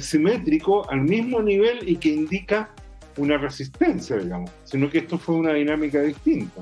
[0.00, 2.70] simétrico al mismo nivel y que indica
[3.16, 6.60] una resistencia, digamos, sino que esto fue una dinámica distinta.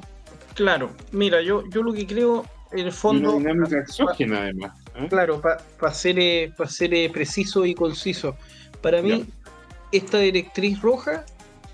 [0.53, 3.36] Claro, mira, yo, yo lo que creo, en el fondo...
[3.36, 4.78] una dinámica exógena, además.
[4.94, 5.06] ¿eh?
[5.09, 8.36] Claro, para ser, ser preciso y conciso.
[8.82, 9.24] Para mí,
[9.93, 11.24] esta directriz roja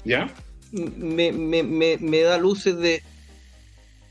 [0.04, 0.30] ¿Ya?
[0.72, 3.02] me, me- me- me da luces de,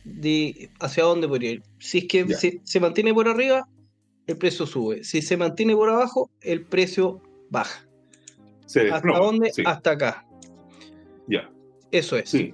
[0.03, 1.63] de hacia dónde podría ir.
[1.79, 3.67] Si es que se, se mantiene por arriba,
[4.27, 5.03] el precio sube.
[5.03, 7.85] Si se mantiene por abajo, el precio baja.
[8.65, 9.51] Se ¿Hasta dónde?
[9.51, 10.25] Sí, Hasta acá.
[11.27, 11.49] ya.
[11.91, 12.29] Eso es.
[12.29, 12.53] Sí,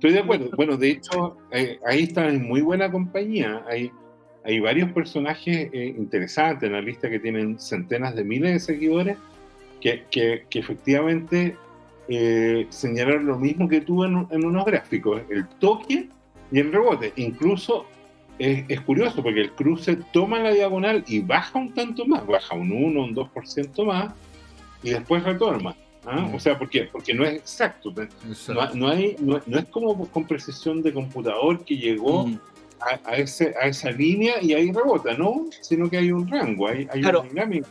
[0.00, 0.48] estoy de acuerdo.
[0.56, 3.62] Bueno, de hecho, eh, ahí está en muy buena compañía.
[3.68, 3.92] Hay,
[4.60, 9.18] varios personajes eh, interesantes en la lista que tienen centenas de miles de seguidores
[9.78, 11.54] que, que- efectivamente
[12.08, 16.08] eh, señalaron lo mismo que tú en, unos gráficos, el toque
[16.50, 17.12] y el rebote.
[17.16, 17.84] Incluso
[18.38, 22.54] es, es curioso porque el cruce toma la diagonal y baja un tanto más, baja
[22.54, 24.14] un 1, un 2% más
[24.82, 25.76] y después retorna.
[26.06, 26.20] ¿Ah?
[26.20, 26.34] Mm.
[26.34, 26.88] O sea, ¿por qué?
[26.90, 27.92] Porque no es exacto.
[28.48, 32.38] No, no hay, no, no es como con precisión de computador que llegó Mm.
[32.80, 35.46] a, a ese, a esa línea y ahí rebota, ¿no?
[35.60, 37.20] Sino que hay un rango, hay, hay Claro.
[37.22, 37.68] una dinámica.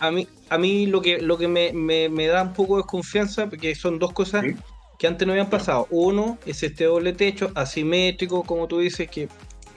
[0.00, 2.76] A, a mí, a mí lo que, lo que me, me- me da un poco
[2.76, 4.54] de desconfianza, porque son dos cosas Sí.
[4.98, 5.86] que antes no habían pasado.
[5.90, 9.28] Uno es este doble techo, asimétrico, como tú dices, que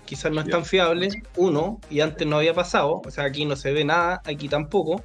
[0.05, 1.09] quizás no es tan fiable.
[1.35, 3.01] Uno, y antes no había pasado.
[3.05, 5.03] O sea, aquí no se ve nada, aquí tampoco.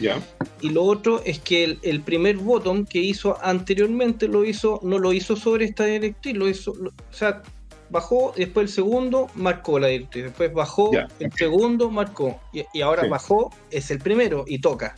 [0.00, 0.20] ¿Ya?
[0.60, 4.98] Y lo otro es que el, el primer bottom que hizo anteriormente lo hizo, no
[4.98, 7.42] lo hizo sobre esta directriz, lo hizo, lo- o sea,
[7.90, 13.02] bajó, después el segundo marcó la directriz, después bajó, el segundo marcó, y, y ahora
[13.02, 13.08] Sí.
[13.08, 14.94] bajó, es el primero y toca.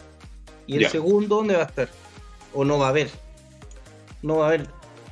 [0.66, 1.88] ¿Y el segundo dónde va a estar?
[2.54, 3.10] ¿O no va a haber?
[4.22, 4.68] No va a haber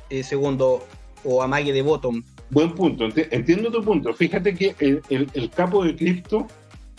[0.09, 0.83] eh, segundo
[1.23, 2.23] o amague de bottom.
[2.49, 4.13] Buen punto, enti- entiendo tu punto.
[4.13, 6.47] Fíjate que el, el- el capo de cripto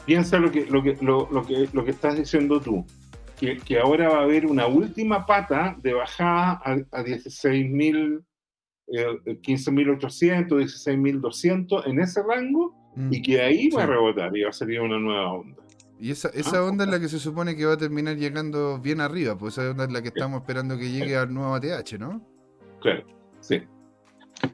[0.07, 2.85] piensa lo que, lo que, lo, lo que, lo que estás diciendo tú.
[3.39, 8.23] Que, que ahora va a haber una última pata de bajada a, a 16.000,
[8.89, 13.13] eh, 15.800, 16.200 en ese rango Mm.
[13.13, 15.57] y que ahí va a rebotar y va a salir una nueva onda.
[15.99, 18.79] Y esa, esa Ah, onda es la que se supone que va a terminar llegando
[18.79, 21.99] bien arriba, pues esa onda es la que estamos esperando que llegue al nuevo ATH,
[21.99, 22.21] ¿no?
[22.81, 23.03] Claro,
[23.41, 23.63] sí.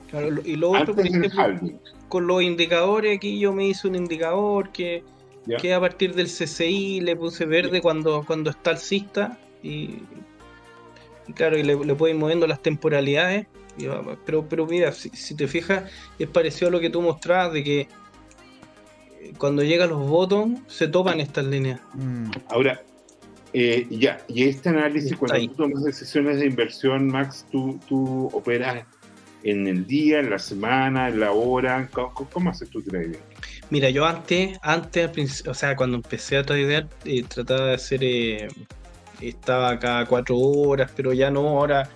[0.08, 1.78] Claro, lo- y lo otro, por ejemplo, halving.
[2.08, 5.04] con los indicadores, aquí yo me hice un indicador que,
[5.46, 5.56] ¿ya?
[5.58, 9.98] que a partir del CCI le puse verde cuando, cuando está alcista y,
[11.28, 13.46] y claro, y le, le puedo ir moviendo las temporalidades.
[13.78, 17.00] y va- pero, pero mira, si, si te fijas, es parecido a lo que tú
[17.02, 17.80] mostrabas de que
[19.20, 21.80] eh, cuando llegan los bottoms se topan estas líneas.
[21.94, 22.30] Mm.
[22.48, 22.82] Ahora,
[23.52, 25.48] eh, ya, y este análisis, Está cuando ahí.
[25.48, 28.84] tú tomas decisiones de inversión, Max, tú, tú operas
[29.42, 31.88] en el día, en la semana, en la hora.
[31.92, 33.18] ¿Cómo, cómo haces tu trading?
[33.70, 38.48] Mira, yo antes, antes o sea, cuando empecé a tradear, eh, trataba de hacer, eh,
[39.20, 41.88] estaba cada cuatro horas, pero ya no, ahora,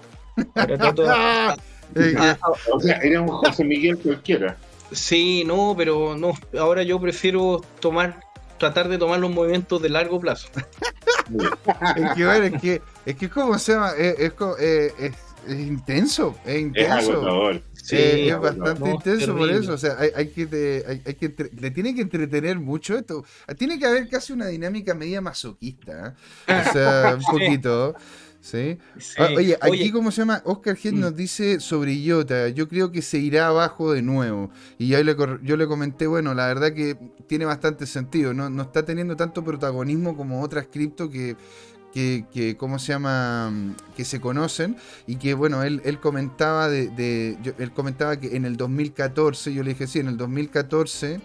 [0.54, 1.08] ahora trato de-
[1.96, 4.56] Eh, Ah, eh, ah, O sea, era un José Miguel cualquiera.
[4.90, 6.32] Sí, no, pero no.
[6.58, 8.20] Ahora yo prefiero tomar,
[8.58, 10.48] tratar de tomar los movimientos de largo plazo.
[11.96, 13.92] es que bueno, es que, es que ¿cómo se llama?
[13.98, 15.12] Es, es eh, es-
[15.48, 17.12] es intenso, es Es intenso.
[17.12, 17.62] agotador.
[17.74, 20.84] Sí, Eh, es no, bastante no, intenso por eso, o sea, hay, hay que, te-
[20.88, 23.24] hay, hay que entre- le tiene que entretener mucho esto.
[23.58, 26.14] Tiene que haber casi una dinámica media masoquista,
[26.48, 26.52] ¿eh?
[26.52, 27.26] o sea, un Sí.
[27.30, 27.94] poquito,
[28.40, 28.78] ¿sí?
[28.98, 29.14] Sí.
[29.18, 31.00] Ah, oye, aquí Oye, cómo se llama, Oscar Head Mm.
[31.00, 34.50] nos dice sobre IOTA, yo creo que se irá abajo de nuevo.
[34.78, 36.96] Y ya le, yo le comenté, bueno, la verdad que
[37.26, 41.36] tiene bastante sentido, no, no está teniendo tanto protagonismo como otras cripto que,
[41.94, 43.52] que, que, ¿cómo se llama?
[43.96, 44.76] Que se conocen
[45.06, 49.54] y que, bueno, él, él comentaba de, de- yo- él comentaba que en el 2014,
[49.54, 51.20] yo le dije, sí, en el 2014,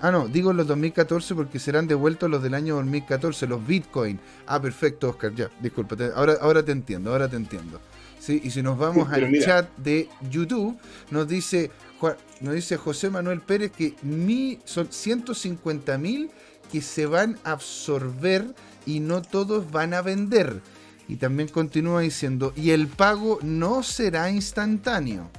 [0.00, 4.20] ah, no, digo los 2014 porque serán devueltos los del año 2014, los Bitcoin.
[4.46, 7.80] Ah, perfecto, Oscar, ya, disculpa, te- ahora, ahora te entiendo, ahora te entiendo.
[8.20, 9.44] Sí, y si nos vamos Pero al mira.
[9.44, 10.78] chat de YouTube,
[11.10, 11.72] nos dice,
[12.40, 16.30] nos dice José Manuel Pérez que mi, son 150 mil
[16.70, 18.54] que se van a absorber
[18.86, 20.60] y no todos van a vender.
[21.08, 25.30] Y también continúa diciendo, y el pago no será instantáneo.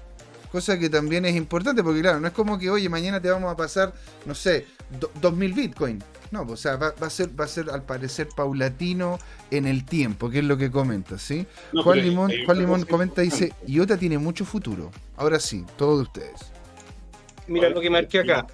[0.51, 3.51] Cosa que también es importante, porque claro, no es como que, oye, mañana te vamos
[3.51, 3.91] a pasar,
[4.25, 4.67] no sé,
[4.99, 6.03] do- 2000 Bitcoin.
[6.29, 9.17] No, o sea, va, va a ser, va a ser al parecer paulatino
[9.51, 11.45] en el tiempo, que es lo que comenta, ¿sí?
[11.71, 13.71] No, Juan Limón, hay Juan otra Limón comenta, dice, importante.
[13.71, 14.91] IOTA tiene mucho futuro.
[15.15, 16.39] Ahora sí, todos de ustedes.
[17.47, 18.47] mira lo que marqué acá.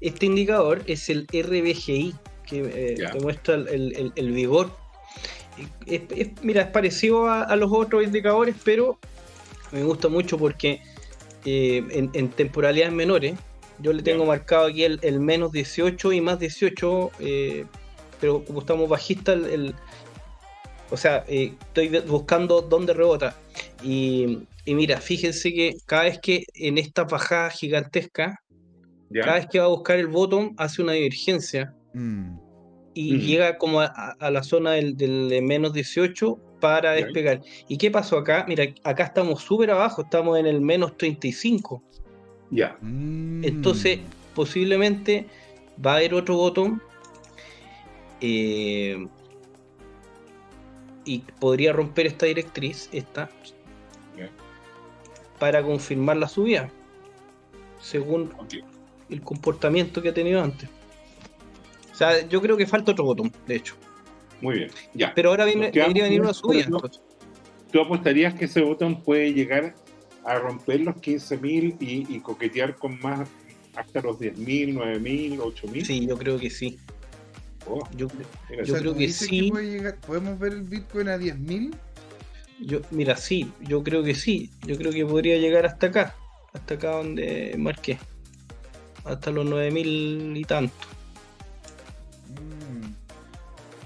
[0.00, 2.14] Este indicador es el RBGI,
[2.46, 3.10] que eh, Ya.
[3.12, 4.70] demuestra el, el- el vigor.
[5.86, 8.98] Es- es- mira, es parecido a, a los otros indicadores, pero
[9.72, 10.80] me gusta mucho porque
[11.44, 13.34] eh, en, en temporalidades menores,
[13.80, 17.64] yo le tengo marcado aquí el, el menos 18 y más 18, eh,
[18.20, 19.74] pero como estamos bajistas, el,
[20.90, 23.36] o sea, eh, estoy buscando dónde rebota.
[23.82, 28.40] Y, y mira, fíjense que cada vez que en esta bajada gigantesca,
[29.12, 32.36] cada vez que va a buscar el bottom, hace una divergencia Mm,
[32.94, 37.40] y llega como a, la zona del, del de menos 18 para despegar.
[37.68, 38.44] ¿Y qué pasó acá?
[38.48, 41.82] Mira, acá estamos súper abajo, estamos en el menos 35.
[42.50, 42.76] Ya.
[42.80, 43.44] Mm.
[43.44, 43.98] Entonces,
[44.34, 45.26] posiblemente
[45.84, 46.80] va a haber otro botón.
[48.20, 49.06] eh,
[51.04, 53.28] y podría romper esta directriz, esta,
[55.38, 56.70] para confirmar la subida.
[57.80, 58.32] Según
[59.10, 60.70] el comportamiento que ha tenido antes.
[61.94, 63.76] O sea, yo creo que falta otro botón, de hecho.
[64.40, 64.70] Muy bien.
[64.94, 65.14] Ya.
[65.14, 66.66] Pero ahora viene, debería venir una subida.
[67.70, 69.74] ¿Tú apostarías que ese botón puede llegar
[70.24, 73.28] a romper los 15.000 y, y coquetear con más
[73.76, 75.84] hasta los 10.000, 9.000, 8.000?
[75.84, 76.78] Sí, yo creo que sí.
[77.66, 79.50] Oh, Yo, mira, yo O sea, creo que sí.
[79.50, 81.74] puede llegar- ¿Podemos ver el Bitcoin a 10.000?
[82.60, 84.50] yo, mira, sí, yo creo que sí.
[84.66, 86.14] Yo creo que podría llegar hasta acá.
[86.52, 87.98] Hasta acá donde marqué.
[89.04, 90.74] Hasta los 9000 y tanto.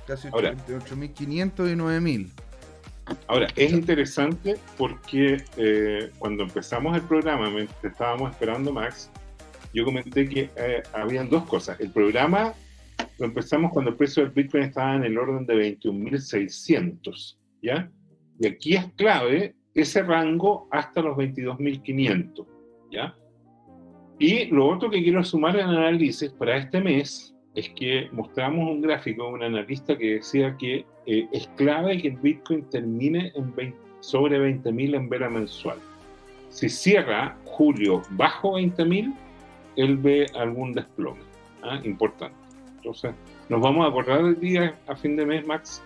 [0.09, 0.52] Casi Ahora.
[0.52, 2.30] entre 8.500 y 9.000.
[3.26, 9.10] Ahora, es interesante porque eh, cuando empezamos el programa, mientras estábamos esperando Max,
[9.74, 11.78] yo comenté que eh, habían dos cosas.
[11.78, 12.55] El programa
[13.18, 17.90] lo empezamos cuando el precio del Bitcoin estaba en el orden de 21.600, ¿ya?
[18.40, 22.47] Y aquí es clave ese rango hasta los 22.500,
[22.90, 23.14] ¿ya?
[24.18, 28.80] Y lo otro que quiero sumar en análisis para este mes es que mostramos un
[28.80, 33.76] gráfico un analista que decía que eh, es clave que el Bitcoin termine en 20
[34.01, 35.78] sobre 20.000 en vela mensual.
[36.51, 39.12] Si cierra julio bajo 20.000,
[39.76, 41.20] él ve algún desplome
[41.62, 41.80] ¿ah?
[41.82, 42.36] importante.
[42.76, 43.12] Entonces,
[43.48, 45.82] nos vamos a acordar del día a fin de mes, Max,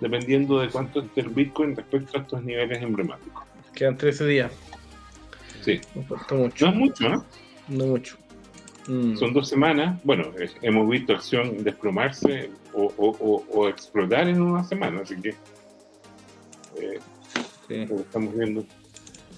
[0.00, 3.42] dependiendo de cuánto esté el Bitcoin respecto a estos niveles emblemáticos.
[3.74, 4.52] Quedan 13 días.
[5.62, 6.66] Sí, No mucho.
[6.66, 7.24] no es mucho, ¿no?
[7.68, 8.18] No mucho.
[8.88, 9.16] Mm.
[9.16, 9.98] Son dos semanas.
[10.04, 15.16] Bueno, eh, hemos visto acción desplomarse o, o- o- o explotar en una semana, así
[15.16, 15.30] que
[16.80, 16.98] eh,
[17.68, 17.86] Sí.
[17.86, 18.64] lo estamos viendo.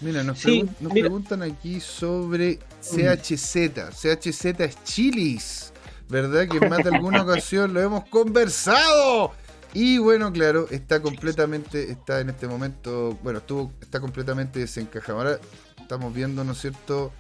[0.01, 1.05] Mira, nos, Sí, pregun- nos mira.
[1.05, 3.91] preguntan aquí sobre CHZ.
[3.93, 5.73] CHZ es chilis,
[6.09, 6.49] ¿verdad?
[6.49, 9.33] Que en más de alguna ocasión lo hemos conversado.
[9.73, 15.19] Y bueno, claro, está completamente, está en este momento, bueno, estuvo, está completamente desencajado.
[15.19, 15.39] Ahora
[15.81, 17.13] estamos viendo, ¿no es cierto?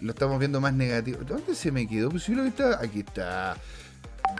[0.00, 1.20] Lo estamos viendo más negativo.
[1.26, 2.10] ¿Dónde se me quedó?
[2.10, 3.56] Pues si lo está, aquí está.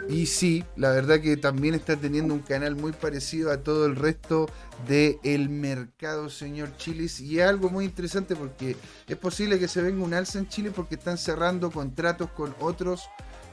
[0.09, 3.97] Y sí, la verdad que también está teniendo un canal muy parecido a todo el
[3.97, 4.49] resto
[4.87, 7.21] del mercado, señor Chilis.
[7.21, 8.77] Y algo muy interesante porque
[9.07, 13.09] es posible que se venga un alza en Chile porque están cerrando contratos con otros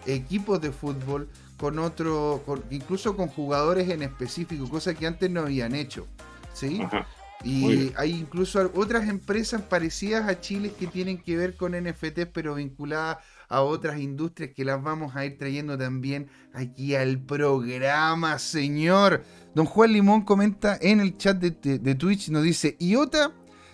[0.05, 1.27] equipos de fútbol,
[1.57, 6.07] con otro, incluso con jugadores en específico, cosa que antes no habían hecho.
[6.53, 6.81] ¿Sí?
[6.81, 7.07] Ajá.
[7.43, 12.55] Y hay incluso otras empresas parecidas a Chile que tienen que ver con NFTs, pero
[12.55, 13.17] vinculadas
[13.49, 19.23] a otras industrias que las vamos a ir trayendo también aquí al programa, señor.
[19.53, 23.31] Don Juan Limón comenta en el chat de, de- de Twitch, nos dice, IOTA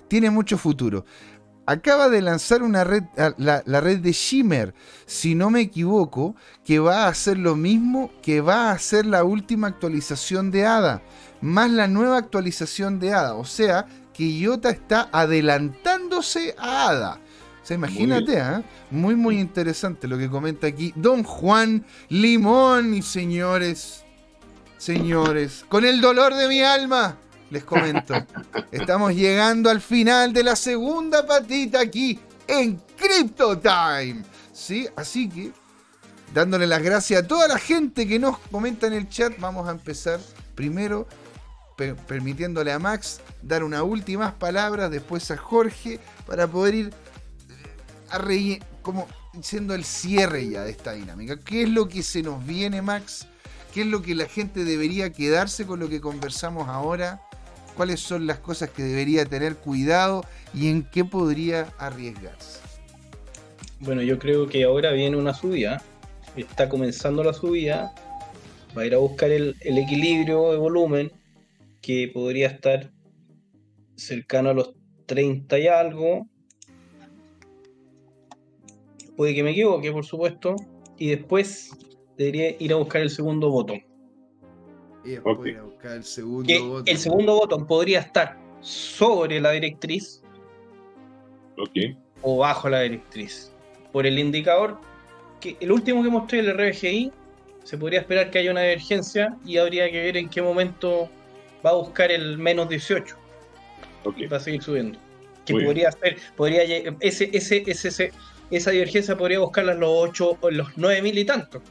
[0.09, 1.05] tiene mucho futuro.
[1.65, 4.73] Acaba de lanzar una red, ah, la, la red de Shimmer,
[5.05, 6.35] si no me equivoco,
[6.65, 11.01] que va a hacer lo mismo que va a hacer la última actualización de ADA
[11.41, 13.35] más la nueva actualización de ADA.
[13.35, 17.19] O sea, que IOTA está adelantándose a ADA.
[17.61, 18.63] O sea, imagínate, ¿ah?
[18.89, 24.03] muy, muy interesante lo que comenta aquí Don Juan Limón y señores,
[24.77, 27.17] señores, con el dolor de mi alma,
[27.51, 28.15] les comento,
[28.71, 34.23] estamos llegando al final de la segunda patita aquí en Crypto Time.
[34.53, 34.87] ¿Sí?
[34.95, 35.51] Así que,
[36.33, 39.71] dándole las gracias a toda la gente que nos comenta en el chat, vamos a
[39.71, 40.19] empezar
[40.55, 41.07] primero
[41.75, 46.93] pe- permitiéndole a Max dar unas últimas palabras, después a Jorge, para poder ir
[47.49, 49.07] eh, a como
[49.41, 51.37] siendo el cierre ya de esta dinámica.
[51.37, 53.27] ¿Qué es lo que se nos viene, Max?
[53.73, 57.21] ¿Qué es lo que la gente debería quedarse con lo que conversamos ahora?
[57.75, 60.23] ¿Cuáles son las cosas que debería tener cuidado
[60.53, 62.59] y en qué podría arriesgarse?
[63.79, 65.81] Bueno, yo creo que ahora viene una subida.
[66.35, 67.93] Está comenzando la subida.
[68.77, 71.11] Va a ir a buscar el, equilibrio de volumen
[71.81, 72.91] que podría estar
[73.95, 74.73] cercano a los
[75.07, 76.27] 30 y algo.
[79.17, 80.55] Puede que me equivoque, por supuesto.
[80.97, 81.71] Y después
[82.17, 83.81] debería ir a buscar el segundo botón.
[85.03, 85.45] Y después Ok.
[85.47, 86.83] ir a buscar el segundo Que voto.
[86.91, 90.21] el segundo botón podría estar sobre la directriz
[91.57, 91.95] Ok.
[92.21, 93.51] o bajo la directriz.
[93.91, 94.77] Por el indicador,
[95.39, 97.11] que el último que mostré, el RBGI,
[97.63, 101.09] se podría esperar que haya una divergencia y habría que ver en qué momento
[101.65, 103.15] va a buscar el menos 18
[104.03, 104.17] Ok.
[104.17, 104.97] y va a seguir subiendo.
[105.45, 105.69] Que Muy bien.
[105.69, 106.63] podría ser, podría
[106.99, 108.11] ese, ese, ese, ese-
[108.51, 111.61] esa divergencia podría buscarla en los 8 o en los 9 mil y tanto.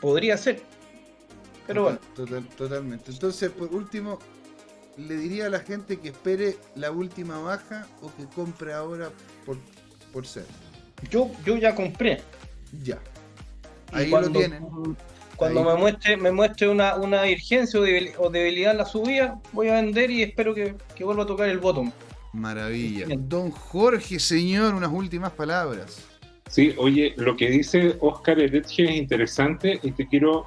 [0.00, 0.60] Podría ser.
[1.66, 3.10] Pero bueno, Total- totalmente.
[3.10, 4.18] Entonces, por último,
[4.96, 9.10] le diría a la gente que espere la última baja o que compre ahora
[9.44, 9.58] por,
[10.12, 10.44] por ser?
[11.10, 12.20] Yo, yo ya compré.
[12.82, 12.98] Ya.
[13.92, 14.66] Ahí cuando, lo tienen.
[15.36, 15.66] Cuando Ahí.
[15.66, 19.68] me muestre, me muestre una, una urgencia o, debil- o debilidad en la subida, voy
[19.68, 21.92] a vender y espero que, que vuelva a tocar el bottom.
[22.32, 23.06] Maravilla.
[23.06, 23.28] Bien.
[23.28, 25.98] Don Jorge, señor, unas últimas palabras.
[26.48, 30.46] Sí, oye, lo que dice Oscar Eretge es interesante y te quiero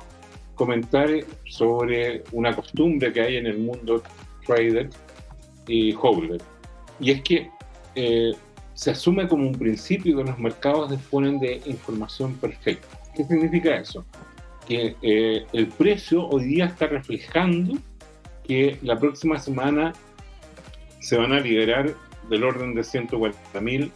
[0.60, 1.10] comentar
[1.46, 4.04] sobre una costumbre que hay en el mundo
[4.46, 4.90] trader
[5.66, 6.42] y holder.
[7.00, 7.50] Y es que
[7.96, 8.34] eh,
[8.74, 12.90] se asume como un principio que los mercados disponen de información perfecta.
[13.16, 14.06] ¿Qué significa eso?
[14.68, 17.78] Que eh, el precio hoy día está reflejando
[18.44, 19.94] que la próxima semana
[21.00, 21.96] se van a liberar
[22.30, 23.94] del orden de 140 mil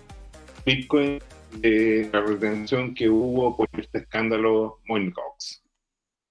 [0.65, 1.19] Bitcoin
[1.57, 5.62] de la retención que hubo por este escándalo Moincox.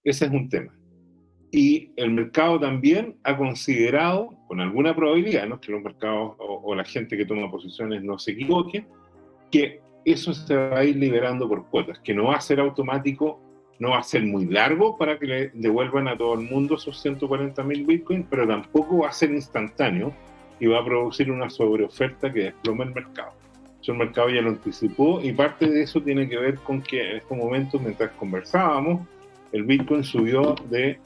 [0.05, 0.73] Ese es un tema.
[1.51, 5.61] Y el mercado también ha considerado, con alguna probabilidad, ¿no?
[5.61, 8.87] que los mercados o, o la gente que toma posiciones no se equivoque,
[9.51, 13.41] que eso se va a ir liberando por cuotas, que no va a ser automático,
[13.79, 17.01] no va a ser muy largo para que le devuelvan a todo el mundo esos
[17.01, 20.13] 140 mil Bitcoin, pero tampoco va a ser instantáneo
[20.61, 23.33] y va a producir una sobreoferta que desplome el mercado.
[23.81, 27.11] Eso el mercado ya lo anticipó y parte de eso tiene que ver con que
[27.11, 29.07] en estos momentos, mientras conversábamos,
[29.53, 30.99] el Bitcoin subió de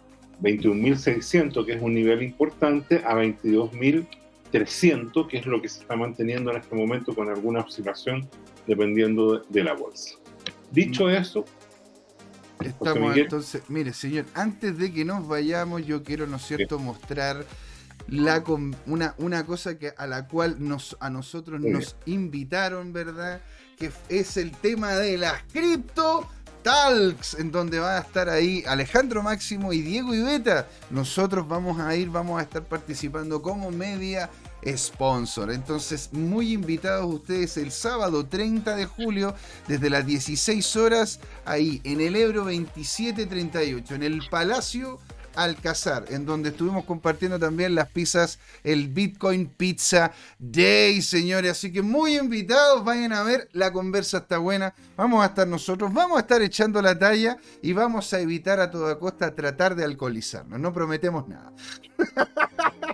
[0.43, 6.51] 21.600, que es un nivel importante, a 22.300, que es lo que se está manteniendo
[6.51, 8.28] en este momento con alguna oscilación
[8.66, 10.16] dependiendo de, de la bolsa.
[10.73, 11.44] Dicho eso,
[12.60, 17.44] Estamos entonces, mire señor, antes de que nos vayamos, yo quiero, ¿no es cierto?, mostrar
[18.09, 18.43] la
[18.86, 23.40] una, una cosa que a la cual nos, a nosotros Muy nos invitaron, ¿verdad?
[23.77, 26.27] Que es el tema de las cripto
[26.67, 30.67] talks, en donde van a estar ahí Alejandro Máximo y Diego Ibeta.
[30.91, 34.29] Nosotros vamos a ir, vamos a estar participando como media
[34.77, 35.53] sponsor.
[35.53, 39.37] Entonces, muy invitados ustedes el sábado 30 de julio,
[39.69, 44.99] desde las 16 horas, ahí en el Ebro 2738, en el Palacio
[45.37, 51.53] Alcazar, en donde estuvimos compartiendo también las pizzas, el Bitcoin Pizza Day, señores.
[51.53, 54.75] Así que muy invitados, vayan a ver, la conversa está buena.
[54.97, 58.71] Vamos a estar nosotros, vamos a estar echando la talla y vamos a evitar a
[58.71, 60.59] toda costa tratar de alcoholizarnos.
[60.59, 61.53] No prometemos nada.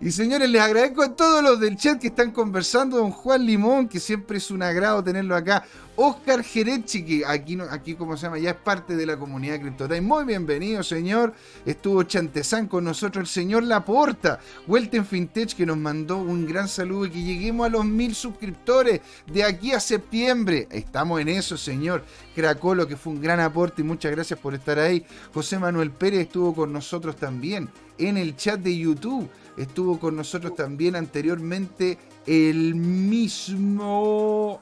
[0.00, 2.98] Y señores, les agradezco a todos los del chat que están conversando.
[2.98, 5.64] Don Juan Limón, que siempre es un agrado tenerlo acá.
[5.96, 10.00] Oscar Gerechi, que aquí, aquí como se llama, ya es parte de la comunidad CryptoTime.
[10.00, 11.32] Muy bienvenido, señor.
[11.64, 14.40] Estuvo Chantezán con nosotros, el señor Laporta.
[14.66, 19.02] Welten Fintech, que nos mandó un gran saludo y que lleguemos a los mil suscriptores
[19.32, 20.66] de aquí a septiembre.
[20.72, 22.04] Estamos en eso, señor.
[22.34, 25.06] Cracolo, que fue un gran aporte y muchas gracias por estar ahí.
[25.32, 27.68] José Manuel Pérez estuvo con nosotros también
[27.98, 29.28] en el chat de YouTube.
[29.56, 34.60] Estuvo con nosotros también anteriormente el mismo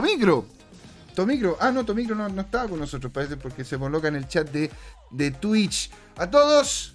[0.00, 0.46] Tomicro.
[1.14, 1.56] Tomicro.
[1.58, 4.50] Ah, no, Tomicro no, no estaba con nosotros, parece, porque se coloca en el chat
[4.50, 4.70] de,
[5.10, 5.90] de Twitch.
[6.16, 6.94] A todos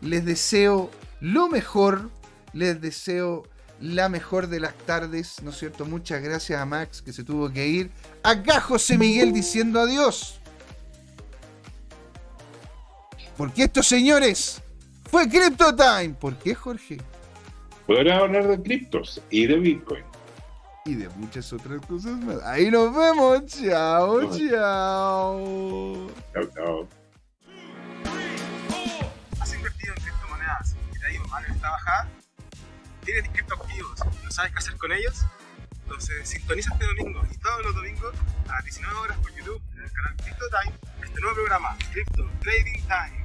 [0.00, 0.90] les deseo
[1.20, 2.10] lo mejor.
[2.52, 3.44] Les deseo
[3.80, 5.84] la mejor de las tardes, ¿no es cierto?
[5.84, 7.90] Muchas gracias a Max que se tuvo que ir.
[8.22, 10.40] Acá José Miguel diciendo adiós.
[13.36, 14.62] Porque estos señores
[15.10, 16.14] fue Crypto Time.
[16.18, 16.98] ¿Por qué, Jorge?
[17.90, 20.04] podrá hablar de criptos y de Bitcoin.
[20.84, 22.42] Y de muchas otras cosas más.
[22.44, 23.44] Ahí nos vemos.
[23.46, 26.10] Chao, chao.
[26.32, 26.88] Chao, chao.
[29.40, 32.08] ¿Has invertido en criptomonedas y te ha ido mal en esta bajada?
[33.04, 35.24] ¿Tienes criptoactivos y no sabes qué hacer con ellos?
[35.82, 38.14] Entonces sintoniza este domingo y todos los domingos
[38.48, 42.30] a las 19 horas por YouTube en el canal Crypto Time este nuevo programa, Crypto
[42.40, 43.24] Trading Time.